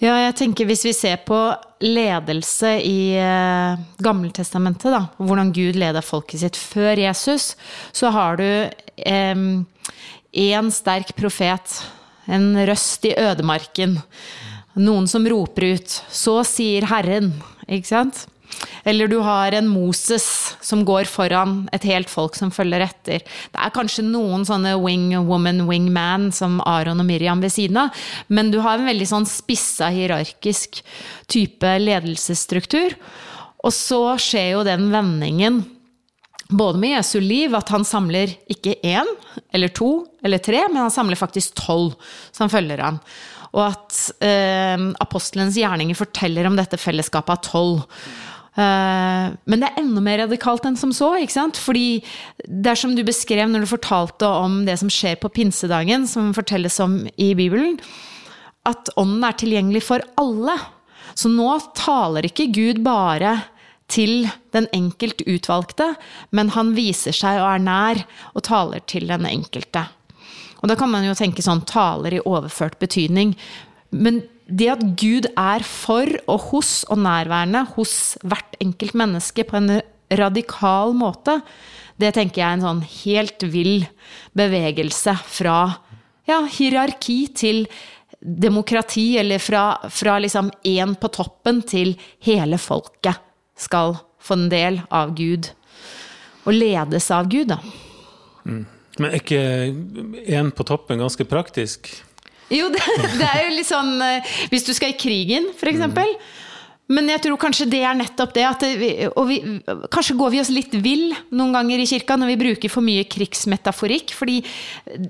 Ja, 0.00 0.14
jeg 0.16 0.36
tenker 0.38 0.64
hvis 0.68 0.86
vi 0.86 0.94
ser 0.96 1.18
på 1.28 1.36
ledelse 1.84 2.70
i 2.80 3.12
eh, 3.20 3.80
Gammeltestamentet, 4.00 4.88
da, 4.94 5.02
hvordan 5.20 5.52
Gud 5.52 5.76
leda 5.76 6.00
folket 6.04 6.40
sitt 6.40 6.56
før 6.56 6.96
Jesus, 7.02 7.52
så 7.92 8.12
har 8.14 8.40
du 8.40 8.46
én 8.96 9.66
eh, 10.32 10.72
sterk 10.72 11.12
profet, 11.18 11.82
en 12.32 12.54
røst 12.64 13.04
i 13.10 13.12
ødemarken, 13.12 13.98
noen 14.80 15.08
som 15.10 15.26
roper 15.28 15.74
ut 15.74 16.00
'Så 16.08 16.40
sier 16.48 16.88
Herren', 16.88 17.34
ikke 17.68 17.92
sant? 17.92 18.24
Eller 18.84 19.08
du 19.10 19.18
har 19.24 19.52
en 19.52 19.68
Moses 19.68 20.26
som 20.64 20.84
går 20.88 21.08
foran 21.10 21.64
et 21.76 21.84
helt 21.88 22.10
folk 22.10 22.36
som 22.38 22.52
følger 22.54 22.84
etter. 22.86 23.24
Det 23.24 23.60
er 23.60 23.74
kanskje 23.74 24.06
noen 24.06 24.46
sånne 24.48 24.76
wing 24.80 25.12
woman, 25.28 25.66
wing 25.68 25.90
man 25.92 26.30
som 26.34 26.60
Aron 26.68 27.02
og 27.02 27.08
Miriam 27.08 27.42
ved 27.44 27.52
siden 27.54 27.82
av, 27.84 28.04
men 28.28 28.52
du 28.52 28.60
har 28.64 28.78
en 28.78 28.88
veldig 28.88 29.08
sånn 29.10 29.28
spissa, 29.28 29.90
hierarkisk 29.92 30.82
type 31.30 31.74
ledelsesstruktur. 31.84 32.96
Og 33.60 33.74
så 33.76 34.00
skjer 34.20 34.54
jo 34.54 34.64
den 34.64 34.88
vendingen 34.92 35.62
både 36.50 36.80
med 36.82 36.96
Jesu 36.96 37.20
liv, 37.22 37.54
at 37.54 37.68
han 37.70 37.84
samler 37.86 38.32
ikke 38.50 38.78
én 38.82 39.06
eller 39.54 39.70
to 39.74 39.90
eller 40.24 40.42
tre, 40.42 40.64
men 40.68 40.82
han 40.82 40.94
samler 40.94 41.18
faktisk 41.18 41.54
tolv 41.60 41.94
som 42.34 42.50
følger 42.50 42.82
han. 42.82 42.98
Og 43.50 43.64
at 43.66 44.00
eh, 44.22 44.82
apostelens 45.02 45.58
gjerninger 45.58 45.98
forteller 45.98 46.46
om 46.46 46.58
dette 46.58 46.78
fellesskapet 46.78 47.34
av 47.34 47.46
tolv. 47.46 47.86
Eh, 48.60 49.26
men 49.48 49.62
det 49.62 49.70
er 49.70 49.80
enda 49.80 50.02
mer 50.04 50.24
radikalt 50.24 50.66
enn 50.68 50.78
som 50.78 50.92
så. 50.96 51.14
ikke 51.18 51.36
sant? 51.36 51.60
Fordi 51.60 52.02
det 52.44 52.72
er 52.72 52.80
som 52.80 52.96
du 52.96 53.02
beskrev 53.06 53.48
når 53.50 53.64
du 53.64 53.70
fortalte 53.70 54.28
om 54.28 54.62
det 54.68 54.76
som 54.80 54.90
skjer 54.92 55.20
på 55.20 55.32
pinsedagen, 55.40 56.06
som 56.10 56.34
fortelles 56.36 56.80
om 56.82 57.02
i 57.16 57.32
Bibelen, 57.38 57.78
at 58.68 58.92
ånden 59.00 59.24
er 59.24 59.38
tilgjengelig 59.40 59.84
for 59.86 60.04
alle. 60.20 60.58
Så 61.16 61.30
nå 61.32 61.48
taler 61.78 62.28
ikke 62.28 62.50
Gud 62.54 62.82
bare 62.84 63.38
til 63.90 64.28
den 64.54 64.68
enkelt 64.76 65.24
utvalgte, 65.26 65.94
men 66.36 66.52
han 66.54 66.76
viser 66.76 67.16
seg 67.16 67.40
og 67.40 67.48
er 67.48 67.64
nær 67.64 68.02
og 68.36 68.44
taler 68.46 68.84
til 68.86 69.08
den 69.10 69.26
enkelte. 69.26 69.88
Og 70.60 70.68
da 70.70 70.76
kan 70.78 70.92
man 70.92 71.06
jo 71.06 71.16
tenke 71.16 71.42
sånn 71.42 71.64
taler 71.66 72.14
i 72.14 72.22
overført 72.22 72.76
betydning. 72.82 73.32
Men 73.90 74.20
det 74.50 74.68
at 74.72 74.82
Gud 74.98 75.28
er 75.38 75.64
for 75.66 76.10
og 76.26 76.50
hos 76.50 76.72
og 76.90 76.98
nærværende 77.04 77.64
hos 77.76 77.94
hvert 78.26 78.58
enkelt 78.62 78.96
menneske 78.98 79.46
på 79.46 79.60
en 79.60 79.78
radikal 80.18 80.94
måte, 80.96 81.38
det 82.00 82.14
tenker 82.16 82.40
jeg 82.40 82.48
er 82.48 82.58
en 82.58 82.66
sånn 82.66 82.82
helt 83.04 83.46
vill 83.52 83.86
bevegelse 84.36 85.14
fra 85.30 85.60
ja, 86.28 86.42
hierarki 86.50 87.22
til 87.36 87.64
demokrati, 88.20 89.14
eller 89.20 89.40
fra, 89.40 89.64
fra 89.88 90.18
liksom 90.20 90.50
én 90.66 90.94
på 91.00 91.08
toppen 91.14 91.62
til 91.68 91.94
hele 92.24 92.58
folket 92.60 93.20
skal 93.60 93.96
få 94.20 94.36
en 94.36 94.50
del 94.52 94.80
av 94.92 95.14
Gud. 95.16 95.48
Og 96.44 96.56
ledes 96.56 97.08
av 97.14 97.28
Gud, 97.32 97.52
da. 97.52 97.60
Mm. 98.44 98.64
Men 99.00 99.14
er 99.14 99.20
ikke 99.20 99.40
én 100.28 100.50
på 100.52 100.66
toppen 100.68 101.00
ganske 101.00 101.24
praktisk? 101.28 101.88
Jo, 102.50 102.68
det, 102.74 102.82
det, 103.20 103.26
er 103.26 103.44
jo 103.46 103.56
litt 103.56 103.68
sånn 103.68 103.96
eh, 104.02 104.36
Hvis 104.50 104.66
du 104.66 104.72
skal 104.74 104.94
i 104.94 104.98
krigen, 104.98 105.50
f.eks. 105.54 105.84
Mm. 105.86 105.98
Men 106.90 107.06
jeg 107.12 107.22
tror 107.22 107.38
kanskje 107.38 107.68
det 107.70 107.84
er 107.86 107.94
nettopp 107.94 108.32
det. 108.34 108.46
Vi, 108.80 108.90
og 109.14 109.28
vi, 109.28 109.36
kanskje 109.94 110.16
går 110.18 110.32
vi 110.34 110.40
oss 110.42 110.50
litt 110.50 110.72
vill 110.82 111.12
noen 111.30 111.54
ganger 111.54 111.78
i 111.78 111.86
kirka 111.86 112.16
når 112.18 112.32
vi 112.32 112.40
bruker 112.40 112.72
for 112.72 112.82
mye 112.82 113.04
krigsmetaforikk. 113.06 114.10
Fordi 114.18 114.40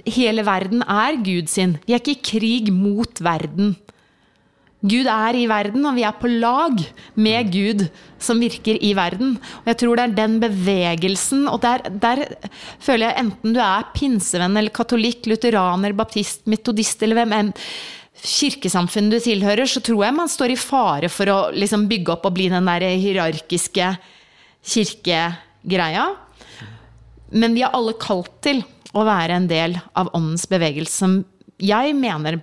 hele 0.04 0.44
verden 0.44 0.84
er 0.84 1.16
Gud 1.24 1.48
sin. 1.48 1.78
Vi 1.86 1.96
er 1.96 2.02
ikke 2.02 2.18
i 2.18 2.24
krig 2.34 2.68
mot 2.74 3.24
verden. 3.24 3.72
Gud 4.80 5.08
er 5.12 5.36
i 5.36 5.44
verden, 5.50 5.84
og 5.84 5.96
vi 5.98 6.04
er 6.08 6.16
på 6.16 6.28
lag 6.30 6.78
med 7.20 7.52
Gud 7.52 7.84
som 8.20 8.40
virker 8.40 8.78
i 8.80 8.94
verden. 8.96 9.34
Og 9.60 9.68
jeg 9.68 9.78
tror 9.82 9.98
det 9.98 10.06
er 10.06 10.14
den 10.16 10.38
bevegelsen, 10.40 11.44
og 11.52 11.60
der, 11.64 11.84
der 12.00 12.24
føler 12.80 13.10
jeg 13.10 13.26
enten 13.26 13.56
du 13.56 13.60
er 13.60 13.90
pinsevenn 13.92 14.56
eller 14.56 14.72
katolikk, 14.72 15.28
lutheraner, 15.28 15.92
baptist, 15.96 16.46
metodist 16.48 17.04
eller 17.04 17.20
hvem 17.20 17.36
enn 17.36 17.52
kirkesamfunnet 18.20 19.16
du 19.16 19.24
tilhører, 19.24 19.68
så 19.68 19.82
tror 19.84 20.04
jeg 20.06 20.16
man 20.16 20.32
står 20.32 20.54
i 20.54 20.60
fare 20.60 21.12
for 21.12 21.32
å 21.32 21.38
liksom 21.56 21.86
bygge 21.90 22.16
opp 22.16 22.26
og 22.28 22.36
bli 22.36 22.48
den 22.52 22.68
der 22.68 22.84
hierarkiske 23.00 23.94
kirkegreia. 24.72 26.08
Men 27.36 27.56
vi 27.56 27.64
er 27.64 27.76
alle 27.76 27.96
kalt 28.00 28.32
til 28.44 28.64
å 28.96 29.04
være 29.06 29.36
en 29.38 29.48
del 29.50 29.76
av 29.96 30.10
åndens 30.16 30.48
bevegelse, 30.50 30.96
som 31.04 31.20
jeg 31.60 31.94
mener 31.96 32.40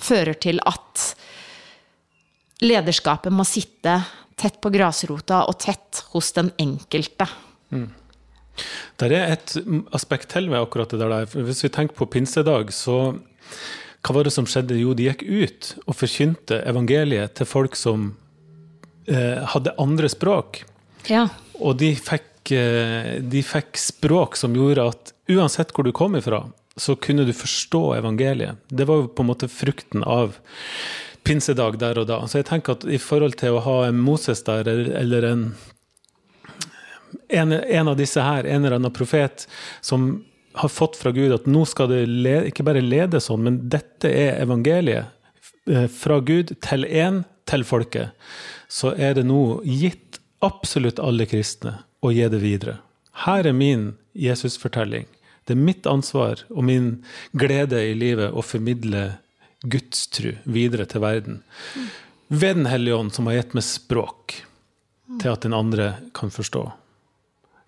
fører 0.00 0.36
til 0.40 0.60
at 0.68 1.14
lederskapet 2.66 3.32
må 3.34 3.46
sitte 3.48 3.98
tett 4.40 4.58
på 4.62 4.72
grasrota 4.74 5.44
og 5.48 5.58
tett 5.62 6.02
hos 6.14 6.32
den 6.36 6.50
enkelte. 6.60 7.28
Mm. 7.74 7.90
Det 8.98 9.08
er 9.10 9.32
et 9.34 9.54
aspekt 9.94 10.30
til 10.34 10.50
ved 10.50 10.60
akkurat 10.60 10.92
det 10.94 11.00
der. 11.02 11.26
Hvis 11.46 11.64
vi 11.66 11.72
tenker 11.74 11.96
på 11.98 12.08
pinsedag, 12.10 12.70
så 12.74 13.16
hva 14.04 14.18
var 14.18 14.26
det 14.26 14.34
som 14.34 14.46
skjedde? 14.48 14.76
Jo, 14.78 14.92
de 14.94 15.08
gikk 15.08 15.24
ut 15.24 15.70
og 15.86 15.96
forkynte 15.96 16.60
evangeliet 16.68 17.34
til 17.38 17.48
folk 17.48 17.78
som 17.78 18.12
eh, 19.08 19.40
hadde 19.54 19.74
andre 19.80 20.10
språk. 20.12 20.62
Ja. 21.08 21.26
Og 21.60 21.78
de 21.80 21.94
fikk, 21.96 22.52
eh, 22.52 23.16
de 23.22 23.42
fikk 23.46 23.80
språk 23.80 24.38
som 24.40 24.56
gjorde 24.56 24.90
at 24.92 25.14
uansett 25.32 25.72
hvor 25.74 25.88
du 25.88 25.94
kom 25.96 26.18
ifra, 26.18 26.44
så 26.76 26.98
kunne 26.98 27.24
du 27.26 27.32
forstå 27.36 27.82
evangeliet. 27.96 28.60
Det 28.68 28.86
var 28.88 29.02
jo 29.02 29.10
på 29.10 29.24
en 29.24 29.30
måte 29.30 29.48
frukten 29.50 30.04
av 30.04 30.36
pinsedag 31.24 31.78
der 31.80 31.98
og 32.00 32.08
da. 32.10 32.20
Så 32.28 32.40
jeg 32.40 32.48
tenker 32.50 32.76
at 32.76 32.84
i 32.84 33.00
forhold 33.00 33.38
til 33.40 33.56
å 33.56 33.64
ha 33.64 33.78
en 33.88 34.00
Moses 34.04 34.44
der, 34.46 34.68
eller 34.68 35.26
en, 35.28 35.42
en, 37.28 37.52
en 37.52 37.90
av 37.92 37.98
disse 38.00 38.22
her, 38.22 38.46
en 38.46 38.64
eller 38.64 38.78
annen 38.78 38.94
profet, 38.94 39.46
som 39.84 40.22
har 40.54 40.70
fått 40.70 40.96
fra 40.96 41.10
Gud 41.10 41.34
at 41.34 41.48
nå 41.50 41.64
skal 41.66 41.90
det 41.90 42.04
lede, 42.06 42.48
ikke 42.50 42.66
bare 42.66 42.84
lede 42.84 43.22
sånn, 43.22 43.42
men 43.46 43.62
dette 43.72 44.10
er 44.10 44.38
evangeliet 44.44 45.10
eh, 45.70 45.88
fra 45.90 46.20
Gud 46.22 46.54
til 46.62 46.86
én, 46.86 47.24
til 47.50 47.66
folket, 47.66 48.14
så 48.70 48.94
er 48.94 49.16
det 49.18 49.26
nå 49.26 49.64
gitt 49.66 50.20
absolutt 50.44 51.00
alle 51.02 51.26
kristne 51.28 51.80
å 52.04 52.12
gi 52.14 52.28
det 52.30 52.40
videre. 52.42 52.78
Her 53.24 53.48
er 53.48 53.56
min 53.56 53.92
Jesusfortelling. 54.14 55.08
Det 55.44 55.56
er 55.56 55.60
mitt 55.60 55.86
ansvar 55.90 56.44
og 56.50 56.64
min 56.64 56.88
glede 57.36 57.82
i 57.82 57.92
livet 57.98 58.32
å 58.32 58.44
formidle 58.44 59.10
gudstru 59.70 60.34
videre 60.44 60.86
til 60.90 61.04
verden. 61.04 61.42
Ved 62.28 62.56
Den 62.56 62.66
hellige 62.66 62.96
ånd, 62.96 63.12
som 63.14 63.28
har 63.28 63.38
gitt 63.40 63.54
meg 63.56 63.66
språk 63.66 64.40
til 65.20 65.30
at 65.30 65.44
den 65.44 65.54
andre 65.56 65.94
kan 66.16 66.32
forstå. 66.32 66.64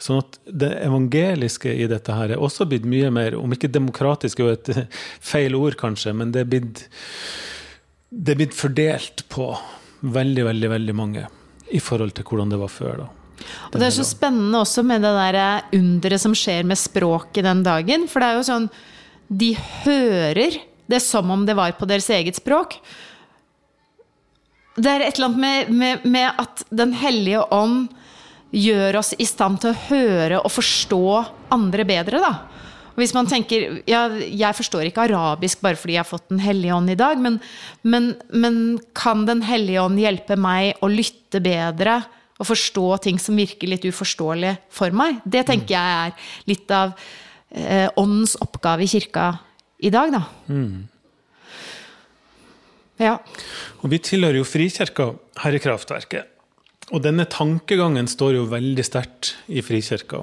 Sånn 0.03 0.20
at 0.20 0.36
det 0.44 0.74
evangeliske 0.84 1.72
i 1.72 1.86
dette 1.88 2.12
her 2.12 2.34
er 2.34 2.42
også 2.42 2.66
blitt 2.68 2.84
mye 2.88 3.09
mer, 3.14 3.36
om 3.38 3.53
ikke 3.53 3.72
demokratisk 3.72 4.42
er 4.44 4.57
et 4.57 4.70
feil 5.32 5.57
ord, 5.57 5.78
kanskje, 5.80 6.12
men 6.16 6.34
det 6.34 6.44
er 6.44 6.51
blitt, 6.53 6.82
det 8.11 8.34
er 8.34 8.40
blitt 8.42 8.57
fordelt 8.57 9.24
på 9.32 9.55
veldig, 10.05 10.44
veldig, 10.51 10.72
veldig 10.74 10.97
mange 10.97 11.24
i 11.72 11.80
forhold 11.82 12.12
til 12.16 12.26
hvordan 12.28 12.53
det 12.53 12.61
var 12.61 12.72
før. 12.72 13.01
da. 13.05 13.09
Og 13.72 13.80
Det 13.80 13.88
er 13.88 13.97
så 13.97 14.07
spennende 14.07 14.61
også 14.61 14.84
med 14.86 15.05
det 15.05 15.12
der 15.16 15.66
underet 15.76 16.22
som 16.22 16.36
skjer 16.36 16.66
med 16.68 16.80
språket 16.80 17.44
den 17.44 17.64
dagen. 17.66 18.07
For 18.09 18.22
det 18.22 18.28
er 18.28 18.38
jo 18.38 18.47
sånn 18.49 18.68
De 19.26 19.51
hører 19.59 20.61
det 20.87 21.03
som 21.05 21.30
om 21.30 21.45
det 21.47 21.57
var 21.59 21.74
på 21.78 21.89
deres 21.89 22.09
eget 22.14 22.39
språk. 22.39 22.78
Det 24.76 24.91
er 24.91 25.07
et 25.07 25.16
eller 25.16 25.30
annet 25.30 25.41
med, 25.41 25.70
med, 25.72 26.05
med 26.05 26.43
at 26.43 26.64
Den 26.68 26.93
hellige 26.97 27.43
ånd 27.55 27.89
gjør 28.57 29.01
oss 29.01 29.14
i 29.18 29.26
stand 29.28 29.61
til 29.62 29.72
å 29.72 29.80
høre 29.89 30.41
og 30.43 30.53
forstå 30.53 31.07
andre 31.55 31.87
bedre, 31.89 32.20
da. 32.22 32.34
Hvis 32.97 33.12
man 33.12 33.28
tenker 33.28 33.82
ja, 33.89 34.07
Jeg 34.16 34.57
forstår 34.57 34.89
ikke 34.89 35.05
arabisk 35.05 35.61
bare 35.64 35.76
fordi 35.76 35.97
jeg 35.99 36.01
har 36.01 36.09
fått 36.09 36.30
Den 36.30 36.41
hellige 36.41 36.76
ånd 36.76 36.93
i 36.93 36.99
dag, 36.99 37.20
men, 37.20 37.39
men, 37.84 38.14
men 38.32 38.61
kan 38.97 39.26
Den 39.28 39.45
hellige 39.47 39.84
ånd 39.84 40.01
hjelpe 40.01 40.39
meg 40.41 40.80
å 40.80 40.91
lytte 40.93 41.43
bedre 41.45 42.03
og 42.37 42.51
forstå 42.51 42.89
ting 43.07 43.16
som 43.20 43.39
virker 43.39 43.70
litt 43.70 43.84
uforståelig 43.89 44.51
for 44.68 44.93
meg? 44.93 45.22
Det 45.24 45.47
tenker 45.49 45.72
jeg 45.72 46.01
er 46.03 46.32
litt 46.51 46.72
av 46.74 46.91
eh, 47.49 47.89
åndens 47.97 48.34
oppgave 48.45 48.84
i 48.84 48.91
kirka 48.93 49.30
i 49.79 49.91
dag, 49.93 50.12
da. 50.14 50.22
Mm. 50.49 50.87
Ja. 53.03 53.18
Og 53.83 53.91
vi 53.93 53.99
tilhører 54.01 54.39
jo 54.41 54.47
Frikirka 54.49 55.11
her 55.43 55.57
i 55.57 55.61
Kraftverket. 55.61 56.31
Og 56.95 57.03
denne 57.05 57.27
tankegangen 57.29 58.07
står 58.09 58.39
jo 58.39 58.47
veldig 58.49 58.85
sterkt 58.87 59.35
i 59.51 59.61
Frikirka. 59.64 60.22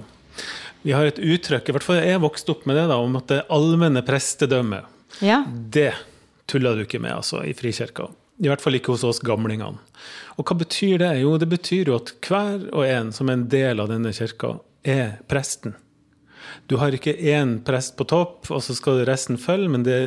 Vi 0.83 0.95
har 0.95 1.07
et 1.07 1.19
uttrykk, 1.21 1.69
i 1.69 1.75
hvert 1.75 1.85
fall 1.85 1.99
jeg 2.01 2.21
vokste 2.23 2.55
opp 2.55 2.65
med 2.67 2.79
det, 2.79 2.87
da, 2.91 2.97
om 2.99 3.13
at 3.19 3.29
det 3.31 3.43
allmenne 3.53 4.01
prestedømmet, 4.07 4.89
Ja. 5.21 5.43
det 5.47 5.93
tuller 6.49 6.75
du 6.75 6.83
ikke 6.83 6.99
med 6.99 7.13
altså, 7.13 7.43
i 7.45 7.53
Frikirka. 7.55 8.09
I 8.43 8.49
hvert 8.49 8.63
fall 8.63 8.75
ikke 8.75 8.91
hos 8.95 9.03
oss 9.05 9.21
gamlingene. 9.23 9.77
Og 10.39 10.47
hva 10.49 10.57
betyr 10.57 10.97
det? 11.03 11.11
Jo, 11.21 11.37
det 11.37 11.47
betyr 11.51 11.91
jo 11.91 11.99
at 11.99 12.09
hver 12.25 12.65
og 12.73 12.83
en 12.87 13.11
som 13.13 13.29
er 13.29 13.37
en 13.37 13.47
del 13.51 13.79
av 13.79 13.91
denne 13.91 14.11
kirka, 14.15 14.55
er 14.83 15.19
presten. 15.29 15.75
Du 16.71 16.77
har 16.79 16.95
ikke 16.95 17.13
én 17.13 17.57
prest 17.65 17.97
på 17.99 18.07
topp, 18.07 18.49
og 18.53 18.63
så 18.63 18.75
skal 18.77 19.03
resten 19.07 19.39
følge, 19.41 19.69
men 19.73 19.83
det, 19.85 19.99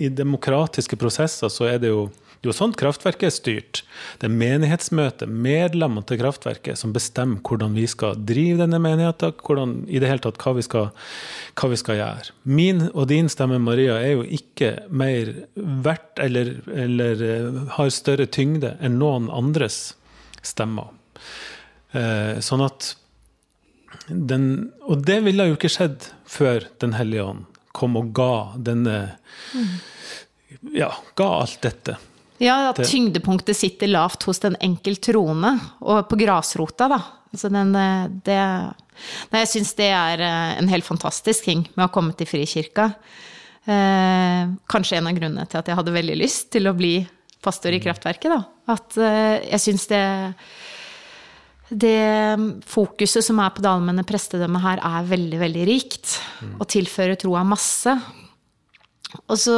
i 0.00 0.10
demokratiske 0.10 0.98
prosesser 1.00 1.52
så 1.52 1.70
er 1.70 1.82
det 1.82 1.94
jo 1.94 2.08
det 2.44 2.50
er 2.50 2.52
jo 2.52 2.58
sånn 2.58 2.74
kraftverket 2.76 3.24
er 3.24 3.32
styrt. 3.32 3.78
Det 4.20 4.26
er 4.28 4.32
menighetsmøtet, 4.36 5.30
medlemmene 5.32 6.04
til 6.04 6.18
kraftverket, 6.20 6.76
som 6.76 6.90
bestemmer 6.92 7.40
hvordan 7.40 7.72
vi 7.72 7.86
skal 7.88 8.18
drive 8.20 8.58
denne 8.60 8.76
menigheten, 8.84 9.32
hvordan, 9.40 9.72
i 9.88 9.96
det 10.02 10.10
hele 10.10 10.20
tatt 10.26 10.36
hva 10.44 10.52
vi, 10.58 10.64
skal, 10.66 10.90
hva 11.56 11.70
vi 11.72 11.78
skal 11.80 11.96
gjøre. 12.02 12.34
Min 12.44 12.82
og 12.90 13.08
din 13.08 13.32
stemme, 13.32 13.56
Maria, 13.64 13.96
er 13.96 14.18
jo 14.18 14.26
ikke 14.28 14.74
mer 14.92 15.30
verdt 15.56 16.20
eller, 16.20 16.52
eller 16.68 17.24
eh, 17.30 17.62
har 17.78 17.94
større 17.96 18.28
tyngde 18.28 18.74
enn 18.84 19.00
noen 19.00 19.32
andres 19.32 19.94
stemmer. 20.44 20.92
Eh, 21.96 22.44
sånn 22.44 22.66
at 22.68 22.92
den, 24.08 24.72
Og 24.84 25.04
det 25.06 25.20
ville 25.24 25.48
jo 25.48 25.56
ikke 25.56 25.72
skjedd 25.72 26.10
før 26.28 26.66
Den 26.82 26.96
hellige 26.98 27.24
ånd 27.24 27.44
kom 27.74 27.96
og 27.98 28.12
ga 28.14 28.54
denne 28.54 28.98
Ja, 30.70 30.92
ga 31.18 31.28
alt 31.40 31.58
dette. 31.64 31.96
Ja, 32.38 32.70
at 32.70 32.78
tyngdepunktet 32.86 33.58
sitter 33.58 33.90
lavt 33.90 34.26
hos 34.28 34.38
den 34.42 34.54
enkelt 34.62 35.02
troende, 35.06 35.52
og 35.82 36.06
på 36.10 36.18
grasrota, 36.18 36.86
da. 36.90 37.00
Altså 37.34 37.50
den, 37.50 37.74
eh, 37.74 38.06
det 38.26 38.38
Nei, 39.32 39.42
jeg 39.42 39.50
syns 39.50 39.74
det 39.78 39.90
er 39.90 40.22
eh, 40.22 40.54
en 40.60 40.70
helt 40.70 40.86
fantastisk 40.86 41.48
ting 41.48 41.64
med 41.74 41.88
å 41.88 41.92
komme 41.94 42.14
til 42.14 42.28
Frikirka. 42.30 42.92
Eh, 43.66 44.54
kanskje 44.70 45.00
en 45.00 45.10
av 45.10 45.18
grunnene 45.18 45.46
til 45.50 45.60
at 45.60 45.70
jeg 45.70 45.78
hadde 45.78 45.96
veldig 45.96 46.18
lyst 46.20 46.52
til 46.54 46.70
å 46.70 46.76
bli 46.78 46.98
pastor 47.44 47.74
i 47.74 47.80
Kraftverket, 47.82 48.30
da. 48.30 48.40
At 48.74 48.98
eh, 49.00 49.50
jeg 49.50 49.62
syns 49.66 49.88
det 49.90 50.04
det 51.74 52.64
fokuset 52.70 53.24
som 53.26 53.40
er 53.42 53.52
på 53.54 53.62
det 53.64 53.70
allmenne 53.70 54.04
prestedømmet 54.06 54.62
her, 54.64 54.82
er 54.84 55.08
veldig, 55.08 55.40
veldig 55.42 55.64
rikt. 55.68 56.18
Og 56.58 56.68
tilfører 56.70 57.18
troa 57.20 57.42
masse. 57.46 57.94
Og 59.24 59.38
så 59.38 59.56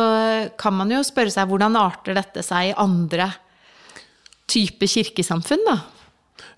kan 0.61 0.77
man 0.77 0.93
jo 0.93 1.03
spørre 1.07 1.33
seg 1.33 1.49
hvordan 1.51 1.79
arter 1.81 2.17
dette 2.17 2.45
seg 2.45 2.71
i 2.71 2.79
andre 2.81 3.31
typer 4.51 4.91
kirkesamfunn, 4.91 5.65
da? 5.67 5.79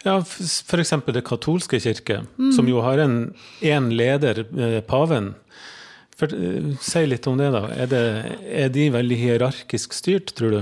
Ja, 0.04 0.18
f.eks. 0.22 0.94
det 1.10 1.24
katolske 1.26 1.80
kirke, 1.82 2.20
som 2.54 2.68
jo 2.70 2.82
har 2.84 3.00
en 3.02 3.18
én 3.64 3.90
leder, 3.94 4.44
eh, 4.54 4.80
paven. 4.86 5.32
For, 6.18 6.30
eh, 6.34 6.74
si 6.82 7.04
litt 7.06 7.26
om 7.30 7.38
det, 7.38 7.50
da. 7.54 7.64
Er, 7.74 7.90
det, 7.90 8.02
er 8.46 8.68
de 8.74 8.88
veldig 8.94 9.18
hierarkisk 9.18 9.94
styrt, 9.96 10.34
tror 10.38 10.54
du? 10.54 10.60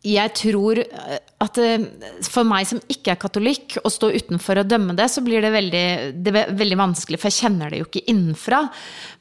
Jeg 0.00 0.32
tror 0.32 0.78
eh, 0.80 1.18
at 1.44 1.58
eh, 1.60 1.82
for 2.24 2.48
meg 2.48 2.64
som 2.70 2.78
ikke 2.88 3.12
er 3.12 3.18
katolikk, 3.20 3.76
å 3.84 3.90
stå 3.92 4.08
utenfor 4.14 4.62
og 4.62 4.70
dømme 4.70 4.94
det, 4.96 5.10
så 5.12 5.20
blir 5.24 5.44
det 5.44 5.50
veldig, 5.52 5.84
det 6.16 6.32
blir 6.32 6.54
veldig 6.56 6.78
vanskelig, 6.80 7.20
for 7.20 7.28
jeg 7.28 7.44
kjenner 7.44 7.68
det 7.68 7.82
jo 7.82 7.88
ikke 7.88 8.06
innenfra. 8.08 8.62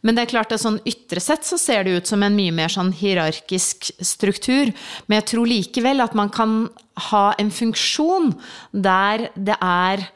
Men 0.07 0.15
det 0.15 0.23
er 0.23 0.31
klart 0.31 0.55
at 0.55 0.63
sånn 0.63 0.79
ytre 0.87 1.23
sett 1.23 1.43
så 1.47 1.59
ser 1.59 1.83
det 1.83 1.97
ut 1.97 2.11
som 2.11 2.23
en 2.23 2.37
mye 2.37 2.55
mer 2.55 2.71
sånn 2.71 2.93
hierarkisk 2.95 3.91
struktur. 3.99 4.71
Men 5.07 5.19
jeg 5.19 5.27
tror 5.33 5.51
likevel 5.51 6.05
at 6.05 6.15
man 6.15 6.31
kan 6.31 6.55
ha 7.09 7.25
en 7.39 7.51
funksjon 7.51 8.31
der 8.71 9.27
det 9.35 9.59
er 9.59 10.07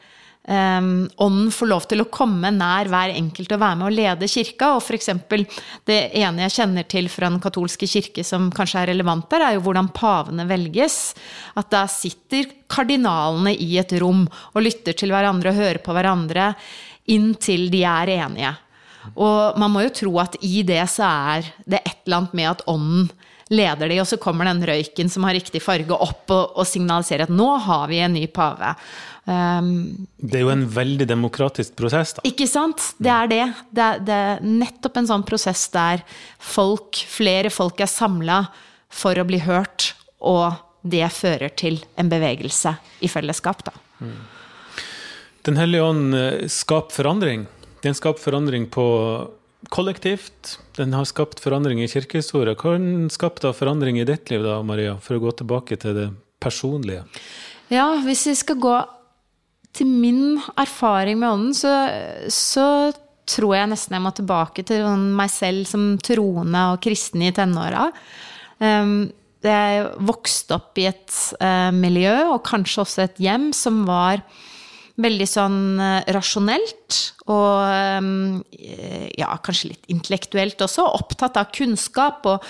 um, 0.48 0.88
ånden 1.16 1.50
får 1.54 1.70
lov 1.70 1.86
til 1.90 2.02
å 2.04 2.08
komme 2.12 2.50
nær 2.54 2.88
hver 2.92 3.14
enkelt 3.14 3.54
og 3.54 3.62
være 3.62 3.78
med 3.80 3.88
å 3.88 3.94
lede 3.94 4.28
kirka. 4.30 4.72
Og 4.76 4.82
f.eks. 4.84 5.10
det 5.88 5.98
ene 6.20 6.46
jeg 6.46 6.56
kjenner 6.58 6.88
til 6.90 7.08
fra 7.12 7.30
den 7.30 7.40
katolske 7.44 7.88
kirke 7.90 8.24
som 8.26 8.50
kanskje 8.54 8.82
er 8.82 8.92
relevant 8.92 9.28
der, 9.32 9.46
er 9.48 9.56
jo 9.56 9.64
hvordan 9.66 9.92
pavene 9.96 10.48
velges. 10.50 10.98
At 11.58 11.72
da 11.74 11.84
sitter 11.90 12.50
kardinalene 12.70 13.54
i 13.54 13.76
et 13.80 13.94
rom 14.02 14.26
og 14.26 14.64
lytter 14.64 14.96
til 14.98 15.14
hverandre 15.14 15.52
og 15.52 15.60
hører 15.62 15.82
på 15.84 15.96
hverandre 15.96 16.52
inntil 17.10 17.68
de 17.72 17.84
er 17.88 18.16
enige. 18.18 18.54
Og 19.20 19.58
man 19.60 19.72
må 19.72 19.84
jo 19.84 19.92
tro 19.92 20.14
at 20.22 20.38
i 20.44 20.62
det 20.66 20.82
så 20.92 21.04
er 21.04 21.52
det 21.68 21.82
et 21.82 22.04
eller 22.06 22.22
annet 22.22 22.36
med 22.38 22.50
at 22.54 22.64
ånden 22.70 23.10
leder 23.52 23.90
de, 23.90 23.98
og 24.00 24.08
så 24.08 24.18
kommer 24.20 24.48
den 24.48 24.62
røyken 24.64 25.10
som 25.12 25.26
har 25.26 25.36
riktig 25.36 25.60
farge 25.62 25.92
opp 25.92 26.30
og, 26.32 26.54
og 26.56 26.68
signaliserer 26.68 27.26
at 27.26 27.34
nå 27.34 27.48
har 27.66 27.88
vi 27.90 28.00
en 28.04 28.14
ny 28.16 28.24
pave. 28.32 28.74
Um, 29.24 30.06
Det 30.16 30.38
er 30.38 30.44
jo 30.44 30.52
en 30.52 30.66
veldig 30.68 31.06
demokratisk 31.08 31.76
prosess, 31.76 32.14
da. 32.16 32.24
ikke 32.28 32.48
sant? 32.48 32.90
Det 33.00 33.12
er 33.12 33.30
det. 33.30 33.44
Det 33.72 33.84
er, 33.84 34.02
det 34.04 34.18
er 34.28 34.44
nettopp 34.44 35.00
en 35.00 35.08
sånn 35.08 35.24
prosess 35.28 35.66
der 35.72 36.04
folk, 36.40 37.00
flere 37.08 37.52
folk 37.52 37.80
er 37.80 37.90
samla 37.90 38.42
for 38.94 39.18
å 39.18 39.26
bli 39.28 39.40
hørt, 39.44 39.92
og 40.20 40.60
det 40.84 41.06
fører 41.16 41.52
til 41.56 41.80
en 42.00 42.10
bevegelse 42.12 42.76
i 43.04 43.08
fellesskap, 43.08 43.64
da. 43.64 43.72
Den 45.44 45.56
hellige 45.60 45.84
ånd 45.84 46.16
eh, 46.16 46.44
skaper 46.52 47.02
forandring. 47.02 47.46
Den 47.84 47.96
skaper 47.96 48.20
forandring 48.20 48.68
på 48.72 48.84
kollektivt. 49.74 50.58
Den 50.78 50.94
har 50.94 51.06
skapt 51.08 51.42
forandring 51.42 51.82
i 51.82 51.90
kirkehistoria. 51.90 52.54
Hva 52.54 52.74
har 52.74 52.82
den 52.82 53.08
skapt 53.12 53.46
av 53.46 53.56
forandring 53.58 53.98
i 54.00 54.06
ditt 54.08 54.30
liv, 54.30 54.44
da, 54.46 54.60
Maria? 54.66 54.96
For 55.02 55.18
å 55.18 55.24
gå 55.24 55.34
tilbake 55.40 55.78
til 55.82 55.96
det 55.98 56.10
personlige. 56.42 57.04
Ja, 57.72 57.88
hvis 58.04 58.26
vi 58.30 58.36
skal 58.38 58.60
gå 58.62 58.76
til 59.74 59.90
min 59.90 60.38
erfaring 60.60 61.18
med 61.18 61.32
ånden, 61.32 61.56
så, 61.58 61.72
så 62.30 62.66
tror 63.28 63.56
jeg 63.56 63.72
nesten 63.72 63.96
jeg 63.96 64.04
må 64.04 64.12
tilbake 64.14 64.64
til 64.68 64.84
sånn 64.84 65.08
meg 65.16 65.32
selv 65.32 65.66
som 65.68 65.94
troende 66.04 66.64
og 66.74 66.80
kristen 66.84 67.24
i 67.24 67.32
tenåra. 67.34 67.88
Um, 68.60 69.10
jeg 69.44 69.84
vokste 70.06 70.56
opp 70.56 70.78
i 70.80 70.86
et 70.88 71.14
uh, 71.40 71.72
miljø, 71.74 72.14
og 72.32 72.44
kanskje 72.46 72.84
også 72.84 73.04
et 73.04 73.18
hjem, 73.20 73.50
som 73.56 73.82
var 73.88 74.22
veldig 75.00 75.26
sånn 75.26 75.60
uh, 75.80 76.04
rasjonelt 76.14 76.98
og 77.26 77.98
um, 77.98 78.42
ja, 79.16 79.30
kanskje 79.42 79.72
litt 79.72 79.88
intellektuelt 79.90 80.60
også. 80.60 80.84
Opptatt 80.98 81.38
av 81.40 81.48
kunnskap 81.56 82.26
og, 82.28 82.44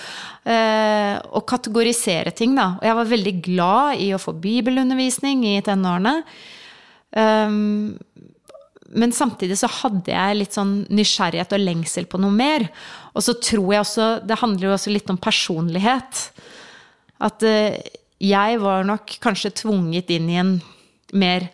og 0.45 1.45
kategorisere 1.47 2.33
ting, 2.35 2.57
da. 2.59 2.73
Og 2.81 2.83
jeg 2.83 2.97
var 2.99 3.09
veldig 3.13 3.33
glad 3.45 4.03
i 4.03 4.09
å 4.11 4.19
få 4.19 4.35
bibelundervisning 4.43 5.45
i 5.47 5.55
tenårene. 5.63 6.17
Um, 7.15 7.95
men 8.99 9.15
samtidig 9.15 9.57
så 9.61 9.71
hadde 9.79 10.11
jeg 10.11 10.41
litt 10.41 10.59
sånn 10.59 10.81
nysgjerrighet 10.91 11.55
og 11.55 11.63
lengsel 11.63 12.11
på 12.11 12.19
noe 12.19 12.35
mer. 12.35 12.67
Og 13.15 13.23
så 13.23 13.37
tror 13.39 13.71
jeg 13.71 13.85
også 13.85 14.09
Det 14.27 14.41
handler 14.43 14.67
jo 14.67 14.75
også 14.75 14.91
litt 14.91 15.09
om 15.13 15.21
personlighet. 15.23 16.27
At 17.23 17.47
jeg 18.21 18.59
var 18.61 18.87
nok 18.87 19.17
kanskje 19.23 19.55
tvunget 19.63 20.11
inn 20.15 20.29
i 20.31 20.39
en 20.39 20.57
mer 21.15 21.49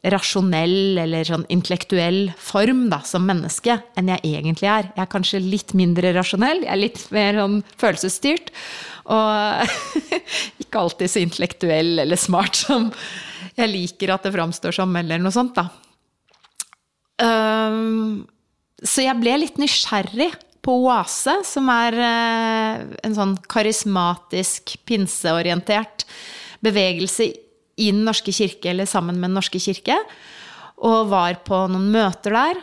rasjonell 0.00 0.96
eller 1.02 1.26
sånn 1.28 1.44
intellektuell 1.52 2.30
form 2.40 2.86
da, 2.92 3.02
som 3.04 3.26
menneske 3.28 3.76
enn 4.00 4.08
jeg 4.14 4.22
egentlig 4.38 4.70
er. 4.70 4.88
Jeg 4.94 5.04
er 5.04 5.10
kanskje 5.12 5.42
litt 5.44 5.74
mindre 5.76 6.14
rasjonell, 6.16 6.62
jeg 6.64 6.72
er 6.72 6.80
litt 6.80 7.02
mer 7.12 7.36
sånn 7.42 7.58
følelsesstyrt. 7.80 8.52
Og 9.12 9.74
ikke 10.62 10.80
alltid 10.80 11.12
så 11.12 11.24
intellektuell 11.24 12.04
eller 12.06 12.20
smart 12.20 12.56
som 12.62 12.88
jeg 13.58 13.72
liker 13.72 14.14
at 14.14 14.24
det 14.24 14.32
framstår 14.32 14.78
som, 14.78 14.94
eller 14.96 15.20
noe 15.20 15.34
sånt, 15.34 15.58
da. 15.58 15.68
Um, 17.20 18.22
så 18.80 19.04
jeg 19.04 19.20
ble 19.20 19.34
litt 19.42 19.60
nysgjerrig 19.60 20.30
på 20.64 20.78
Oase, 20.86 21.40
som 21.44 21.68
er 21.72 21.96
uh, 22.00 22.80
en 23.04 23.16
sånn 23.16 23.36
karismatisk, 23.52 24.78
pinseorientert 24.88 26.06
bevegelse 26.64 27.28
i 27.80 27.90
Den 27.94 28.04
norske 28.06 28.34
kirke, 28.34 28.70
eller 28.72 28.88
sammen 28.88 29.18
med 29.18 29.30
Den 29.30 29.40
norske 29.40 29.60
kirke. 29.62 29.96
Og 30.80 31.10
var 31.10 31.40
på 31.44 31.64
noen 31.72 31.90
møter 31.92 32.36
der. 32.36 32.60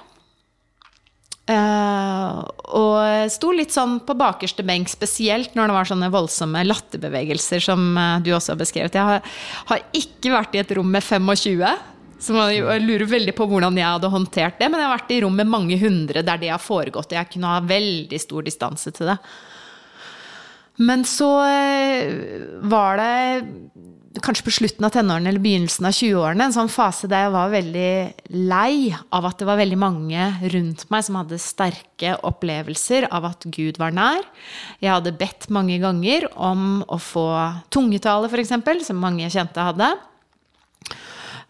Uh, 1.47 2.43
og 2.75 3.29
sto 3.31 3.53
litt 3.55 3.71
sånn 3.71 4.01
på 4.03 4.17
bakerste 4.19 4.65
benk, 4.67 4.89
spesielt 4.91 5.53
når 5.55 5.69
det 5.69 5.75
var 5.77 5.87
sånne 5.87 6.09
voldsomme 6.11 6.63
latterbevegelser 6.65 7.63
som 7.63 7.85
uh, 7.95 8.17
du 8.19 8.33
også 8.35 8.51
har 8.51 8.59
beskrevet. 8.59 8.97
Jeg 8.97 9.07
har, 9.07 9.37
har, 9.69 9.85
ikke 9.95 10.33
vært 10.33 10.57
i 10.57 10.61
et 10.63 10.73
rom 10.75 10.91
med 10.91 11.05
25. 11.05 11.63
Så 12.19 12.47
jeg 12.49 12.81
lurer 12.83 13.05
veldig 13.07 13.35
på 13.37 13.45
hvordan 13.47 13.77
jeg 13.77 13.87
hadde 13.87 14.11
håndtert 14.11 14.59
det. 14.59 14.67
Men 14.67 14.81
jeg 14.81 14.89
har 14.89 14.97
vært 14.97 15.13
i 15.15 15.21
rom 15.23 15.37
med 15.39 15.53
mange 15.53 15.77
hundre 15.79 16.25
der 16.25 16.41
det 16.41 16.51
har 16.51 16.59
foregått. 16.59 17.13
Og 17.13 17.19
jeg 17.21 17.31
kunne 17.31 17.53
ha 17.53 17.63
veldig 17.63 18.19
stor 18.19 18.43
distanse 18.43 18.91
til 18.97 19.13
det. 19.13 19.17
Men 20.83 21.07
så 21.07 21.31
uh, 21.47 22.11
var 22.67 22.99
det 22.99 23.15
kanskje 24.23 24.45
på 24.45 24.53
slutten 24.55 24.85
av 24.87 24.93
tenårene 24.95 25.31
eller 25.31 25.43
begynnelsen 25.43 25.87
av 25.89 25.95
20-årene, 25.95 26.47
en 26.47 26.55
sånn 26.55 26.71
fase 26.71 27.09
der 27.11 27.27
jeg 27.27 27.33
var 27.35 27.53
veldig 27.53 27.91
lei 28.49 28.91
av 29.15 29.27
at 29.29 29.39
det 29.39 29.47
var 29.49 29.59
veldig 29.59 29.79
mange 29.81 30.27
rundt 30.53 30.85
meg 30.93 31.05
som 31.07 31.19
hadde 31.19 31.39
sterke 31.41 32.15
opplevelser 32.27 33.09
av 33.13 33.29
at 33.31 33.47
Gud 33.53 33.79
var 33.81 33.95
nær. 33.95 34.25
Jeg 34.83 34.93
hadde 34.93 35.15
bedt 35.19 35.49
mange 35.53 35.79
ganger 35.83 36.29
om 36.33 36.83
å 36.87 36.99
få 37.01 37.27
tungetale, 37.73 38.29
f.eks., 38.31 38.53
som 38.87 39.01
mange 39.01 39.29
kjente 39.33 39.69
hadde. 39.69 39.93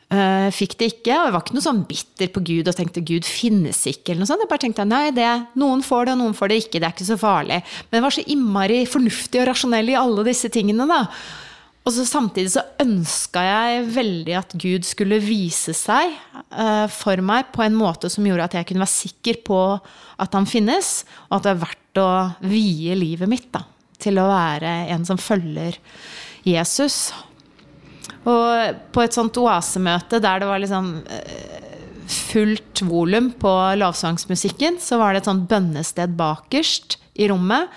Uh, 0.07 0.47
fikk 0.55 0.77
det 0.79 0.87
ikke, 0.93 1.17
og 1.17 1.25
jeg 1.25 1.33
var 1.35 1.41
ikke 1.43 1.55
noe 1.57 1.65
sånn 1.65 1.81
bitter 1.89 2.29
på 2.31 2.41
Gud 2.47 2.69
og 2.71 2.77
tenkte 2.77 3.03
Gud 3.03 3.27
finnes 3.27 3.81
ikke. 3.91 4.13
eller 4.13 4.23
noe 4.23 4.29
sånt. 4.29 4.45
Jeg 4.45 4.51
bare 4.53 4.63
tenkte 4.63 4.85
nei, 4.87 5.09
det, 5.11 5.27
noen 5.59 5.83
får 5.83 6.07
det, 6.07 6.13
og 6.15 6.21
noen 6.21 6.37
får 6.37 6.53
det 6.53 6.61
ikke. 6.61 6.79
Det 6.79 6.87
er 6.87 6.95
ikke 6.95 7.09
så 7.09 7.17
farlig. 7.19 7.57
Men 7.89 7.99
jeg 7.99 8.05
var 8.05 8.15
så 8.15 8.23
innmari 8.31 8.79
fornuftig 8.87 9.41
og 9.41 9.49
rasjonell 9.51 9.91
i 9.91 9.99
alle 9.99 10.23
disse 10.29 10.51
tingene. 10.53 10.87
da. 10.87 11.01
Og 11.87 11.93
så 11.95 12.03
samtidig 12.03 12.51
så 12.51 12.65
ønska 12.83 13.39
jeg 13.45 13.85
veldig 13.95 14.33
at 14.35 14.55
Gud 14.59 14.83
skulle 14.83 15.21
vise 15.23 15.71
seg 15.77 16.17
uh, 16.51 16.83
for 16.91 17.23
meg 17.23 17.47
på 17.53 17.63
en 17.63 17.77
måte 17.79 18.11
som 18.11 18.27
gjorde 18.27 18.49
at 18.49 18.57
jeg 18.57 18.67
kunne 18.67 18.83
være 18.83 18.91
sikker 18.91 19.39
på 19.47 19.61
at 20.19 20.35
han 20.35 20.49
finnes, 20.49 21.05
og 21.29 21.37
at 21.37 21.45
det 21.45 21.53
er 21.53 21.61
verdt 21.61 22.01
å 22.03 22.09
vie 22.43 22.97
livet 22.99 23.31
mitt 23.31 23.47
da, 23.55 23.63
til 24.03 24.19
å 24.19 24.27
være 24.27 24.73
en 24.91 25.07
som 25.07 25.21
følger 25.21 25.79
Jesus. 26.43 27.13
Og 28.27 28.83
på 28.91 29.05
et 29.05 29.15
sånt 29.15 29.39
oasemøte 29.39 30.19
der 30.19 30.43
det 30.43 30.51
var 30.51 30.59
liksom 30.59 30.91
fullt 32.07 32.83
volum 32.87 33.31
på 33.39 33.51
lavsangsmusikken, 33.79 34.81
så 34.83 34.99
var 34.99 35.13
det 35.13 35.23
et 35.23 35.29
sånt 35.29 35.47
bønnested 35.49 36.15
bakerst 36.19 36.97
i 37.19 37.27
rommet. 37.31 37.71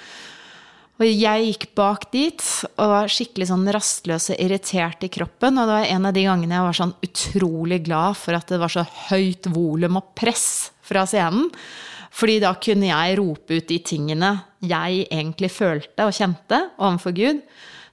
Og 1.01 1.09
jeg 1.09 1.47
gikk 1.47 1.63
bak 1.79 2.03
dit 2.13 2.43
og 2.75 2.91
var 2.93 3.09
skikkelig 3.09 3.49
sånn 3.49 3.65
rastløs 3.73 4.29
og 4.35 4.43
irritert 4.45 5.07
i 5.07 5.09
kroppen. 5.13 5.57
Og 5.57 5.65
det 5.65 5.77
var 5.79 5.93
en 5.95 6.09
av 6.11 6.17
de 6.17 6.27
gangene 6.27 6.59
jeg 6.59 6.67
var 6.67 6.77
sånn 6.77 6.93
utrolig 7.07 7.79
glad 7.87 8.19
for 8.21 8.37
at 8.37 8.53
det 8.53 8.61
var 8.61 8.75
så 8.75 8.85
høyt 9.09 9.49
volum 9.55 9.97
og 10.03 10.13
press 10.19 10.45
fra 10.85 11.07
scenen. 11.09 11.49
Fordi 12.13 12.37
da 12.43 12.53
kunne 12.61 12.91
jeg 12.91 13.17
rope 13.21 13.61
ut 13.61 13.69
de 13.71 13.79
tingene 13.87 14.35
jeg 14.67 15.07
egentlig 15.07 15.49
følte 15.55 16.05
og 16.05 16.13
kjente 16.13 16.59
overfor 16.77 17.17
Gud 17.17 17.41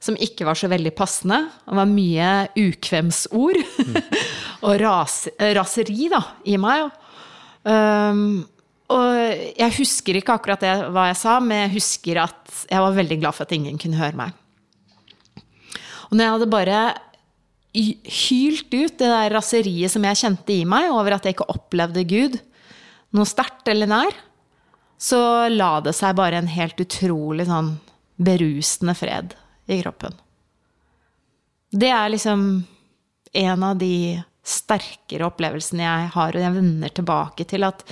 som 0.04 0.18
ikke 0.20 0.46
var 0.46 0.58
så 0.60 0.70
veldig 0.70 0.92
passende. 0.98 1.40
Det 1.64 1.78
var 1.80 1.90
mye 1.90 2.32
ukvemsord 2.60 3.62
mm. 3.64 3.96
og 4.68 4.76
ras, 4.82 5.24
raseri 5.58 6.10
da, 6.12 6.22
i 6.46 6.58
meg. 6.62 6.92
Um, 7.64 8.44
og 8.88 9.08
jeg 9.58 9.76
husker 9.82 10.20
ikke 10.20 10.38
akkurat 10.38 10.62
det, 10.64 10.74
hva 10.96 11.10
jeg 11.10 11.20
sa, 11.20 11.38
men 11.44 11.66
jeg 11.66 11.74
husker 11.76 12.22
at 12.24 12.62
jeg 12.70 12.84
var 12.84 12.96
veldig 12.96 13.18
glad 13.20 13.36
for 13.36 13.48
at 13.48 13.56
ingen 13.58 13.80
kunne 13.82 14.00
høre 14.00 14.16
meg. 14.16 14.36
Og 16.08 16.16
når 16.16 16.24
jeg 16.24 16.36
hadde 16.38 16.54
bare 16.56 16.80
hylt 17.78 18.72
ut 18.72 18.96
det 18.98 19.10
der 19.12 19.34
raseriet 19.36 19.92
som 19.92 20.06
jeg 20.08 20.20
kjente 20.22 20.56
i 20.56 20.64
meg 20.66 20.88
over 20.90 21.18
at 21.18 21.28
jeg 21.28 21.36
ikke 21.36 21.50
opplevde 21.52 22.06
Gud 22.08 22.40
noe 23.16 23.28
sterkt 23.28 23.68
eller 23.72 23.92
nær, 23.92 24.16
så 24.98 25.20
la 25.52 25.78
det 25.84 25.94
seg 25.94 26.16
bare 26.18 26.40
en 26.40 26.50
helt 26.50 26.80
utrolig 26.82 27.46
sånn 27.50 27.76
berusende 28.18 28.96
fred 28.98 29.36
i 29.70 29.82
kroppen. 29.84 30.16
Det 31.70 31.92
er 31.92 32.10
liksom 32.10 32.48
en 33.38 33.68
av 33.68 33.78
de 33.78 34.18
sterkere 34.48 35.28
opplevelsene 35.28 35.84
jeg 35.84 36.10
har, 36.16 36.34
og 36.34 36.42
jeg 36.42 36.56
vender 36.56 36.94
tilbake 36.96 37.46
til 37.52 37.68
at 37.68 37.84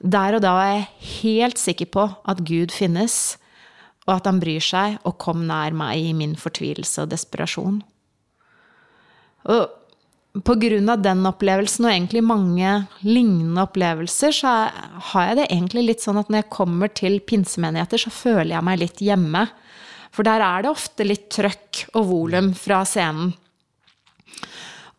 der 0.00 0.36
og 0.36 0.44
da 0.44 0.52
er 0.60 0.72
jeg 0.74 0.86
helt 1.22 1.60
sikker 1.60 1.88
på 1.92 2.04
at 2.28 2.44
Gud 2.46 2.74
finnes, 2.74 3.36
og 4.06 4.18
at 4.18 4.28
han 4.28 4.38
bryr 4.42 4.62
seg 4.62 5.00
og 5.08 5.16
kom 5.22 5.46
nær 5.48 5.74
meg 5.74 6.10
i 6.10 6.12
min 6.14 6.36
fortvilelse 6.38 7.06
og 7.06 7.10
desperasjon. 7.14 7.80
Og 9.50 10.42
på 10.44 10.56
grunn 10.60 10.90
av 10.92 11.00
den 11.00 11.24
opplevelsen 11.28 11.86
og 11.86 11.92
egentlig 11.94 12.22
mange 12.26 12.72
lignende 13.06 13.64
opplevelser, 13.64 14.34
så 14.36 14.52
har 15.12 15.30
jeg 15.30 15.38
det 15.40 15.46
egentlig 15.48 15.86
litt 15.86 16.04
sånn 16.04 16.20
at 16.20 16.28
når 16.30 16.42
jeg 16.42 16.52
kommer 16.58 16.92
til 16.92 17.18
pinsemenigheter, 17.24 18.04
så 18.04 18.12
føler 18.12 18.52
jeg 18.52 18.66
meg 18.68 18.82
litt 18.82 19.00
hjemme. 19.02 19.46
For 20.12 20.28
der 20.28 20.44
er 20.44 20.64
det 20.64 20.72
ofte 20.72 21.06
litt 21.06 21.28
trøkk 21.32 21.86
og 21.96 22.08
volum 22.10 22.52
fra 22.56 22.82
scenen. 22.88 23.32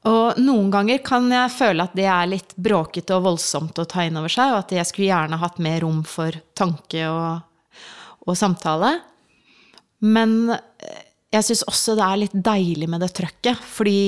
Og 0.07 0.39
noen 0.39 0.69
ganger 0.71 1.01
kan 1.03 1.27
jeg 1.31 1.51
føle 1.51 1.83
at 1.83 1.95
det 1.97 2.05
er 2.07 2.29
litt 2.31 2.53
bråkete 2.55 3.17
og 3.17 3.25
voldsomt 3.25 3.79
å 3.81 3.87
ta 3.89 4.05
inn 4.07 4.19
over 4.19 4.31
seg, 4.31 4.53
og 4.53 4.61
at 4.61 4.75
jeg 4.77 4.87
skulle 4.87 5.09
gjerne 5.09 5.39
hatt 5.41 5.59
mer 5.63 5.81
rom 5.83 6.03
for 6.07 6.37
tanke 6.57 7.03
og, 7.09 7.41
og 8.23 8.37
samtale. 8.39 8.93
Men 10.05 10.53
jeg 11.33 11.47
syns 11.47 11.65
også 11.67 11.97
det 11.97 12.05
er 12.05 12.21
litt 12.21 12.37
deilig 12.45 12.87
med 12.89 13.03
det 13.03 13.11
trøkket, 13.17 13.59
fordi 13.67 13.99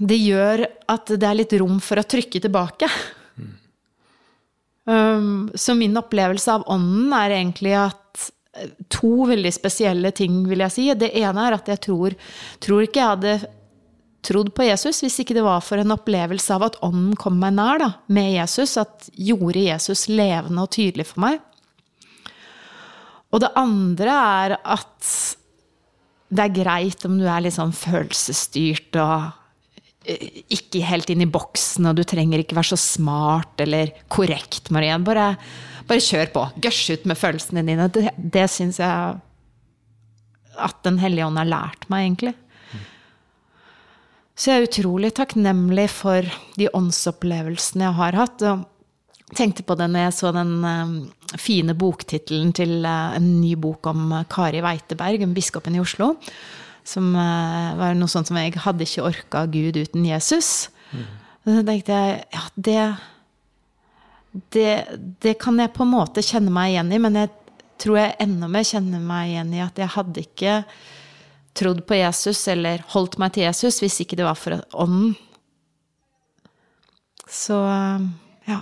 det 0.00 0.18
gjør 0.20 0.64
at 0.90 1.14
det 1.14 1.28
er 1.28 1.38
litt 1.38 1.54
rom 1.60 1.80
for 1.84 2.00
å 2.00 2.06
trykke 2.08 2.42
tilbake. 2.42 2.88
Mm. 3.36 3.54
Um, 4.90 5.32
så 5.54 5.76
min 5.78 5.96
opplevelse 6.00 6.58
av 6.58 6.66
ånden 6.72 7.12
er 7.16 7.36
egentlig 7.38 7.74
at 7.78 8.30
to 8.92 9.26
veldig 9.30 9.52
spesielle 9.54 10.12
ting, 10.16 10.42
vil 10.48 10.64
jeg 10.66 10.74
si. 10.74 10.86
Det 10.98 11.12
ene 11.20 11.46
er 11.46 11.56
at 11.56 11.70
jeg 11.70 11.82
tror, 11.86 12.16
tror 12.62 12.84
ikke 12.86 13.00
jeg 13.00 13.14
hadde 13.14 13.34
trodd 14.26 14.50
på 14.52 14.66
Jesus 14.66 15.00
hvis 15.00 15.22
ikke 15.22 15.36
det 15.38 15.44
var 15.46 15.62
for 15.64 15.80
en 15.80 15.94
opplevelse 15.94 16.52
av 16.52 16.66
at 16.66 16.78
ånden 16.84 17.14
kom 17.20 17.38
meg 17.40 17.54
nær 17.56 17.80
da, 17.80 17.90
med 18.12 18.34
Jesus. 18.34 18.76
At 18.80 19.08
gjorde 19.16 19.66
Jesus 19.66 20.08
levende 20.12 20.66
og 20.66 20.72
tydelig 20.76 21.10
for 21.12 21.24
meg. 21.26 21.40
Og 23.30 23.44
det 23.44 23.52
andre 23.58 24.14
er 24.14 24.56
at 24.58 25.12
det 26.30 26.46
er 26.46 26.54
greit 26.54 27.04
om 27.06 27.18
du 27.18 27.26
er 27.26 27.42
litt 27.42 27.56
sånn 27.56 27.74
følelsesstyrt 27.74 28.94
og 29.02 29.39
ikke 30.50 30.84
helt 30.86 31.10
inn 31.12 31.24
i 31.24 31.30
boksen, 31.30 31.88
og 31.90 31.98
du 31.98 32.04
trenger 32.08 32.42
ikke 32.42 32.58
være 32.58 32.72
så 32.72 32.78
smart 32.80 33.60
eller 33.62 33.92
korrekt, 34.12 34.70
Marie. 34.74 34.96
Bare 35.04 35.34
bare 35.90 36.04
kjør 36.04 36.30
på. 36.34 36.44
Gush 36.62 36.92
ut 36.94 37.08
med 37.08 37.18
følelsene 37.18 37.64
dine. 37.66 37.88
Det, 37.90 38.12
det 38.16 38.46
syns 38.52 38.80
jeg 38.82 39.18
at 40.60 40.80
Den 40.84 40.98
hellige 41.00 41.24
ånd 41.24 41.38
har 41.40 41.48
lært 41.48 41.86
meg, 41.88 42.04
egentlig. 42.04 42.34
Så 44.36 44.50
jeg 44.50 44.60
er 44.60 44.66
utrolig 44.66 45.10
takknemlig 45.16 45.86
for 45.92 46.26
de 46.58 46.68
åndsopplevelsene 46.76 47.86
jeg 47.86 47.96
har 47.96 48.18
hatt. 48.18 48.44
Og 48.44 49.36
tenkte 49.38 49.64
på 49.64 49.76
det 49.78 49.88
når 49.92 50.06
jeg 50.06 50.16
så 50.18 50.32
den 50.36 50.52
um, 50.64 50.94
fine 51.40 51.76
boktittelen 51.78 52.52
til 52.56 52.84
uh, 52.84 53.16
en 53.16 53.30
ny 53.40 53.54
bok 53.60 53.88
om 53.92 54.14
Kari 54.32 54.60
Weiteberg, 54.64 55.24
biskopen 55.36 55.78
i 55.78 55.82
Oslo. 55.82 56.14
Som 56.86 57.12
uh, 57.14 57.76
var 57.78 57.96
noe 57.98 58.10
sånt 58.10 58.30
som 58.30 58.38
jeg 58.40 58.56
hadde 58.60 58.86
ikke 58.86 59.06
orka 59.10 59.44
Gud 59.50 59.78
uten 59.80 60.06
Jesus. 60.08 60.70
Mm. 60.90 61.08
Så 61.44 61.62
tenkte 61.66 61.96
jeg 61.96 62.20
ja, 62.34 62.44
det 62.54 62.82
det, 64.30 64.86
det, 65.20 65.34
kan 65.42 65.58
jeg 65.58 65.72
på 65.74 65.82
en 65.82 65.90
måte 65.90 66.22
kjenne 66.22 66.52
meg 66.54 66.74
igjen 66.74 66.92
i, 66.94 67.00
men 67.02 67.18
jeg 67.18 67.30
tror 67.82 67.96
jeg 67.98 68.16
enda 68.22 68.46
mer 68.52 68.66
kjenner 68.66 69.02
meg 69.02 69.32
igjen 69.32 69.54
i 69.56 69.62
at 69.64 69.80
jeg 69.80 69.94
hadde 69.96 70.22
ikke 70.22 70.52
trodd 71.58 71.80
på 71.88 71.98
Jesus 71.98 72.44
eller 72.52 72.84
holdt 72.92 73.18
meg 73.18 73.34
til 73.34 73.48
Jesus 73.48 73.80
hvis 73.82 73.98
ikke 74.04 74.20
det 74.20 74.28
var 74.28 74.38
for 74.38 74.60
ånden. 74.70 75.16
Så 77.30 77.56
ja. 78.46 78.60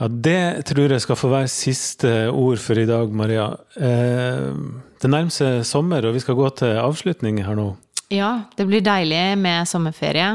Ja, 0.00 0.08
det 0.08 0.40
tror 0.68 0.92
jeg 0.92 1.04
skal 1.04 1.18
få 1.20 1.32
være 1.32 1.52
siste 1.52 2.12
ord 2.32 2.60
for 2.60 2.80
i 2.80 2.86
dag, 2.88 3.10
Maria. 3.12 3.50
Eh, 3.76 4.54
det 5.00 5.10
nærmer 5.10 5.32
seg 5.32 5.62
sommer, 5.68 6.04
og 6.04 6.16
vi 6.16 6.22
skal 6.22 6.36
gå 6.38 6.48
til 6.60 6.76
avslutning 6.80 7.40
her 7.46 7.56
nå. 7.58 7.70
Ja, 8.12 8.32
det 8.58 8.66
blir 8.66 8.82
deilig 8.84 9.38
med 9.38 9.68
sommerferie. 9.70 10.28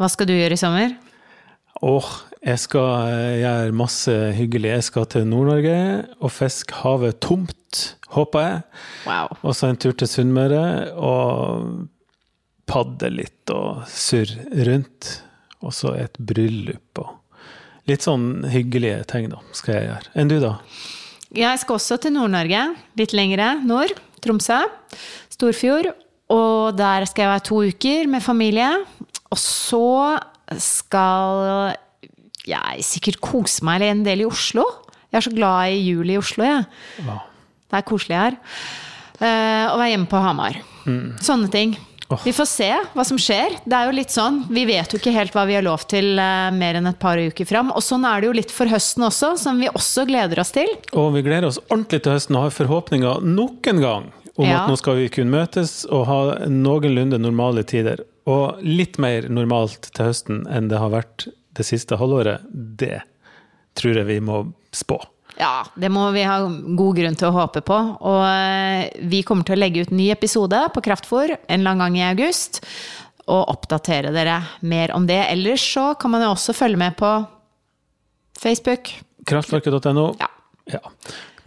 Hva 0.00 0.08
skal 0.08 0.30
du 0.30 0.34
gjøre 0.34 0.56
i 0.56 0.60
sommer? 0.60 0.96
Åh, 1.84 2.10
jeg 2.40 2.60
skal 2.62 3.12
eh, 3.12 3.38
gjøre 3.42 3.76
masse 3.76 4.14
hyggelig. 4.36 4.72
Jeg 4.72 4.86
skal 4.88 5.08
til 5.12 5.26
Nord-Norge 5.28 5.78
og 6.18 6.32
fiske 6.32 6.80
havet 6.80 7.20
tomt, 7.24 7.80
håper 8.16 8.46
jeg. 8.46 8.60
Wow. 9.06 9.36
Og 9.44 9.56
så 9.56 9.68
en 9.68 9.80
tur 9.80 9.92
til 9.96 10.08
Sunnmøre 10.08 10.64
og 10.96 11.84
padde 12.70 13.12
litt 13.12 13.52
og 13.52 13.84
surre 13.92 14.64
rundt. 14.68 15.12
Og 15.60 15.76
så 15.76 15.92
et 16.00 16.16
bryllup 16.16 17.02
og 17.02 17.18
litt 17.90 18.06
sånn 18.06 18.46
hyggelige 18.48 19.04
ting, 19.10 19.28
da, 19.32 19.40
skal 19.56 19.76
jeg 19.76 19.88
gjøre. 19.90 20.12
Enn 20.16 20.32
du, 20.32 20.38
da? 20.40 20.54
Jeg 21.30 21.60
skal 21.62 21.76
også 21.78 21.98
til 22.02 22.14
Nord-Norge. 22.16 22.62
Litt 22.98 23.12
lengre 23.14 23.52
nord. 23.62 23.92
Tromsø. 24.24 24.58
Storfjord. 25.30 25.92
Og 26.30 26.74
der 26.78 27.06
skal 27.06 27.26
jeg 27.26 27.32
være 27.32 27.46
to 27.46 27.60
uker 27.70 28.10
med 28.10 28.24
familie. 28.24 28.68
Og 29.30 29.38
så 29.38 30.18
skal 30.58 31.76
jeg 32.48 32.86
sikkert 32.86 33.20
kose 33.22 33.64
meg 33.66 33.84
en 33.86 34.02
del 34.06 34.24
i 34.24 34.28
Oslo. 34.28 34.64
Jeg 35.10 35.20
er 35.20 35.26
så 35.26 35.34
glad 35.34 35.74
i 35.74 35.82
jul 35.90 36.10
i 36.10 36.18
Oslo, 36.18 36.46
jeg. 36.46 36.66
Ja. 37.06 37.18
Det 37.70 37.78
er 37.78 37.86
koselig 37.86 38.18
her. 38.18 38.38
Uh, 39.20 39.66
og 39.70 39.78
være 39.78 39.90
hjemme 39.92 40.10
på 40.10 40.22
Hamar. 40.22 40.58
Mm. 40.86 41.18
Sånne 41.22 41.50
ting. 41.52 41.76
Oh. 42.10 42.18
Vi 42.24 42.32
får 42.34 42.48
se 42.50 42.68
hva 42.94 43.04
som 43.06 43.18
skjer. 43.22 43.54
Det 43.62 43.76
er 43.76 43.86
jo 43.86 43.94
litt 43.94 44.10
sånn, 44.10 44.42
Vi 44.50 44.64
vet 44.66 44.90
jo 44.90 44.98
ikke 44.98 45.12
helt 45.14 45.34
hva 45.36 45.44
vi 45.46 45.54
har 45.54 45.62
lov 45.62 45.84
til 45.90 46.18
uh, 46.18 46.50
mer 46.50 46.80
enn 46.80 46.90
et 46.90 46.98
par 46.98 47.20
uker 47.20 47.46
fram. 47.46 47.70
Og 47.70 47.84
sånn 47.86 48.06
er 48.08 48.20
det 48.20 48.30
jo 48.30 48.36
litt 48.40 48.54
for 48.54 48.70
høsten 48.70 49.06
også, 49.06 49.36
som 49.38 49.60
vi 49.62 49.70
også 49.70 50.08
gleder 50.10 50.42
oss 50.42 50.50
til. 50.56 50.72
Og 50.90 51.12
vi 51.14 51.22
gleder 51.26 51.46
oss 51.52 51.60
ordentlig 51.68 52.02
til 52.02 52.16
høsten 52.16 52.38
og 52.38 52.48
har 52.48 52.56
forhåpninger 52.56 53.22
nok 53.26 53.70
en 53.70 53.84
gang 53.84 54.08
om 54.34 54.48
ja. 54.48 54.64
at 54.64 54.72
nå 54.72 54.78
skal 54.80 54.98
vi 54.98 55.10
kunne 55.12 55.30
møtes 55.36 55.84
og 55.86 56.06
ha 56.10 56.20
noenlunde 56.50 57.20
normale 57.22 57.62
tider. 57.68 58.02
Og 58.30 58.58
litt 58.66 58.98
mer 59.02 59.30
normalt 59.30 59.92
til 59.94 60.10
høsten 60.10 60.42
enn 60.50 60.70
det 60.72 60.82
har 60.82 60.90
vært 60.92 61.28
det 61.58 61.66
siste 61.66 61.98
halvåret, 62.00 62.42
det 62.50 63.02
tror 63.78 64.02
jeg 64.02 64.08
vi 64.08 64.18
må 64.24 64.42
spå. 64.74 64.98
Ja, 65.40 65.64
det 65.74 65.88
må 65.92 66.04
vi 66.12 66.26
ha 66.28 66.36
god 66.44 66.98
grunn 66.98 67.16
til 67.16 67.30
å 67.30 67.36
håpe 67.38 67.62
på. 67.64 67.76
Og 68.04 68.24
eh, 68.28 68.90
vi 69.08 69.22
kommer 69.26 69.46
til 69.48 69.56
å 69.56 69.60
legge 69.62 69.86
ut 69.86 69.94
ny 69.94 70.10
episode 70.12 70.58
på 70.74 70.82
Kraftfor 70.84 71.32
en 71.32 71.62
annen 71.62 71.80
gang 71.80 71.96
i 71.96 72.04
august. 72.10 72.60
Og 73.30 73.48
oppdatere 73.52 74.12
dere 74.12 74.40
mer 74.66 74.92
om 74.92 75.06
det. 75.08 75.22
Ellers 75.30 75.64
så 75.64 75.92
kan 76.00 76.12
man 76.12 76.26
jo 76.26 76.34
også 76.34 76.56
følge 76.56 76.80
med 76.80 76.98
på 77.00 77.14
Facebook. 78.40 78.92
Kraftverket.no. 79.30 80.10
Ja. 80.20 80.30
Ja. 80.70 80.82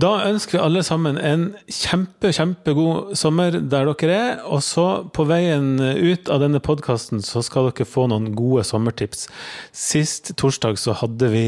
Da 0.02 0.10
ønsker 0.26 0.58
vi 0.58 0.62
alle 0.64 0.82
sammen 0.84 1.20
en 1.22 1.44
kjempe, 1.70 2.32
kjempegod 2.34 3.14
sommer 3.20 3.54
der 3.54 3.92
dere 3.92 4.16
er. 4.16 4.42
Og 4.50 4.64
så, 4.66 4.88
på 5.14 5.28
veien 5.30 5.76
ut 5.78 6.32
av 6.34 6.42
denne 6.42 6.64
podkasten, 6.64 7.22
så 7.24 7.44
skal 7.46 7.70
dere 7.70 7.88
få 7.88 8.08
noen 8.10 8.32
gode 8.38 8.66
sommertips. 8.68 9.28
Sist 9.70 10.34
torsdag 10.40 10.82
så 10.82 10.98
hadde 11.04 11.30
vi 11.34 11.46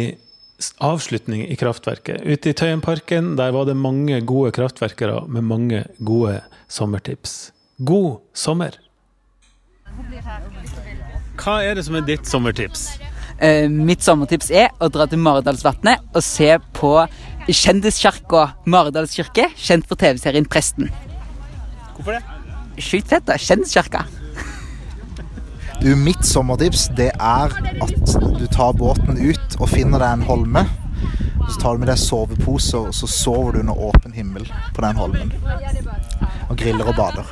avslutning 0.84 1.44
i 1.48 1.56
Kraftverket. 1.60 2.24
Ute 2.24 2.52
i 2.52 2.56
Tøyenparken, 2.56 3.36
der 3.40 3.52
var 3.56 3.68
det 3.68 3.76
mange 3.76 4.22
gode 4.22 4.54
kraftverkere 4.56 5.26
med 5.28 5.44
mange 5.44 5.84
gode 6.00 6.40
sommertips. 6.72 7.52
God 7.84 8.22
sommer! 8.34 8.78
Hva 11.36 11.60
er 11.64 11.76
det 11.76 11.86
som 11.88 11.98
er 12.00 12.06
ditt 12.08 12.28
sommertips? 12.28 12.88
Eh, 13.44 13.68
mitt 13.68 14.04
sommertips 14.04 14.52
er 14.52 14.72
å 14.80 14.88
dra 14.92 15.08
til 15.12 15.20
Maridalsvatnet 15.20 16.04
og 16.16 16.24
se 16.24 16.54
på 16.78 16.94
kjendiskirka 17.52 18.48
Maridals 18.66 19.16
kirke, 19.18 19.50
kjent 19.60 19.88
for 19.90 20.00
TV-serien 20.00 20.48
Presten. 20.48 20.88
Hvorfor 21.96 22.16
det? 22.16 22.24
Sjukt 22.82 23.12
fett, 23.12 23.28
da. 23.28 23.38
Kjendiskirka. 23.40 24.06
Du, 25.86 25.96
mitt 25.96 26.26
sommertips 26.26 26.88
det 26.98 27.12
er 27.22 27.52
at 27.86 28.14
du 28.40 28.46
tar 28.50 28.72
båten 28.74 29.20
ut 29.22 29.58
og 29.60 29.70
finner 29.70 30.02
deg 30.02 30.16
en 30.16 30.24
holme. 30.26 30.64
Og 31.44 31.52
så 31.52 31.60
tar 31.62 31.76
du 31.76 31.84
med 31.84 31.92
deg 31.92 32.00
sovepose, 32.02 32.80
og 32.88 32.96
så 32.98 33.06
sover 33.06 33.54
du 33.54 33.60
under 33.62 33.84
åpen 33.92 34.16
himmel 34.18 34.48
på 34.74 34.82
den 34.82 34.98
holmen. 34.98 35.30
Og 36.50 36.56
griller 36.58 36.90
og 36.90 36.98
bader. 36.98 37.30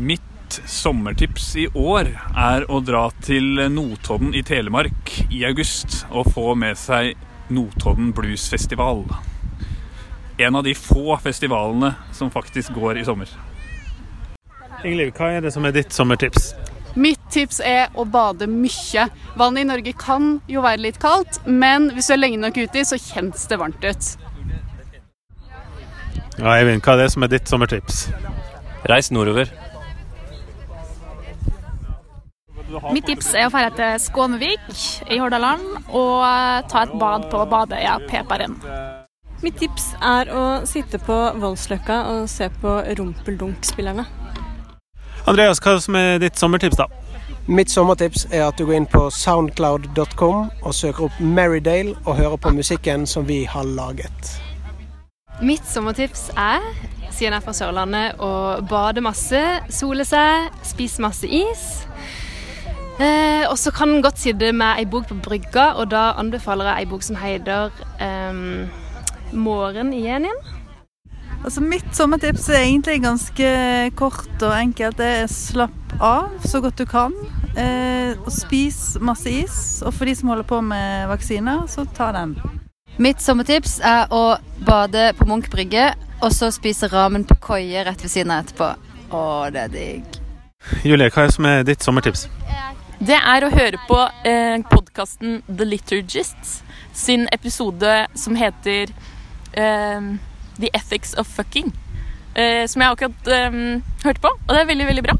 Mitt 0.00 0.56
sommertips 0.64 1.50
i 1.60 1.66
år 1.76 2.14
er 2.32 2.64
å 2.72 2.80
dra 2.80 3.04
til 3.20 3.66
Notodden 3.76 4.32
i 4.32 4.40
Telemark 4.40 5.12
i 5.28 5.44
august 5.52 6.06
og 6.08 6.32
få 6.32 6.54
med 6.56 6.80
seg 6.80 7.20
Notodden 7.52 8.14
Bluesfestival. 8.16 9.04
En 10.40 10.56
av 10.56 10.64
de 10.64 10.72
få 10.72 11.20
festivalene 11.20 11.98
som 12.16 12.32
faktisk 12.32 12.72
går 12.80 13.04
i 13.04 13.08
sommer. 13.12 13.28
Ingliv, 14.84 15.12
hva 15.14 15.30
er 15.36 15.44
det 15.44 15.52
som 15.54 15.66
er 15.66 15.74
ditt 15.74 15.94
sommertips? 15.94 16.52
Mitt 16.98 17.20
tips 17.32 17.60
er 17.64 17.92
å 17.96 18.04
bade 18.04 18.48
mye. 18.50 19.06
Vannet 19.38 19.62
i 19.62 19.68
Norge 19.68 19.92
kan 19.96 20.34
jo 20.50 20.64
være 20.64 20.82
litt 20.84 20.98
kaldt, 21.00 21.38
men 21.46 21.90
hvis 21.94 22.10
du 22.10 22.16
er 22.16 22.20
lenge 22.20 22.40
nok 22.42 22.58
uti, 22.58 22.84
så 22.84 22.98
kjennes 23.00 23.46
det 23.48 23.58
varmt 23.60 23.86
ut. 23.86 24.10
Ja, 26.38 26.56
Eivind, 26.56 26.82
hva 26.84 26.96
er 26.96 27.04
det 27.04 27.12
som 27.14 27.24
er 27.24 27.30
ditt 27.32 27.48
sommertips? 27.48 28.06
Reis 28.90 29.12
nordover. 29.14 29.52
Mitt 32.92 33.04
tips 33.06 33.34
er 33.36 33.46
å 33.46 33.52
dra 33.52 33.68
til 33.76 33.98
Skånevik 34.00 34.64
i 35.12 35.18
Hordaland 35.20 35.92
og 35.92 36.24
ta 36.72 36.84
et 36.86 36.94
bad 36.98 37.28
på 37.32 37.44
badeøya 37.52 37.98
Peparen. 38.08 38.56
Mitt 39.44 39.58
tips 39.60 39.92
er 39.98 40.30
å 40.32 40.42
sitte 40.68 41.00
på 41.02 41.18
Voldsløkka 41.42 41.98
og 42.14 42.28
se 42.32 42.48
på 42.62 42.78
Rumpeldunk-spillerne. 42.98 44.06
Andreas, 45.22 45.60
hva 45.62 45.76
som 45.78 45.94
er 45.94 46.16
ditt 46.18 46.38
sommertips, 46.38 46.80
da? 46.80 46.88
Mitt 47.46 47.70
sommertips 47.70 48.24
er 48.34 48.48
at 48.48 48.58
du 48.58 48.64
går 48.66 48.80
inn 48.80 48.88
på 48.90 49.04
soundcloud.com 49.14 50.48
og 50.50 50.74
søker 50.74 51.06
opp 51.06 51.20
Marydale 51.22 51.94
og 52.02 52.16
hører 52.18 52.40
på 52.42 52.50
musikken 52.54 53.06
som 53.06 53.28
vi 53.28 53.44
har 53.46 53.66
laget. 53.66 54.32
Mitt 55.42 55.66
sommertips 55.66 56.28
er, 56.34 56.64
siden 57.10 57.32
jeg 57.32 57.38
er 57.38 57.44
fra 57.44 57.54
Sørlandet, 57.54 58.18
å 58.18 58.62
bade 58.66 59.02
masse, 59.02 59.40
sole 59.70 60.06
seg, 60.06 60.50
spise 60.66 61.02
masse 61.02 61.30
is. 61.30 61.66
Eh, 62.98 63.46
og 63.46 63.54
så 63.58 63.70
kan 63.74 63.94
en 63.94 64.02
godt 64.02 64.18
sitte 64.22 64.50
med 64.52 64.82
ei 64.82 64.88
bok 64.90 65.06
på 65.10 65.20
brygga, 65.22 65.72
og 65.78 65.90
da 65.94 66.12
anbefaler 66.18 66.72
jeg 66.72 66.82
ei 66.82 66.90
bok 66.90 67.06
som 67.06 67.18
heter 67.22 67.70
eh, 68.02 68.42
'Måren 69.32 69.94
i 69.94 70.02
Jenin'. 70.02 70.61
Altså 71.42 71.60
Mitt 71.60 71.96
sommertips 71.96 72.48
er 72.48 72.60
egentlig 72.62 73.00
ganske 73.02 73.46
kort 73.98 74.42
og 74.46 74.52
enkelt. 74.54 74.98
Det 74.98 75.08
er 75.24 75.30
slapp 75.30 75.94
av 75.98 76.30
så 76.46 76.60
godt 76.62 76.78
du 76.78 76.86
kan. 76.86 77.14
Eh, 77.58 78.14
og 78.22 78.30
spis 78.32 78.96
masse 79.02 79.30
is. 79.30 79.56
Og 79.82 79.90
for 79.94 80.06
de 80.06 80.14
som 80.14 80.30
holder 80.30 80.46
på 80.46 80.60
med 80.62 81.08
vaksiner, 81.10 81.66
så 81.66 81.84
ta 81.96 82.12
den. 82.14 82.36
Mitt 83.02 83.24
sommertips 83.24 83.80
er 83.82 84.06
å 84.14 84.36
bade 84.62 85.10
på 85.18 85.26
Munch 85.26 85.50
brygge, 85.50 85.90
og 86.22 86.30
så 86.30 86.52
spise 86.54 86.86
ramen 86.92 87.26
på 87.26 87.40
koie 87.42 87.82
rett 87.88 88.04
ved 88.04 88.12
siden 88.12 88.30
av 88.30 88.44
etterpå. 88.44 88.70
Å, 89.10 89.22
det 89.50 89.66
er 89.66 89.74
digg. 89.74 90.18
Julie, 90.86 91.10
hva 91.10 91.26
er 91.26 91.34
som 91.34 91.48
er 91.50 91.66
ditt 91.66 91.82
sommertips? 91.82 92.28
Det 93.02 93.18
er 93.18 93.42
å 93.42 93.50
høre 93.50 93.80
på 93.88 93.98
eh, 94.28 94.60
podkasten 94.70 95.40
The 95.48 95.66
Liturgists 95.66 96.60
sin 96.94 97.26
episode 97.34 98.04
som 98.14 98.36
heter 98.38 98.92
eh, 99.58 100.12
The 100.62 100.70
Ethics 100.78 101.16
of 101.18 101.28
Fucking. 101.28 101.72
Eh, 102.32 102.64
som 102.70 102.80
jeg 102.80 102.94
akkurat 102.94 103.28
eh, 103.28 103.60
hørte 104.06 104.24
på, 104.24 104.32
og 104.32 104.54
det 104.54 104.62
er 104.62 104.70
veldig, 104.70 104.88
veldig 104.88 105.04
bra. 105.04 105.18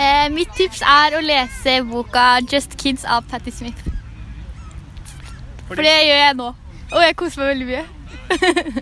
Eh, 0.00 0.26
mitt 0.34 0.50
tips 0.58 0.82
er 0.86 1.14
å 1.16 1.22
lese 1.24 1.80
boka 1.86 2.40
Just 2.46 2.76
Kids 2.80 3.04
av 3.04 3.26
Patti 3.30 3.52
Smith. 3.54 3.86
For 5.68 5.78
det 5.78 5.94
gjør 6.08 6.20
jeg 6.24 6.38
nå. 6.40 6.48
Og 6.90 7.04
jeg 7.04 7.16
koser 7.18 7.44
meg 7.44 7.52
veldig 7.52 7.68
mye. 7.70 7.84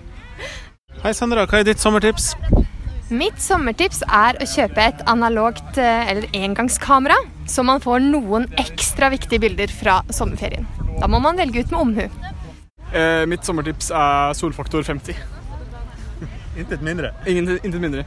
Hei, 1.03 1.13
Sandra, 1.15 1.45
hva 1.47 1.61
er 1.61 1.69
ditt 1.69 1.83
sommertips? 1.83 2.33
Mitt 3.09 3.39
sommertips 3.41 4.03
er 4.05 4.37
å 4.41 4.47
kjøpe 4.49 4.85
et 4.85 5.05
analogt 5.09 5.79
eh, 5.81 6.11
eller 6.13 6.29
engangskamera, 6.37 7.17
så 7.49 7.65
man 7.65 7.81
får 7.85 8.03
noen 8.05 8.49
ekstra 8.61 9.09
viktige 9.13 9.41
bilder 9.47 9.73
fra 9.73 10.01
sommerferien. 10.13 10.67
Da 10.99 11.09
må 11.09 11.21
man 11.25 11.39
velge 11.41 11.63
ut 11.63 11.73
med 11.73 11.81
omhu. 11.81 12.35
Eh, 12.93 13.27
mitt 13.29 13.45
sommertips 13.45 13.91
er 13.91 14.33
solfaktor 14.33 14.83
50. 14.83 15.17
Intet 16.59 16.83
mindre. 16.83 17.13
Intet 17.27 17.81
mindre. 17.81 18.05